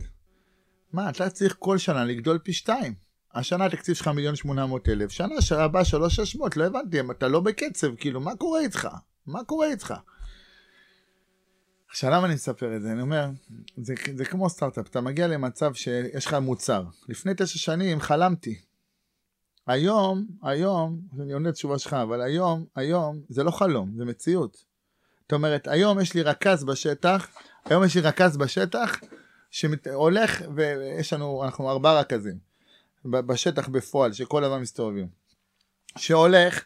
מה, 0.94 1.10
אתה 1.10 1.30
צריך 1.30 1.56
כל 1.60 1.78
שנה 1.78 2.06
לגדול 2.06 2.40
פי 2.40 2.54
שתיים. 2.54 3.07
השנה 3.34 3.66
התקציב 3.66 3.96
שלך 3.96 4.08
מיליון 4.08 4.36
שמונה 4.36 4.66
מאות 4.66 4.90
אלף, 4.90 5.12
שנה 5.12 5.36
הבאה 5.50 5.86
שלוש 5.86 6.16
שש 6.16 6.36
מאות, 6.36 6.58
לא 6.58 6.66
הבנתי, 6.66 7.00
אתה 7.12 7.28
לא 7.28 7.40
בקצב, 7.40 7.96
כאילו, 7.96 8.22
מה 8.22 8.36
קורה 8.36 8.60
איתך? 8.60 8.88
מה 9.26 9.44
קורה 9.44 9.68
איתך? 9.68 9.94
עכשיו 11.90 12.12
למה 12.12 12.26
אני 12.26 12.34
מספר 12.34 12.76
את 12.76 12.82
זה? 12.82 12.92
אני 12.92 13.02
אומר, 13.02 13.30
זה, 13.78 13.94
זה 14.16 14.26
כמו 14.26 14.50
סטארט-אפ, 14.50 14.88
אתה 14.88 15.02
מגיע 15.02 15.28
למצב 15.28 15.74
שיש 15.74 16.26
לך 16.26 16.34
מוצר. 16.34 16.84
לפני 17.10 17.32
תשע 17.38 17.60
שנים 17.60 18.00
חלמתי. 18.00 18.62
היום, 19.68 20.26
היום, 20.44 21.00
אני 21.22 21.34
עונה 21.34 21.52
תשובה 21.52 21.80
שלך, 21.80 21.94
אבל 21.94 22.22
היום, 22.22 22.66
היום, 22.76 23.22
זה 23.30 23.44
לא 23.44 23.52
חלום, 23.52 23.92
זה 23.98 24.06
מציאות. 24.06 24.64
זאת 25.22 25.34
אומרת, 25.34 25.68
היום 25.68 26.00
יש 26.00 26.14
לי 26.14 26.22
רכז 26.22 26.64
בשטח, 26.64 27.28
היום 27.66 27.84
יש 27.84 27.96
לי 27.96 28.02
רכז 28.02 28.38
בשטח, 28.38 29.00
שהולך, 29.52 30.42
ויש 30.56 31.14
לנו, 31.14 31.44
אנחנו 31.46 31.70
ארבעה 31.70 32.00
רכזים, 32.00 32.38
בשטח 33.06 33.68
בפועל, 33.68 34.14
שכל 34.14 34.44
הזמן 34.44 34.62
מסתובבים. 34.62 35.08
שהולך, 35.98 36.64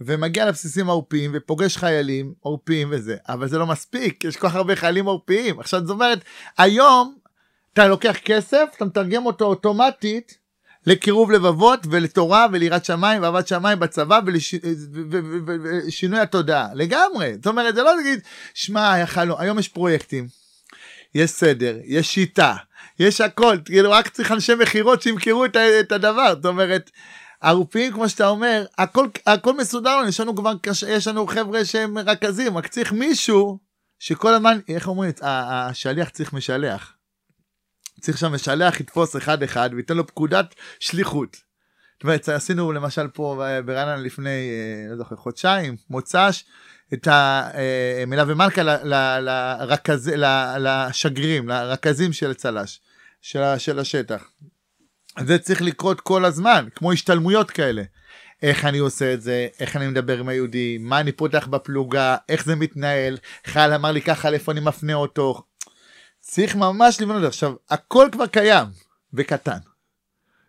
ומגיע 0.00 0.46
לבסיסים 0.46 0.86
עורפיים 0.86 1.30
ופוגש 1.34 1.76
חיילים 1.76 2.34
עורפיים 2.40 2.88
וזה, 2.90 3.16
אבל 3.28 3.48
זה 3.48 3.58
לא 3.58 3.66
מספיק, 3.66 4.24
יש 4.24 4.36
כל 4.36 4.48
כך 4.48 4.54
הרבה 4.54 4.76
חיילים 4.76 5.06
עורפיים. 5.06 5.60
עכשיו 5.60 5.80
זאת 5.80 5.90
אומרת, 5.90 6.18
היום 6.58 7.18
אתה 7.72 7.88
לוקח 7.88 8.16
כסף, 8.24 8.64
אתה 8.76 8.84
מתרגם 8.84 9.26
אותו 9.26 9.44
אוטומטית 9.44 10.38
לקירוב 10.86 11.30
לבבות 11.30 11.80
ולתורה 11.90 12.46
וליראת 12.52 12.84
שמיים 12.84 13.22
ואהבת 13.22 13.48
שמיים 13.48 13.80
בצבא 13.80 14.20
ולשינוי 14.26 16.20
התודעה, 16.20 16.68
לגמרי. 16.74 17.34
זאת 17.34 17.46
אומרת, 17.46 17.74
זה 17.74 17.82
לא 17.82 17.96
להגיד, 17.96 18.20
שמע, 18.54 18.94
היום 19.38 19.58
יש 19.58 19.68
פרויקטים, 19.68 20.26
יש 21.14 21.30
סדר, 21.30 21.78
יש 21.84 22.14
שיטה, 22.14 22.54
יש 22.98 23.20
הכל, 23.20 23.56
כאילו 23.64 23.90
רק 23.90 24.08
צריך 24.08 24.32
אנשי 24.32 24.54
מכירות 24.54 25.02
שימכרו 25.02 25.44
את 25.80 25.92
הדבר, 25.92 26.34
זאת 26.34 26.46
אומרת, 26.46 26.90
ערופים 27.42 27.92
כמו 27.92 28.08
שאתה 28.08 28.28
אומר 28.28 28.64
הכל 28.78 29.06
הכל 29.26 29.56
מסודר 29.56 30.00
יש 30.08 30.20
לנו 30.20 30.36
כבר 30.36 30.52
יש 30.88 31.06
לנו 31.06 31.26
חבר'ה 31.26 31.64
שהם 31.64 31.98
רכזים 31.98 32.58
רק 32.58 32.66
צריך 32.66 32.92
מישהו 32.92 33.58
שכל 33.98 34.34
הזמן 34.34 34.58
איך 34.68 34.88
אומרים 34.88 35.12
השליח 35.22 36.08
צריך 36.08 36.32
משלח. 36.32 36.96
צריך 38.00 38.18
שם 38.18 38.32
משלח 38.32 38.80
יתפוס 38.80 39.16
אחד 39.16 39.42
אחד 39.42 39.70
וייתן 39.72 39.96
לו 39.96 40.06
פקודת 40.06 40.54
שליחות. 40.80 41.36
זאת 41.94 42.02
אומרת 42.02 42.28
עשינו 42.28 42.72
למשל 42.72 43.08
פה 43.08 43.42
ברעננה 43.64 43.96
לפני 43.96 44.30
אה, 44.30 44.90
לא 44.90 44.96
זוכר 44.96 45.16
חודשיים 45.16 45.76
מוצ"ש 45.90 46.44
את 46.94 47.08
המלווה 47.10 48.34
אה, 48.34 48.34
מלכה 48.34 48.62
לרכז, 49.20 50.12
לשגרירים 50.58 51.48
לרכזים 51.48 52.12
של 52.12 52.34
צל"ש 52.34 52.80
של 53.58 53.78
השטח 53.78 54.24
זה 55.20 55.38
צריך 55.38 55.62
לקרות 55.62 56.00
כל 56.00 56.24
הזמן, 56.24 56.68
כמו 56.74 56.92
השתלמויות 56.92 57.50
כאלה. 57.50 57.82
איך 58.42 58.64
אני 58.64 58.78
עושה 58.78 59.14
את 59.14 59.22
זה, 59.22 59.48
איך 59.60 59.76
אני 59.76 59.88
מדבר 59.88 60.18
עם 60.18 60.28
היהודי, 60.28 60.78
מה 60.80 61.00
אני 61.00 61.12
פותח 61.12 61.46
בפלוגה, 61.46 62.16
איך 62.28 62.44
זה 62.44 62.56
מתנהל, 62.56 63.18
חייל 63.46 63.72
אמר 63.72 63.92
לי 63.92 64.02
ככה, 64.02 64.30
לאיפה 64.30 64.52
אני 64.52 64.60
מפנה 64.60 64.94
אותו. 64.94 65.42
צריך 66.20 66.56
ממש 66.56 67.00
לבנות 67.00 67.24
עכשיו, 67.24 67.54
הכל 67.70 68.08
כבר 68.12 68.26
קיים 68.26 68.66
וקטן. 69.14 69.58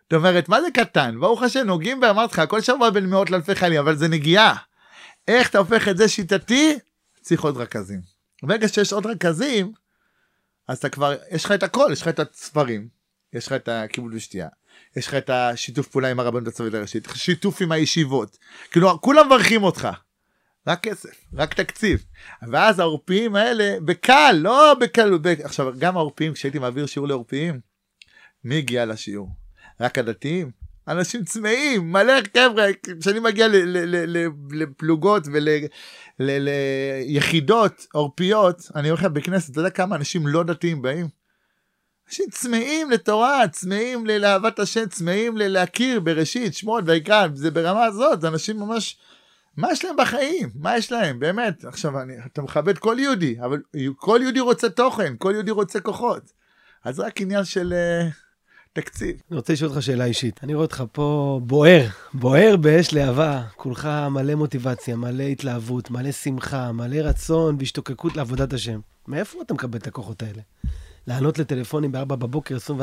זאת 0.02 0.12
אומרת, 0.12 0.48
מה 0.48 0.60
זה 0.60 0.68
קטן? 0.74 1.20
ברוך 1.20 1.42
השם, 1.42 1.66
נוגעים 1.66 2.02
ואמרתי 2.02 2.32
לך, 2.34 2.42
כל 2.48 2.60
שבוע 2.60 2.90
בין 2.90 3.06
מאות 3.06 3.30
לאלפי 3.30 3.54
חיילים, 3.54 3.80
אבל 3.80 3.96
זה 3.96 4.08
נגיעה. 4.08 4.54
איך 5.28 5.50
אתה 5.50 5.58
הופך 5.58 5.88
את 5.88 5.96
זה 5.96 6.08
שיטתי? 6.08 6.78
צריך 7.20 7.44
עוד 7.44 7.56
רכזים. 7.56 8.00
ברגע 8.42 8.68
שיש 8.68 8.92
עוד 8.92 9.06
רכזים, 9.06 9.72
אז 10.68 10.78
אתה 10.78 10.88
כבר, 10.88 11.16
יש 11.30 11.44
לך 11.44 11.52
את 11.52 11.62
הכל, 11.62 11.88
יש 11.92 12.02
לך 12.02 12.08
את 12.08 12.20
הספרים, 12.20 12.88
יש 13.32 13.46
לך 13.46 13.52
את 13.52 13.68
הכיבוד 13.68 14.14
ושתייה, 14.14 14.48
יש 14.96 15.06
לך 15.06 15.14
את 15.14 15.30
השיתוף 15.30 15.88
פעולה 15.88 16.10
עם 16.10 16.20
הרבנות 16.20 16.48
הצבאית 16.48 16.74
הראשית, 16.74 17.08
שיתוף 17.14 17.62
עם 17.62 17.72
הישיבות, 17.72 18.38
כאילו 18.70 19.00
כולם 19.00 19.26
מברכים 19.26 19.62
אותך. 19.62 19.88
רק 20.66 20.80
כסף, 20.82 21.24
רק 21.34 21.54
תקציב. 21.54 22.04
ואז 22.50 22.78
העורפיים 22.78 23.36
האלה, 23.36 23.76
בקל, 23.84 24.32
לא 24.34 24.74
בקל, 24.80 25.18
ב... 25.18 25.26
עכשיו 25.26 25.72
גם 25.78 25.96
העורפיים, 25.96 26.32
כשהייתי 26.32 26.58
מעביר 26.58 26.86
שיעור 26.86 27.08
לעורפיים, 27.08 27.60
מי 28.44 28.58
הגיע 28.58 28.86
לשיעור? 28.86 29.28
רק 29.80 29.98
הדתיים? 29.98 30.50
אנשים 30.88 31.24
צמאים, 31.24 31.92
מלא 31.92 32.14
חבר'ה, 32.36 32.66
כשאני 33.00 33.20
מגיע 33.20 33.46
לפלוגות 34.50 35.26
וליחידות 36.18 37.86
עורפיות, 37.92 38.70
אני 38.74 38.90
אומר 38.90 39.00
לך 39.00 39.04
בכנסת, 39.04 39.50
אתה 39.50 39.60
יודע 39.60 39.70
כמה 39.70 39.96
אנשים 39.96 40.26
לא 40.26 40.42
דתיים 40.42 40.82
באים? 40.82 41.08
אנשים 42.08 42.26
צמאים 42.30 42.90
לתורה, 42.90 43.48
צמאים 43.48 44.06
לאהבת 44.06 44.58
השם, 44.58 44.86
צמאים 44.86 45.36
להכיר 45.36 46.00
בראשית, 46.00 46.54
שמות 46.54 46.84
ויקרא, 46.86 47.26
זה 47.34 47.50
ברמה 47.50 47.84
הזאת, 47.84 48.24
אנשים 48.24 48.60
ממש, 48.60 48.96
מה 49.56 49.72
יש 49.72 49.84
להם 49.84 49.96
בחיים? 49.96 50.50
מה 50.54 50.76
יש 50.76 50.92
להם? 50.92 51.18
באמת, 51.18 51.64
עכשיו, 51.64 52.00
אני, 52.00 52.14
אתה 52.26 52.42
מכבד 52.42 52.78
כל 52.78 52.96
יהודי, 52.98 53.36
אבל 53.40 53.62
כל 53.96 54.18
יהודי 54.22 54.40
רוצה 54.40 54.68
תוכן, 54.68 55.14
כל 55.18 55.32
יהודי 55.34 55.50
רוצה 55.50 55.80
כוחות. 55.80 56.32
אז 56.84 57.00
רק 57.00 57.20
עניין 57.20 57.44
של 57.44 57.72
uh, 57.72 58.23
תקציב. 58.74 59.22
אני 59.30 59.36
רוצה 59.36 59.52
לשאול 59.52 59.70
אותך 59.70 59.82
שאלה 59.82 60.04
אישית. 60.04 60.40
אני 60.44 60.54
רואה 60.54 60.64
אותך 60.64 60.84
פה 60.92 61.40
בוער, 61.42 61.86
בוער 62.14 62.56
באש 62.56 62.92
להבה, 62.92 63.44
כולך 63.56 63.88
מלא 64.10 64.34
מוטיבציה, 64.34 64.96
מלא 64.96 65.22
התלהבות, 65.22 65.90
מלא 65.90 66.12
שמחה, 66.12 66.72
מלא 66.72 66.96
רצון 66.96 67.56
והשתוקקות 67.58 68.16
לעבודת 68.16 68.52
השם. 68.52 68.80
מאיפה 69.08 69.42
אתה 69.42 69.54
מקבל 69.54 69.78
את 69.78 69.86
הכוחות 69.86 70.22
האלה? 70.22 70.42
לענות 71.06 71.38
לטלפונים 71.38 71.92
ב-4 71.92 72.04
בבוקר, 72.04 72.56
24-6, 72.56 72.80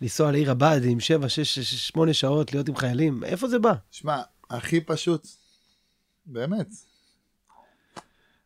לנסוע 0.00 0.32
לעיר 0.32 0.50
הבה"דים, 0.50 1.00
7, 1.00 1.28
6, 1.28 1.58
8 1.58 2.14
שעות, 2.14 2.52
להיות 2.52 2.68
עם 2.68 2.76
חיילים, 2.76 3.24
איפה 3.24 3.48
זה 3.48 3.58
בא? 3.58 3.72
שמע, 3.90 4.22
הכי 4.50 4.80
פשוט, 4.80 5.26
באמת. 6.26 6.68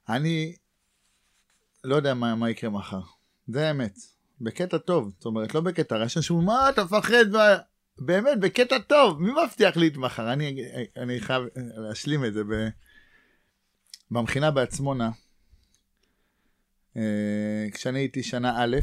אני 0.09 0.55
לא 1.84 1.97
יודע 1.97 2.14
מה, 2.14 2.34
מה 2.34 2.51
יקרה 2.51 2.70
מחר, 2.70 3.01
זה 3.49 3.68
האמת. 3.68 4.18
בקטע 4.41 4.78
טוב, 4.78 5.11
זאת 5.16 5.24
אומרת, 5.26 5.55
לא 5.55 5.61
בקטע 5.61 5.97
רע, 5.97 6.03
אנשים 6.03 6.36
מה 6.36 6.70
אתה 6.70 6.84
מפחד, 6.84 7.24
באמת, 7.99 8.41
בקטע 8.41 8.78
טוב, 8.78 9.22
מי 9.22 9.30
מבטיח 9.45 9.76
לי 9.76 9.89
את 9.89 9.97
מחר? 9.97 10.32
אני, 10.32 10.62
אני 10.97 11.20
חייב 11.20 11.43
להשלים 11.57 12.24
את 12.24 12.32
זה. 12.32 12.45
ב... 12.45 12.68
במכינה 14.11 14.51
בעצמונה, 14.51 15.11
אה, 16.97 17.66
כשאני 17.72 17.99
הייתי 17.99 18.22
שנה 18.22 18.64
א', 18.64 18.76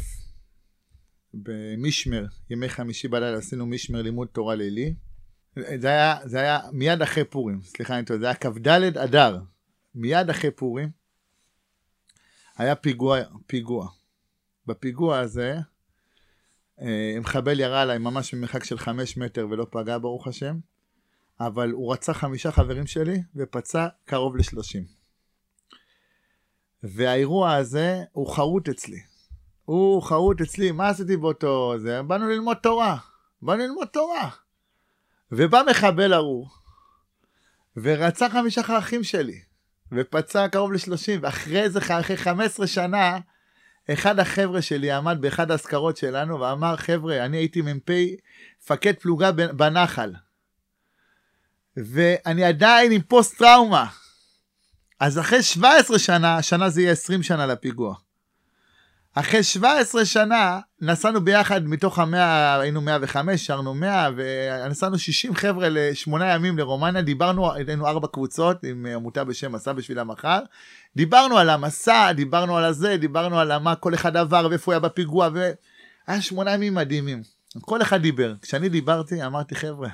במשמר, 1.34 2.26
ימי 2.50 2.70
חמישי 2.70 3.08
בלילה 3.08 3.38
עשינו 3.38 3.66
משמר 3.66 4.02
לימוד 4.02 4.28
תורה 4.28 4.56
לילי. 4.56 4.94
זה 5.56 5.88
היה, 5.88 6.18
זה 6.26 6.40
היה 6.40 6.60
מיד 6.72 7.02
אחרי 7.02 7.24
פורים, 7.24 7.62
סליחה 7.64 7.98
אני 7.98 8.06
טועה, 8.06 8.20
זה 8.20 8.26
היה 8.26 8.36
כ"ד 8.36 8.68
אדר, 8.98 9.40
מיד 9.96 10.30
אחרי 10.30 10.52
פורים, 10.52 10.90
היה 12.58 12.76
פיגוע, 12.76 13.20
פיגוע. 13.48 13.88
בפיגוע 14.68 15.20
הזה, 15.20 15.58
אה, 16.82 17.18
מחבל 17.22 17.60
ירה 17.60 17.82
עליי 17.82 17.98
ממש 17.98 18.34
ממרחק 18.34 18.64
של 18.64 18.78
חמש 18.78 19.18
מטר 19.18 19.48
ולא 19.50 19.68
פגע 19.70 19.98
ברוך 19.98 20.28
השם, 20.28 20.56
אבל 21.40 21.72
הוא 21.72 21.94
רצח 21.94 22.18
חמישה 22.18 22.52
חברים 22.52 22.88
שלי 22.88 23.24
ופצע 23.36 23.88
קרוב 24.06 24.36
לשלושים. 24.36 24.84
והאירוע 26.84 27.54
הזה 27.54 28.04
הוא 28.12 28.34
חרוט 28.34 28.70
אצלי. 28.70 29.00
הוא 29.66 30.04
חרוט 30.04 30.42
אצלי, 30.42 30.72
מה 30.72 30.90
עשיתי 30.90 31.18
באותו 31.18 31.74
זה? 31.78 32.04
באנו 32.04 32.28
ללמוד 32.30 32.58
תורה. 32.58 32.98
באנו 33.42 33.64
ללמוד 33.64 33.88
תורה. 33.88 34.30
ובא 35.32 35.62
מחבל 35.70 36.14
ארור, 36.14 36.50
ורצח 37.78 38.28
חמישה 38.32 38.62
אחים 38.78 39.04
שלי, 39.04 39.42
ופצע 39.92 40.48
קרוב 40.48 40.72
ל-30, 40.72 41.20
ואחרי 41.22 41.70
זה, 41.70 41.80
אחרי 41.80 42.18
15 42.18 42.68
שנה, 42.68 43.20
אחד 43.94 44.20
החבר'ה 44.20 44.62
שלי 44.62 44.92
עמד 44.92 45.18
באחד 45.22 45.52
האזכרות 45.52 45.98
שלנו 45.98 46.40
ואמר, 46.40 46.76
חבר'ה, 46.76 47.26
אני 47.26 47.38
הייתי 47.38 47.62
מ"פ, 47.62 47.90
מפקד 48.62 48.94
פלוגה 48.94 49.32
בנחל, 49.32 50.14
ואני 51.78 52.44
עדיין 52.44 52.92
עם 52.92 53.02
פוסט 53.02 53.38
טראומה. 53.38 53.86
אז 55.00 55.20
אחרי 55.20 55.44
17 55.44 56.00
שנה, 56.00 56.38
השנה 56.38 56.70
זה 56.70 56.82
יהיה 56.82 56.92
20 56.92 57.24
שנה 57.24 57.46
לפיגוע. 57.46 57.96
אחרי 59.18 59.44
17 59.44 60.06
שנה 60.06 60.60
נסענו 60.82 61.22
ביחד 61.22 61.66
מתוך 61.66 62.00
המאה, 62.00 62.60
היינו 62.60 62.82
105, 62.82 63.46
שרנו 63.46 63.74
100, 63.74 64.10
ונסענו 64.16 65.00
60 65.00 65.36
חבר'ה 65.36 65.70
לשמונה 65.70 66.34
ימים 66.34 66.58
לרומניה, 66.58 67.02
דיברנו, 67.02 67.54
היינו 67.54 67.88
ארבע 67.88 68.08
קבוצות 68.08 68.64
עם 68.64 68.86
עמותה 68.86 69.24
בשם 69.24 69.52
מסע 69.52 69.74
בשביל 69.74 70.00
המחר, 70.00 70.40
דיברנו 70.96 71.38
על 71.38 71.50
המסע, 71.50 72.12
דיברנו 72.12 72.58
על 72.58 72.64
הזה, 72.66 72.98
דיברנו 72.98 73.40
על 73.40 73.58
מה 73.58 73.76
כל 73.76 73.94
אחד 73.94 74.18
עבר 74.18 74.48
ואיפה 74.50 74.66
הוא 74.66 74.74
היה 74.74 74.80
בפיגוע, 74.80 75.30
והיה 75.34 76.22
שמונה 76.22 76.54
ימים 76.54 76.76
מדהימים. 76.76 77.24
כל 77.62 77.82
אחד 77.82 78.02
דיבר. 78.02 78.34
כשאני 78.42 78.70
דיברתי, 78.70 79.26
אמרתי, 79.26 79.56
חבר'ה, 79.56 79.90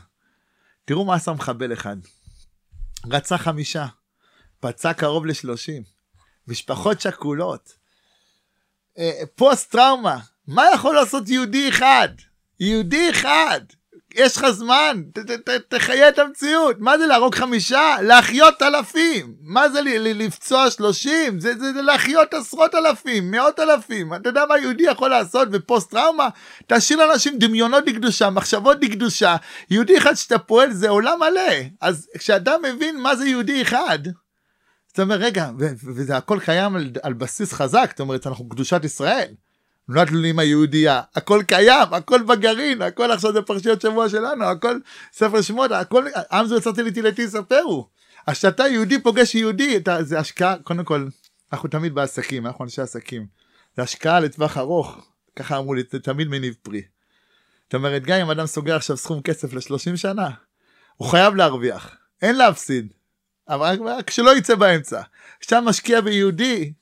תראו 0.86 1.05
מה 1.05 1.15
עשה 1.15 1.32
מחבל 1.32 1.74
אחד. 1.74 1.97
רצה 3.11 3.38
חמישה, 3.38 3.88
פצע 4.59 4.93
קרוב 4.93 5.26
לשלושים, 5.26 5.84
משפחות 6.47 7.01
שכולות. 7.01 7.81
אה, 8.98 9.22
פוסט 9.36 9.72
טראומה, 9.72 10.18
מה 10.48 10.66
יכול 10.74 10.96
לעשות 10.96 11.30
יהודי 11.30 11.70
אחד? 11.70 12.10
יהודי 12.60 13.10
אחד. 13.10 13.62
יש 14.16 14.38
לך 14.38 14.50
זמן, 14.50 15.02
תחיה 15.68 16.10
את 16.10 16.20
המציאות. 16.20 16.76
מה 16.80 16.98
זה 16.98 17.08
להרוג 17.08 17.36
חמישה? 17.36 17.96
להחיות 18.02 18.62
אלפים. 18.62 19.34
מה 19.42 19.70
זה 19.70 19.82
לפצוע 19.84 20.72
שלושים? 20.72 21.39
זה, 21.39 21.54
זה, 21.60 21.74
זה 21.74 21.82
להחיות 21.82 22.34
עשרות 22.34 22.76
אלפים, 22.76 23.32
מאות 23.32 23.60
אלפים. 23.60 24.14
אתה 24.14 24.30
יודע 24.30 24.46
מה 24.50 24.58
יהודי 24.58 24.84
יכול 24.84 25.10
לעשות 25.10 25.52
בפוסט 25.52 25.92
טראומה? 25.92 26.30
תשאיר 26.68 27.00
לאנשים 27.00 27.38
דמיונות 27.38 27.84
לקדושה, 27.88 28.30
מחשבות 28.30 28.78
לקדושה. 28.82 29.36
יהודי 29.70 29.98
אחד 29.98 30.14
שאתה 30.14 30.38
פועל 30.39 30.72
זה 30.72 30.89
עולם 30.89 31.20
מלא. 31.20 31.52
אז 31.82 32.10
כשאתה 32.18 32.52
מבין 32.64 33.00
מה 33.00 33.16
זה 33.16 33.28
יהודי 33.28 33.62
אחד, 33.62 34.00
זאת 34.92 35.00
אומרת, 35.00 35.20
רגע, 35.20 35.50
וזה 35.96 36.18
הכל 36.18 36.39
קיים 36.46 36.76
על, 36.76 36.92
על 37.04 37.14
בסיס 37.14 37.54
חזק, 37.54 37.89
זאת 37.89 38.00
אומרת, 38.00 38.28
אנחנו 38.28 38.50
קדושת 38.50 38.82
ישראל. 38.84 39.34
נולדנו 39.88 40.22
לאמא 40.22 40.42
יהודייה, 40.42 41.02
הכל 41.16 41.44
קיים, 41.48 41.94
הכל 41.94 42.24
בגרעין, 42.24 42.82
הכל 42.82 43.12
עכשיו 43.12 43.34
זה 43.34 43.42
פרשיות 43.42 43.82
שבוע 43.82 44.10
שלנו, 44.10 44.46
הכל 44.46 44.80
ספר 45.14 45.42
שמות, 45.42 45.72
הכל, 45.72 46.06
עם 46.32 46.46
זו 46.46 46.58
יצאתי 46.58 46.84
לי 46.84 46.92
תהילתי 46.92 47.22
יספרו. 47.22 47.89
אז 48.28 48.38
כשאתה 48.38 48.68
יהודי 48.68 49.02
פוגש 49.02 49.36
יהודי, 49.36 49.78
אתה, 49.78 50.04
זה 50.04 50.20
השקעה, 50.20 50.56
קודם 50.64 50.84
כל, 50.84 51.08
אנחנו 51.54 51.70
תמיד 51.70 51.96
בעסקים, 51.96 52.48
אנחנו 52.48 52.66
אנשי 52.66 52.82
עסקים. 52.82 53.26
זה 53.78 53.82
השקעה 53.82 54.20
לטווח 54.20 54.58
ארוך, 54.58 55.08
ככה 55.36 55.58
אמרו 55.58 55.74
לי, 55.74 55.84
זה 55.92 56.00
תמיד 56.00 56.28
מניב 56.28 56.56
פרי. 56.64 56.82
זאת 57.64 57.74
אומרת, 57.74 58.04
גם 58.04 58.20
אם 58.20 58.30
אדם 58.30 58.46
סוגר 58.46 58.76
עכשיו 58.76 58.98
סכום 58.98 59.22
כסף 59.22 59.54
ל-30 59.54 59.98
שנה, 59.98 60.30
הוא 60.96 61.08
חייב 61.08 61.36
להרוויח, 61.36 61.96
אין 62.22 62.36
להפסיד. 62.36 62.94
אבל 63.50 63.78
רק 63.86 64.10
שלא 64.10 64.38
יצא 64.38 64.56
באמצע. 64.56 65.02
כשאתה 65.39 65.62
משקיע 65.62 66.02
ביהודי, 66.02 66.74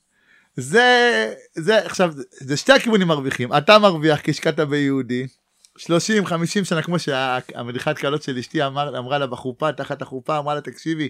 זה, 0.56 1.34
זה, 1.54 1.78
עכשיו, 1.78 2.12
זה 2.30 2.56
שתי 2.56 2.72
הכיוונים 2.72 3.08
מרוויחים. 3.08 3.56
אתה 3.56 3.78
מרוויח 3.78 4.20
כי 4.20 4.30
השקעת 4.30 4.60
ביהודי, 4.60 5.26
30, 5.76 6.26
50 6.26 6.64
שנה, 6.64 6.82
כמו 6.82 6.98
שהמדיחת 6.98 7.98
קלות 7.98 8.22
של 8.22 8.38
אשתי 8.38 8.66
אמר, 8.66 8.98
אמרה 8.98 9.18
לה 9.18 9.26
בחופה, 9.26 9.72
תחת 9.72 10.02
החופה, 10.02 10.38
אמרה 10.38 10.54
לה, 10.54 10.60
תקשיבי, 10.60 11.08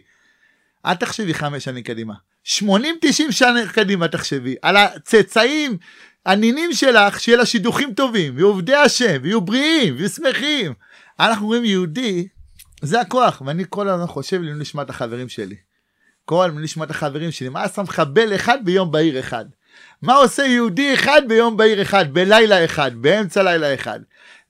אל 0.86 0.94
תחשבי 0.94 1.34
חמש 1.34 1.64
שנים 1.64 1.82
קדימה. 1.82 2.14
80-90 2.46 2.60
שנה 3.30 3.68
קדימה 3.72 4.08
תחשבי, 4.08 4.54
על 4.62 4.76
הצאצאים, 4.76 5.76
הנינים 6.26 6.72
שלך, 6.72 7.20
שיהיה 7.20 7.38
לה 7.38 7.46
שידוכים 7.46 7.94
טובים, 7.94 8.34
ועובדי 8.36 8.74
השם, 8.74 9.16
ויהיו 9.22 9.40
בריאים, 9.40 9.94
ושמחים. 9.98 10.72
אנחנו 11.20 11.46
רואים 11.46 11.64
יהודי, 11.64 12.28
זה 12.82 13.00
הכוח, 13.00 13.42
ואני 13.46 13.64
כל 13.68 13.88
הזמן 13.88 14.06
חושב 14.06 14.42
לי 14.42 14.52
נשמע 14.54 14.82
את 14.82 14.90
החברים 14.90 15.28
שלי. 15.28 15.56
כל 16.24 16.50
נשמע 16.54 16.84
את 16.84 16.90
החברים 16.90 17.30
שלי, 17.30 17.48
מה 17.48 17.62
עשה 17.62 17.82
מחבל 17.82 18.34
אחד 18.34 18.58
ביום 18.64 18.90
בהיר 18.90 19.20
אחד? 19.20 19.44
מה 20.02 20.14
עושה 20.14 20.42
יהודי 20.42 20.94
אחד 20.94 21.22
ביום 21.28 21.56
בהיר 21.56 21.82
אחד, 21.82 22.14
בלילה 22.14 22.64
אחד, 22.64 22.90
באמצע 22.94 23.42
לילה 23.42 23.74
אחד? 23.74 24.00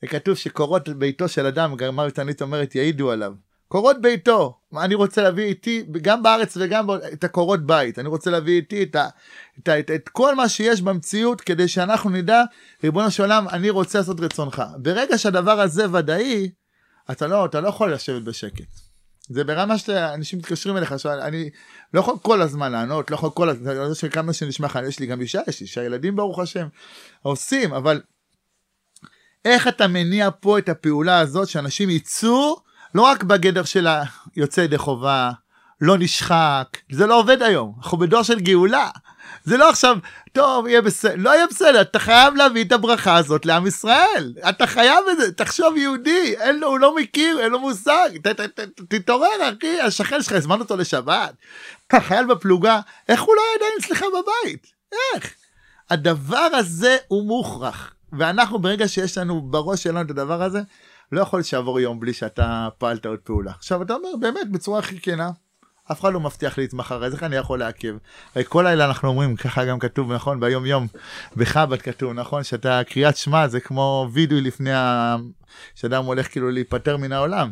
וכתוב 0.02 0.34
שקורות 0.34 0.88
ביתו 0.88 1.28
של 1.28 1.46
אדם, 1.46 1.76
גרמה 1.76 2.02
רצנית 2.02 2.42
אומרת, 2.42 2.74
יעידו 2.74 3.10
עליו. 3.10 3.32
קורות 3.68 4.00
ביתו, 4.00 4.58
אני 4.76 4.94
רוצה 4.94 5.22
להביא 5.22 5.44
איתי, 5.44 5.84
גם 6.02 6.22
בארץ 6.22 6.56
וגם 6.60 6.86
את 7.12 7.24
הקורות 7.24 7.66
בית, 7.66 7.98
אני 7.98 8.08
רוצה 8.08 8.30
להביא 8.30 8.56
איתי 8.56 8.82
את, 8.82 8.96
ה, 8.96 9.08
את, 9.58 9.68
ה, 9.68 9.78
את, 9.78 9.90
את 9.90 10.08
כל 10.08 10.34
מה 10.34 10.48
שיש 10.48 10.82
במציאות 10.82 11.40
כדי 11.40 11.68
שאנחנו 11.68 12.10
נדע, 12.10 12.42
ריבונו 12.84 13.10
של 13.10 13.22
עולם, 13.22 13.48
אני 13.48 13.70
רוצה 13.70 13.98
לעשות 13.98 14.20
רצונך. 14.20 14.62
ברגע 14.76 15.18
שהדבר 15.18 15.60
הזה 15.60 15.92
ודאי, 15.92 16.50
אתה 17.11 17.26
לא, 17.26 17.44
אתה 17.44 17.61
לא 17.61 17.68
יכול 17.68 17.92
לשבת 17.92 18.22
בשקט. 18.22 18.90
זה 19.28 19.44
ברמה 19.44 19.78
שאנשים 19.78 20.38
מתקשרים 20.38 20.76
אליך, 20.76 20.98
שאני 20.98 21.50
לא 21.94 22.00
יכול 22.00 22.14
כל 22.22 22.42
הזמן 22.42 22.72
לענות, 22.72 23.11
לא 23.11 23.16
יכול 23.16 23.30
כל 23.30 23.48
הזמן, 23.48 23.76
לא 23.76 23.80
יודע 23.80 24.08
כמה 24.08 24.32
שנשמע 24.32 24.66
לך, 24.66 24.78
יש 24.88 24.98
לי 24.98 25.06
גם 25.06 25.20
אישה, 25.20 25.40
יש 25.48 25.61
לי 25.61 25.64
אישה 25.64 25.84
ילדים 25.84 26.16
ברוך 26.16 26.38
השם, 26.38 26.68
עושים, 27.22 27.74
אבל 27.74 28.00
איך 29.44 29.68
אתה 29.68 29.88
מניע 29.88 30.28
פה 30.40 30.58
את 30.58 30.68
הפעולה 30.68 31.18
הזאת 31.18 31.48
שאנשים 31.48 31.90
יצאו 31.90 32.56
לא 32.94 33.02
רק 33.02 33.22
בגדר 33.22 33.64
של 33.64 33.86
היוצא 34.36 34.61
ידי 34.61 34.78
חובה, 34.78 35.30
לא 35.80 35.98
נשחק, 35.98 36.66
זה 36.92 37.06
לא 37.06 37.20
עובד 37.20 37.42
היום, 37.42 37.74
אנחנו 37.78 37.98
בדור 37.98 38.22
של 38.22 38.40
גאולה. 38.40 38.90
זה 39.45 39.57
לא 39.57 39.70
עכשיו, 39.70 39.99
טוב, 40.32 40.66
יהיה 40.66 40.82
בסדר, 40.82 41.14
לא 41.16 41.30
יהיה 41.30 41.47
בסדר, 41.47 41.80
אתה 41.80 41.99
חייב 41.99 42.34
להביא 42.34 42.64
את 42.64 42.72
הברכה 42.72 43.16
הזאת 43.16 43.47
לעם 43.47 43.66
ישראל. 43.66 44.34
אתה 44.49 44.66
חייב 44.66 44.99
את 45.12 45.16
זה, 45.16 45.32
תחשוב 45.32 45.76
יהודי, 45.76 46.34
אין 46.41 46.59
לו, 46.59 46.68
הוא 46.68 46.78
לא 46.78 46.97
מכיר, 46.97 47.41
אין 47.41 47.53
לו 47.53 47.61
מושג. 47.61 48.09
תתעורר, 48.88 49.28
אחי, 49.59 49.80
השכן 49.80 50.22
שלך, 50.22 50.32
הזמן 50.32 50.61
אותו 50.61 50.76
לשבת. 50.76 51.34
החייל 51.91 52.26
בפלוגה, 52.26 52.80
איך 53.09 53.22
הוא 53.22 53.34
לא 53.34 53.41
היה 53.41 53.57
עדיין 53.57 53.72
אצלך 53.80 54.05
בבית? 54.09 54.66
איך? 55.14 55.34
הדבר 55.91 56.49
הזה 56.53 56.97
הוא 57.09 57.26
מוכרח. 57.26 57.95
ואנחנו, 58.12 58.59
ברגע 58.59 58.88
שיש 58.88 59.18
לנו 59.18 59.41
בראש 59.41 59.82
שלנו 59.82 60.01
את 60.01 60.11
הדבר 60.11 60.43
הזה, 60.43 60.61
לא 61.12 61.20
יכול 61.20 61.43
שיעבור 61.43 61.80
יום 61.80 62.01
בלי 62.01 62.12
שאתה 62.12 62.68
פעלת 62.78 63.07
עוד 63.07 63.18
פעולה. 63.18 63.53
עכשיו, 63.59 63.82
אתה 63.82 63.95
אומר, 63.95 64.09
באמת, 64.20 64.51
בצורה 64.51 64.78
הכי 64.78 65.01
כנה, 65.01 65.30
אף 65.93 66.01
אחד 66.01 66.12
לא 66.12 66.20
מבטיח 66.20 66.59
לי 66.59 66.64
את 66.64 66.74
מחר, 66.74 67.05
אז 67.05 67.14
איך 67.14 67.22
אני 67.22 67.36
יכול 67.36 67.59
לעכב? 67.59 67.95
הרי 68.34 68.45
כל 68.49 68.62
לילה 68.68 68.84
אנחנו 68.84 69.09
אומרים, 69.09 69.36
ככה 69.36 69.64
גם 69.64 69.78
כתוב, 69.78 70.12
נכון, 70.12 70.41
ביום 70.41 70.66
יום, 70.66 70.86
בחב"ד 71.36 71.82
כתוב, 71.82 72.12
נכון, 72.12 72.45
שאתה 72.45 72.80
קריאת 72.84 73.16
שמע 73.16 73.49
זה 73.49 73.61
כמו 73.61 74.09
וידוי 74.12 74.41
לפני 74.41 74.72
ה... 74.72 75.16
שאדם 75.74 76.05
הולך 76.05 76.30
כאילו 76.30 76.51
להיפטר 76.51 76.97
מן 76.97 77.12
העולם. 77.12 77.51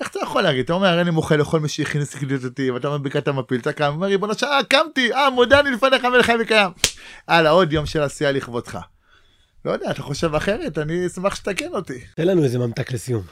איך 0.00 0.08
אתה 0.08 0.18
יכול 0.22 0.42
להגיד? 0.42 0.64
אתה 0.64 0.72
אומר, 0.72 1.00
אני 1.00 1.10
מוחה 1.10 1.36
לכל 1.36 1.60
מי 1.60 1.68
שהכניס 1.68 2.14
לקדות 2.14 2.44
אותי, 2.44 2.70
ואתה 2.70 2.88
אומר, 2.88 2.98
ברכת 2.98 3.28
המפיל, 3.28 3.60
אתה 3.60 3.72
קם, 3.72 3.92
אומר, 3.94 4.06
ריבונו 4.06 4.34
שעה, 4.34 4.64
קמתי, 4.68 5.12
אה, 5.12 5.30
מודה 5.30 5.60
אני 5.60 5.70
לפניך 5.70 6.04
מלך 6.04 6.32
וקיים. 6.40 6.70
הלאה, 7.28 7.50
עוד 7.50 7.72
יום 7.72 7.86
של 7.86 8.02
עשייה 8.02 8.32
לכבודך. 8.32 8.78
לא 9.68 9.72
יודע, 9.72 9.90
אתה 9.90 10.02
חושב 10.02 10.34
אחרת? 10.34 10.78
אני 10.78 11.06
אשמח 11.06 11.34
שתקן 11.34 11.74
אותי. 11.74 12.04
תן 12.14 12.26
לנו 12.26 12.44
איזה 12.44 12.58
ממתק 12.58 12.92
לסיום. 12.92 13.22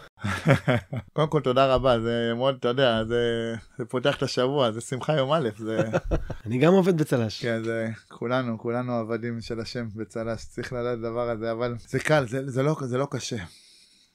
קודם 1.13 1.29
כל, 1.29 1.41
תודה 1.41 1.75
רבה, 1.75 2.01
זה 2.01 2.33
מאוד, 2.37 2.57
אתה 2.59 2.69
יודע, 2.69 3.05
זה, 3.05 3.55
זה 3.79 3.85
פותח 3.85 4.17
את 4.17 4.23
השבוע, 4.23 4.73
זה 4.73 4.81
שמחה 4.81 5.13
יום 5.17 5.33
א', 5.33 5.49
זה... 5.59 5.79
אני 6.47 6.59
גם 6.59 6.73
עובד 6.73 6.97
בצל"ש. 6.97 7.43
כן, 7.43 7.63
זה 7.65 7.89
כולנו, 8.09 8.59
כולנו 8.59 8.93
עבדים 8.93 9.41
של 9.41 9.61
השם 9.61 9.89
בצל"ש, 9.95 10.45
צריך 10.45 10.73
לדעת 10.73 10.99
את 10.99 11.05
הדבר 11.05 11.31
הזה, 11.31 11.53
אבל 11.53 11.75
זה 11.89 11.99
קל, 11.99 12.29
זה, 12.29 12.51
זה, 12.51 12.63
לא, 12.63 12.77
זה 12.83 12.99
לא 12.99 13.09
קשה. 13.11 13.45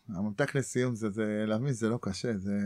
הממתק 0.10 0.56
לסיום 0.56 0.96
זה, 0.96 1.10
זה, 1.10 1.44
להבין, 1.48 1.74
זה 1.74 1.90
לא 1.90 2.00
קשה, 2.02 2.38
זה... 2.38 2.58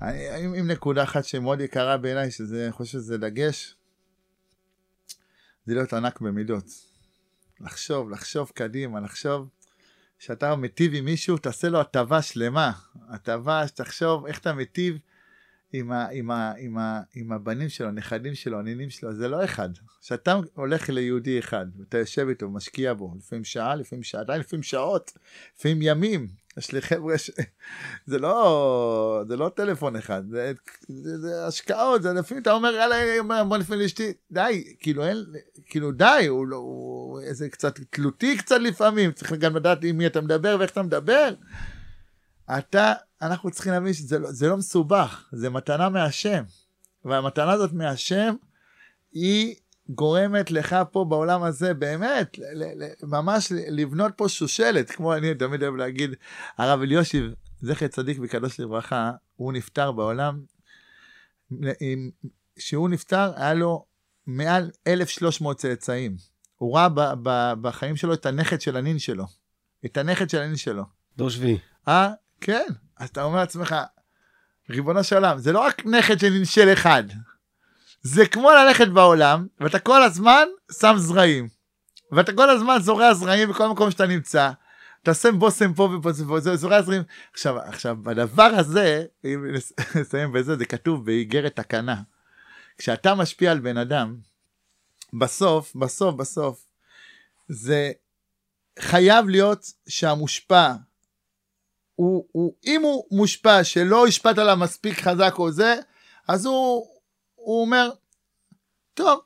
עם, 0.00 0.54
עם 0.54 0.70
נקודה 0.70 1.02
אחת 1.02 1.24
שמאוד 1.24 1.60
יקרה 1.60 1.96
בעיניי, 1.96 2.30
שזה, 2.30 2.64
אני 2.64 2.72
חושב 2.72 2.92
שזה 2.92 3.18
דגש, 3.18 3.76
זה 5.66 5.74
להיות 5.74 5.92
ענק 5.92 6.20
במידות. 6.20 6.91
לחשוב, 7.62 8.10
לחשוב 8.10 8.50
קדימה, 8.54 9.00
לחשוב 9.00 9.48
שאתה 10.18 10.56
מיטיב 10.56 10.92
עם 10.94 11.04
מישהו, 11.04 11.38
תעשה 11.38 11.68
לו 11.68 11.80
הטבה 11.80 12.22
שלמה. 12.22 12.72
הטבה 13.08 13.68
שתחשוב 13.68 14.26
איך 14.26 14.38
אתה 14.38 14.52
מיטיב 14.52 14.98
עם, 15.72 15.92
ה, 15.92 16.08
עם, 16.08 16.30
ה, 16.30 16.52
עם, 16.58 16.78
ה, 16.78 17.00
עם 17.14 17.32
הבנים 17.32 17.68
שלו, 17.68 17.88
הנכדים 17.88 18.34
שלו, 18.34 18.58
הנינים 18.58 18.90
שלו, 18.90 19.14
זה 19.14 19.28
לא 19.28 19.44
אחד. 19.44 19.68
כשאתה 20.00 20.36
הולך 20.54 20.88
ליהודי 20.88 21.38
אחד, 21.38 21.66
ואתה 21.78 21.98
יושב 21.98 22.28
איתו, 22.28 22.50
משקיע 22.50 22.94
בו, 22.94 23.14
לפעמים 23.18 23.44
שעה, 23.44 23.74
לפעמים 23.74 24.02
שעתיים, 24.02 24.40
לפעמים 24.40 24.62
שעות, 24.62 25.12
לפעמים 25.56 25.82
ימים, 25.82 26.28
יש 26.56 26.72
לי 26.72 26.82
חבר'ה 26.82 27.18
ש... 27.18 27.30
זה 28.06 28.18
לא, 28.18 29.24
זה 29.28 29.36
לא 29.36 29.48
טלפון 29.54 29.96
אחד, 29.96 30.22
זה, 30.30 30.52
זה, 30.88 31.18
זה 31.18 31.46
השקעות, 31.46 32.02
זה 32.02 32.12
לפעמים 32.12 32.42
אתה 32.42 32.52
אומר, 32.52 32.74
יאללה, 32.74 33.42
בוא 33.44 33.58
נפנה 33.58 33.76
לאשתי, 33.76 34.12
די, 34.30 34.74
כאילו 34.80 35.06
אין, 35.06 35.16
כאילו 35.66 35.92
די, 35.92 36.26
הוא, 36.28 36.46
לא, 36.46 36.56
הוא 36.56 37.20
איזה 37.20 37.48
קצת 37.48 37.80
תלותי 37.90 38.38
קצת 38.38 38.60
לפעמים, 38.60 39.12
צריך 39.12 39.32
גם 39.32 39.56
לדעת 39.56 39.84
עם 39.84 39.98
מי 39.98 40.06
אתה 40.06 40.20
מדבר 40.20 40.56
ואיך 40.60 40.70
אתה 40.70 40.82
מדבר. 40.82 41.34
אתה, 42.58 42.92
אנחנו 43.22 43.50
צריכים 43.50 43.72
להבין 43.72 43.92
שזה 43.92 44.18
לא, 44.18 44.32
זה 44.32 44.48
לא 44.48 44.56
מסובך, 44.56 45.28
זה 45.32 45.50
מתנה 45.50 45.88
מהשם. 45.88 46.42
והמתנה 47.04 47.52
הזאת 47.52 47.72
מהשם, 47.72 48.34
היא 49.12 49.54
גורמת 49.88 50.50
לך 50.50 50.76
פה 50.92 51.04
בעולם 51.08 51.42
הזה 51.42 51.74
באמת, 51.74 52.38
ל- 52.38 52.84
ל- 52.84 52.92
ממש 53.02 53.52
לבנות 53.52 54.12
פה 54.16 54.28
שושלת, 54.28 54.90
כמו 54.90 55.14
אני 55.14 55.34
תמיד 55.34 55.62
אוהב 55.62 55.74
להגיד, 55.74 56.10
הרב 56.58 56.80
אליושיב, 56.80 57.24
זכר 57.60 57.86
צדיק 57.86 58.18
וקדוש 58.22 58.60
לברכה, 58.60 59.12
הוא 59.36 59.52
נפטר 59.52 59.92
בעולם, 59.92 60.40
כשהוא 62.56 62.88
נפטר 62.88 63.32
היה 63.36 63.54
לו 63.54 63.84
מעל 64.26 64.70
1,300 64.86 65.56
צאצאים. 65.56 66.16
הוא 66.56 66.76
ראה 66.76 66.88
ב- 66.88 67.00
ב- 67.22 67.52
בחיים 67.60 67.96
שלו 67.96 68.14
את 68.14 68.26
הנכד 68.26 68.60
של 68.60 68.76
הנין 68.76 68.98
שלו. 68.98 69.24
את 69.84 69.96
הנכד 69.96 70.30
של 70.30 70.38
הנין 70.38 70.56
שלו. 70.56 70.84
דור 71.16 71.30
שביעי. 71.30 71.58
אה? 71.88 72.12
כן. 72.40 72.66
אז 72.98 73.08
אתה 73.08 73.22
אומר 73.22 73.36
לעצמך, 73.36 73.76
ריבונו 74.70 75.04
של 75.04 75.16
עולם, 75.16 75.38
זה 75.38 75.52
לא 75.52 75.60
רק 75.60 75.86
נכד 75.86 76.18
של 76.18 76.28
נין 76.28 76.44
של 76.44 76.72
אחד. 76.72 77.04
זה 78.02 78.26
כמו 78.26 78.50
ללכת 78.50 78.88
בעולם, 78.88 79.46
ואתה 79.60 79.78
כל 79.78 80.02
הזמן 80.02 80.44
שם 80.80 80.94
זרעים. 80.96 81.48
ואתה 82.12 82.32
כל 82.32 82.50
הזמן 82.50 82.78
זורע 82.80 83.14
זרעים 83.14 83.48
בכל 83.48 83.68
מקום 83.68 83.90
שאתה 83.90 84.06
נמצא. 84.06 84.50
אתה 85.02 85.14
שם 85.14 85.38
בושם 85.38 85.74
פה 85.74 85.82
ופה 85.82 86.12
זורע 86.56 86.82
זרעים. 86.82 87.02
עכשיו, 87.32 87.58
עכשיו, 87.58 87.96
בדבר 88.02 88.42
הזה, 88.42 89.04
אם 89.24 89.44
נסיים 90.00 90.32
בזה, 90.32 90.56
זה 90.56 90.64
כתוב 90.64 91.06
באיגרת 91.06 91.56
תקנה. 91.56 92.02
כשאתה 92.78 93.14
משפיע 93.14 93.52
על 93.52 93.58
בן 93.58 93.76
אדם, 93.76 94.16
בסוף, 95.12 95.76
בסוף, 95.76 96.14
בסוף, 96.14 96.66
זה 97.48 97.92
חייב 98.78 99.28
להיות 99.28 99.66
שהמושפע, 99.88 100.72
הוא, 101.94 102.26
הוא, 102.32 102.54
אם 102.66 102.82
הוא 102.82 103.04
מושפע 103.10 103.64
שלא 103.64 104.06
השפעת 104.06 104.38
עליו 104.38 104.56
מספיק 104.56 105.00
חזק 105.00 105.34
או 105.38 105.50
זה, 105.50 105.76
אז 106.28 106.46
הוא, 106.46 106.86
הוא 107.44 107.60
אומר, 107.60 107.90
טוב, 108.94 109.20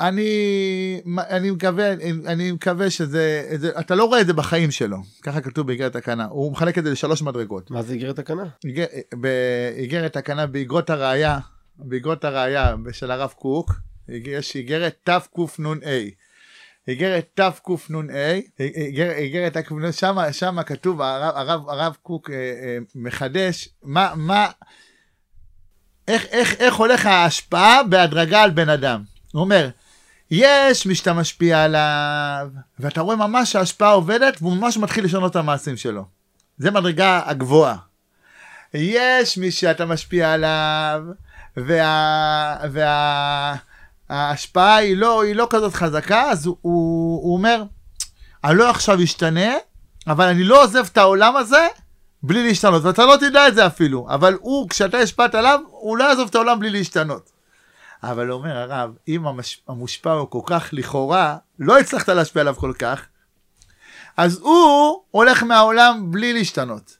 אני, 0.00 1.00
אני 1.18 1.50
מקווה, 1.50 1.92
אני 2.26 2.52
מקווה 2.52 2.90
שזה, 2.90 3.48
זה, 3.56 3.70
אתה 3.80 3.94
לא 3.94 4.04
רואה 4.04 4.20
את 4.20 4.26
זה 4.26 4.32
בחיים 4.32 4.70
שלו, 4.70 4.96
ככה 5.22 5.40
כתוב 5.40 5.66
באיגרת 5.66 5.92
תקנה, 5.92 6.26
הוא 6.26 6.52
מחלק 6.52 6.78
את 6.78 6.84
זה 6.84 6.90
לשלוש 6.90 7.22
מדרגות. 7.22 7.70
מה 7.70 7.82
זה 7.82 7.92
איגרת 7.92 8.16
תקנה? 8.16 8.48
באיגרת 9.12 10.12
תקנה 10.12 10.46
באיגרות 10.46 10.90
הראייה, 10.90 11.38
באיגרות 11.76 12.24
הראייה 12.24 12.74
של 12.92 13.10
הרב 13.10 13.34
קוק, 13.36 13.72
יש 14.08 14.56
איגרת 14.56 14.96
תקנ"ה. 15.04 15.68
איגרת 16.88 17.28
תקנ"ה, 17.34 18.34
איגרת 19.18 19.56
תקנ"ה, 19.56 19.92
שמה, 19.92 20.32
שמה 20.32 20.62
כתוב, 20.62 21.00
הרב, 21.02 21.36
הרב, 21.36 21.68
הרב 21.68 21.96
קוק 22.02 22.30
אה, 22.30 22.36
אה, 22.36 22.78
מחדש, 22.94 23.68
מה, 23.82 24.12
מה, 24.16 24.50
איך, 26.08 26.24
איך, 26.30 26.54
איך 26.58 26.74
הולך 26.74 27.06
ההשפעה 27.06 27.82
בהדרגה 27.82 28.42
על 28.42 28.50
בן 28.50 28.68
אדם. 28.68 29.02
הוא 29.32 29.40
אומר, 29.40 29.68
יש 30.30 30.86
מי 30.86 30.94
שאתה 30.94 31.12
משפיע 31.12 31.64
עליו, 31.64 32.48
ואתה 32.78 33.00
רואה 33.00 33.16
ממש 33.16 33.52
שההשפעה 33.52 33.92
עובדת, 33.92 34.36
והוא 34.40 34.56
ממש 34.56 34.76
מתחיל 34.76 35.04
לשנות 35.04 35.30
את 35.30 35.36
המעשים 35.36 35.76
שלו. 35.76 36.04
זה 36.58 36.70
מדרגה 36.70 37.22
הגבוהה. 37.26 37.76
יש 38.74 39.38
מי 39.38 39.50
שאתה 39.50 39.84
משפיע 39.86 40.32
עליו, 40.32 41.02
וה... 41.56 42.56
וה... 42.72 43.54
ההשפעה 44.08 44.76
היא 44.76 44.96
לא, 44.96 45.22
היא 45.22 45.34
לא 45.34 45.46
כזאת 45.50 45.74
חזקה, 45.74 46.22
אז 46.22 46.46
הוא, 46.46 46.56
הוא, 46.60 47.22
הוא 47.22 47.36
אומר, 47.36 47.62
אני 48.44 48.58
לא 48.58 48.70
עכשיו 48.70 49.02
אשתנה, 49.02 49.54
אבל 50.06 50.28
אני 50.28 50.44
לא 50.44 50.64
עוזב 50.64 50.86
את 50.92 50.98
העולם 50.98 51.36
הזה 51.36 51.68
בלי 52.22 52.48
להשתנות, 52.48 52.84
ואתה 52.84 53.06
לא 53.06 53.16
תדע 53.16 53.48
את 53.48 53.54
זה 53.54 53.66
אפילו, 53.66 54.06
אבל 54.10 54.34
הוא, 54.40 54.68
כשאתה 54.68 54.98
השפעת 54.98 55.34
עליו, 55.34 55.60
הוא 55.66 55.96
לא 55.96 56.04
יעזוב 56.04 56.28
את 56.28 56.34
העולם 56.34 56.60
בלי 56.60 56.70
להשתנות. 56.70 57.30
אבל 58.02 58.32
אומר 58.32 58.56
הרב, 58.56 58.90
אם 59.08 59.26
המש... 59.26 59.62
המושפע 59.68 60.12
הוא 60.12 60.30
כל 60.30 60.40
כך 60.46 60.68
לכאורה, 60.72 61.36
לא 61.58 61.78
הצלחת 61.78 62.08
להשפיע 62.08 62.40
עליו 62.40 62.56
כל 62.56 62.72
כך, 62.78 63.02
אז 64.16 64.38
הוא 64.38 65.02
הולך 65.10 65.42
מהעולם 65.42 66.10
בלי 66.10 66.32
להשתנות. 66.32 66.96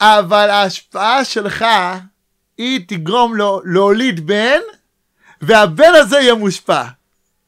אבל 0.00 0.50
ההשפעה 0.50 1.24
שלך, 1.24 1.64
היא 2.58 2.80
תגרום 2.88 3.34
לו 3.36 3.60
להוליד 3.64 4.26
בן, 4.26 4.60
והבן 5.40 5.92
הזה 5.94 6.16
יהיה 6.16 6.34
מושפע. 6.34 6.84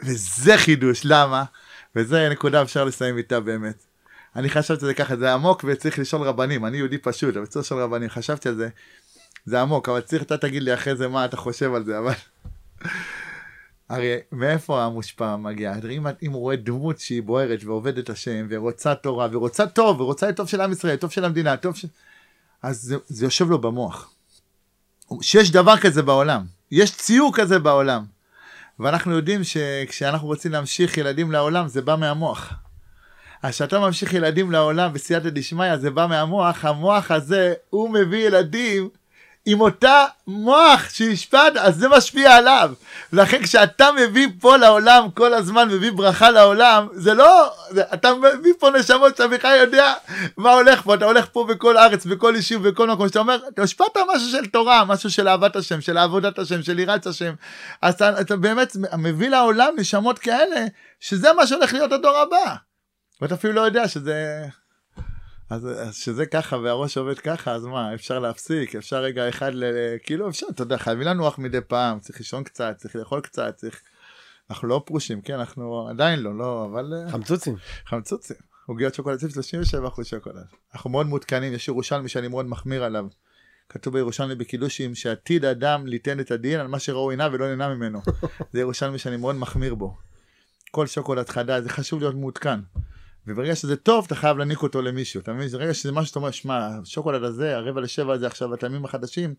וזה 0.01 0.59
חידוש, 0.59 1.01
למה? 1.05 1.45
וזה 1.97 2.29
נקודה 2.29 2.63
אפשר 2.63 2.85
לסיים 2.85 3.19
איתה 3.19 3.41
באמת. 3.41 3.86
אני 4.37 4.51
חשבתי 4.51 4.85
על 4.85 4.89
זה 4.89 4.95
ככה, 4.95 5.17
זה 5.17 5.33
עמוק 5.33 5.65
וצריך 5.69 5.99
לשאול 5.99 6.23
רבנים, 6.23 6.67
אני 6.67 6.77
יהודי 6.77 6.99
פשוט, 6.99 7.37
אבל 7.37 7.47
צריך 7.47 7.67
לשאול 7.67 7.83
רבנים, 7.83 8.09
חשבתי 8.09 8.49
על 8.49 8.55
זה, 8.55 8.69
זה 9.45 9.61
עמוק, 9.61 9.89
אבל 9.89 10.01
צריך, 10.01 10.23
אתה 10.23 10.37
תגיד 10.37 10.63
לי 10.63 10.75
אחרי 10.75 10.97
זה 10.97 11.09
מה 11.09 11.25
אתה 11.25 11.37
חושב 11.37 11.75
על 11.75 11.85
זה, 11.85 11.99
אבל... 11.99 12.13
הרי 13.89 14.17
מאיפה 14.33 14.83
המושפע 14.85 15.37
מגיע? 15.37 15.75
אם, 15.91 16.07
אם 16.23 16.33
הוא 16.33 16.41
רואה 16.41 16.57
דמות 16.57 16.99
שהיא 16.99 17.23
בוערת 17.23 17.65
ועובדת 17.65 18.11
השם 18.11 18.47
ורוצה 18.51 18.95
תורה 18.95 19.29
ורוצה 19.33 19.67
טוב 19.67 20.01
ורוצה 20.01 20.29
את 20.29 20.37
טוב 20.37 20.49
של 20.49 20.61
עם 20.61 20.73
ישראל, 20.73 20.97
טוב 20.97 21.11
של 21.11 21.25
המדינה, 21.25 21.57
טוב 21.57 21.77
של... 21.77 21.89
אז 22.63 22.83
זה, 22.83 22.97
זה 23.07 23.27
יושב 23.27 23.51
לו 23.51 23.61
במוח. 23.61 24.11
שיש 25.21 25.51
דבר 25.51 25.77
כזה 25.77 26.03
בעולם, 26.03 26.45
יש 26.71 26.97
ציור 26.97 27.33
כזה 27.35 27.59
בעולם. 27.59 28.05
ואנחנו 28.79 29.13
יודעים 29.13 29.45
שכשאנחנו 29.45 30.27
רוצים 30.27 30.53
להמשיך 30.53 30.99
ילדים 30.99 31.33
לעולם 31.33 31.69
זה 31.69 31.83
בא 31.83 31.97
מהמוח. 31.97 32.66
אז 33.43 33.55
כשאתה 33.55 33.79
ממשיך 33.79 34.15
ילדים 34.15 34.51
לעולם 34.51 34.93
בסייעתא 34.93 35.29
דשמיא 35.29 35.77
זה 35.77 35.91
בא 35.91 36.07
מהמוח, 36.07 36.65
המוח 36.65 37.11
הזה 37.11 37.55
הוא 37.71 37.91
מביא 37.91 38.27
ילדים 38.27 38.89
עם 39.49 39.61
אותה 39.61 40.05
מוח 40.27 40.89
שהשפעת, 40.89 41.57
אז 41.57 41.77
זה 41.77 41.89
משפיע 41.89 42.37
עליו. 42.37 42.73
לכן 43.13 43.43
כשאתה 43.43 43.89
מביא 43.93 44.29
פה 44.41 44.57
לעולם, 44.57 45.11
כל 45.15 45.35
הזמן 45.35 45.69
מביא 45.69 45.93
ברכה 45.93 46.31
לעולם, 46.31 46.87
זה 46.93 47.15
לא, 47.15 47.51
זה, 47.71 47.83
אתה 47.95 48.15
מביא 48.15 48.53
פה 48.59 48.71
נשמות 48.71 49.21
בכלל 49.21 49.57
יודע 49.61 49.95
מה 50.37 50.53
הולך 50.53 50.83
פה, 50.83 50.95
אתה 50.95 51.05
הולך 51.05 51.27
פה 51.33 51.45
בכל 51.49 51.79
ארץ, 51.79 52.07
בכל 52.07 52.33
יישוב, 52.37 52.69
בכל 52.69 52.91
מקום, 52.91 53.09
שאתה 53.09 53.19
אומר, 53.19 53.39
אתה 53.49 53.63
השפעת 53.63 53.97
משהו 54.15 54.31
של 54.31 54.47
תורה, 54.47 54.85
משהו 54.85 55.11
של 55.11 55.29
אהבת 55.29 55.57
השם, 55.57 55.81
של 55.81 55.99
עבודת 55.99 56.39
השם, 56.39 56.63
של 56.63 56.79
יראת 56.79 57.07
השם, 57.07 57.35
אז 57.83 57.95
אתה, 57.95 58.21
אתה 58.21 58.37
באמת 58.37 58.77
מביא 58.99 59.29
לעולם 59.29 59.75
נשמות 59.77 60.19
כאלה, 60.19 60.67
שזה 61.01 61.33
מה 61.33 61.47
שהולך 61.47 61.73
להיות 61.73 61.93
הדור 61.93 62.17
הבא. 62.17 62.66
ואתה 63.21 63.35
אפילו 63.35 63.53
לא 63.53 63.61
יודע 63.61 63.89
שזה... 63.89 64.47
אז, 65.51 65.67
אז 65.67 65.95
שזה 65.95 66.27
ככה 66.27 66.57
והראש 66.57 66.99
עובד 66.99 67.19
ככה 67.19 67.53
אז 67.53 67.65
מה 67.65 67.95
אפשר 67.95 68.19
להפסיק 68.19 68.75
אפשר 68.75 69.03
רגע 69.03 69.29
אחד 69.29 69.55
ל... 69.55 69.65
כאילו 70.03 70.29
אפשר 70.29 70.47
אתה 70.51 70.63
יודע 70.63 70.79
חייבים 70.79 71.07
לנוח 71.07 71.39
מדי 71.39 71.61
פעם 71.61 72.01
צריך 72.01 72.19
לישון 72.19 72.45
קצת 72.45 72.75
צריך 72.77 72.97
לאכול 72.97 73.21
קצת 73.21 73.57
צריך. 73.57 73.83
אנחנו 74.51 74.69
לא 74.69 74.83
פרושים 74.87 75.21
כן 75.21 75.35
אנחנו 75.35 75.89
עדיין 75.89 76.21
לא 76.21 76.39
לא 76.39 76.69
אבל 76.71 76.93
חמצוצים 77.11 77.57
חמצוצים 77.87 78.37
עוגיות 78.67 78.95
שוקולד 78.95 79.21
37 79.21 79.89
אחוז 79.89 80.07
שוקולד 80.07 80.45
אנחנו 80.75 80.91
מאוד 80.91 81.07
מעודכנים 81.07 81.53
יש 81.53 81.69
ירושלמי 81.69 82.09
שאני 82.09 82.29
מאוד 82.29 82.47
מחמיר 82.47 82.85
עליו. 82.85 83.07
כתוב 83.69 83.95
בירושלמי 83.95 84.35
בקידושים 84.35 84.95
שעתיד 84.95 85.45
אדם 85.45 85.87
ליתן 85.87 86.21
את 86.21 86.31
הדין 86.31 86.61
על 86.61 86.67
מה 86.67 86.79
שראו 86.79 87.11
עיניו 87.11 87.31
ולא 87.33 87.49
נהנה 87.49 87.75
ממנו. 87.75 88.03
זה 88.53 88.61
ירושלמי 88.61 88.99
שאני 88.99 89.17
מאוד 89.17 89.35
מחמיר 89.37 89.75
בו. 89.75 89.97
כל 90.71 90.87
שוקולד 90.87 91.29
חדש 91.29 91.63
זה 91.63 91.69
חשוב 91.71 92.01
להיות 92.01 92.15
מעודכן. 92.15 92.61
וברגע 93.27 93.57
שזה 93.57 93.77
טוב 93.77 94.05
אתה 94.07 94.15
חייב 94.15 94.39
להניק 94.39 94.63
אותו 94.63 94.83
למישהו 94.83 95.21
אתה 95.21 95.33
מבין? 95.33 95.49
ברגע 95.49 95.75
שזה 95.75 95.93
משהו 95.93 96.07
שאתה 96.07 96.19
אומר 96.19 96.31
שמע 96.31 96.67
השוקולד 96.67 97.25
הזה 97.25 97.57
הרבע 97.57 97.81
לשבע 97.81 98.13
הזה 98.13 98.27
עכשיו 98.27 98.55
הטעמים 98.55 98.85
החדשים 98.85 99.35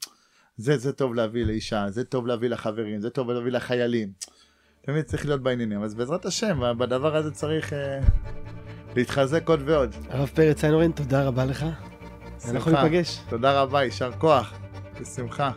זה 0.58 0.78
זה 0.78 0.94
טוב 0.94 1.16
להביא 1.16 1.46
לאישה 1.46 1.86
זה 1.90 2.04
טוב 2.04 2.28
להביא 2.28 2.50
לחברים 2.50 3.00
זה 3.02 3.10
טוב 3.10 3.32
להביא 3.32 3.52
לחיילים. 3.52 4.12
תמיד 4.82 5.06
צריך 5.06 5.26
להיות 5.26 5.42
בעניינים 5.42 5.84
אז 5.84 5.96
בעזרת 5.96 6.26
השם 6.26 6.78
בדבר 6.78 7.16
הזה 7.16 7.32
צריך 7.32 7.74
אה, 7.74 8.00
להתחזק 8.96 9.50
עוד 9.50 9.62
ועוד. 9.66 9.96
הרב 10.10 10.30
פרץ 10.36 10.64
איינורן 10.64 10.92
תודה 10.92 11.24
רבה 11.24 11.46
לך. 11.46 11.66
אנחנו 12.50 12.72
ניפגש. 12.72 13.20
תודה 13.30 13.62
רבה 13.62 13.84
יישר 13.84 14.12
כוח 14.12 14.54
בשמחה. 15.02 15.52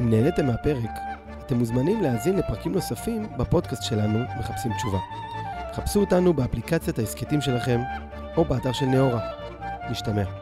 אם 0.00 0.10
נהניתם 0.10 0.46
מהפרק 0.46 0.90
אתם 1.46 1.56
מוזמנים 1.56 2.02
להאזין 2.02 2.36
לפרקים 2.36 2.72
נוספים 2.72 3.26
בפודקאסט 3.38 3.82
שלנו 3.82 4.18
מחפשים 4.38 4.72
תשובה. 4.76 5.21
חפשו 5.74 6.00
אותנו 6.00 6.32
באפליקציית 6.32 6.98
ההסכתים 6.98 7.40
שלכם 7.40 7.80
או 8.36 8.44
באתר 8.44 8.72
של 8.72 8.86
נאורה. 8.86 9.20
נשתמע. 9.90 10.41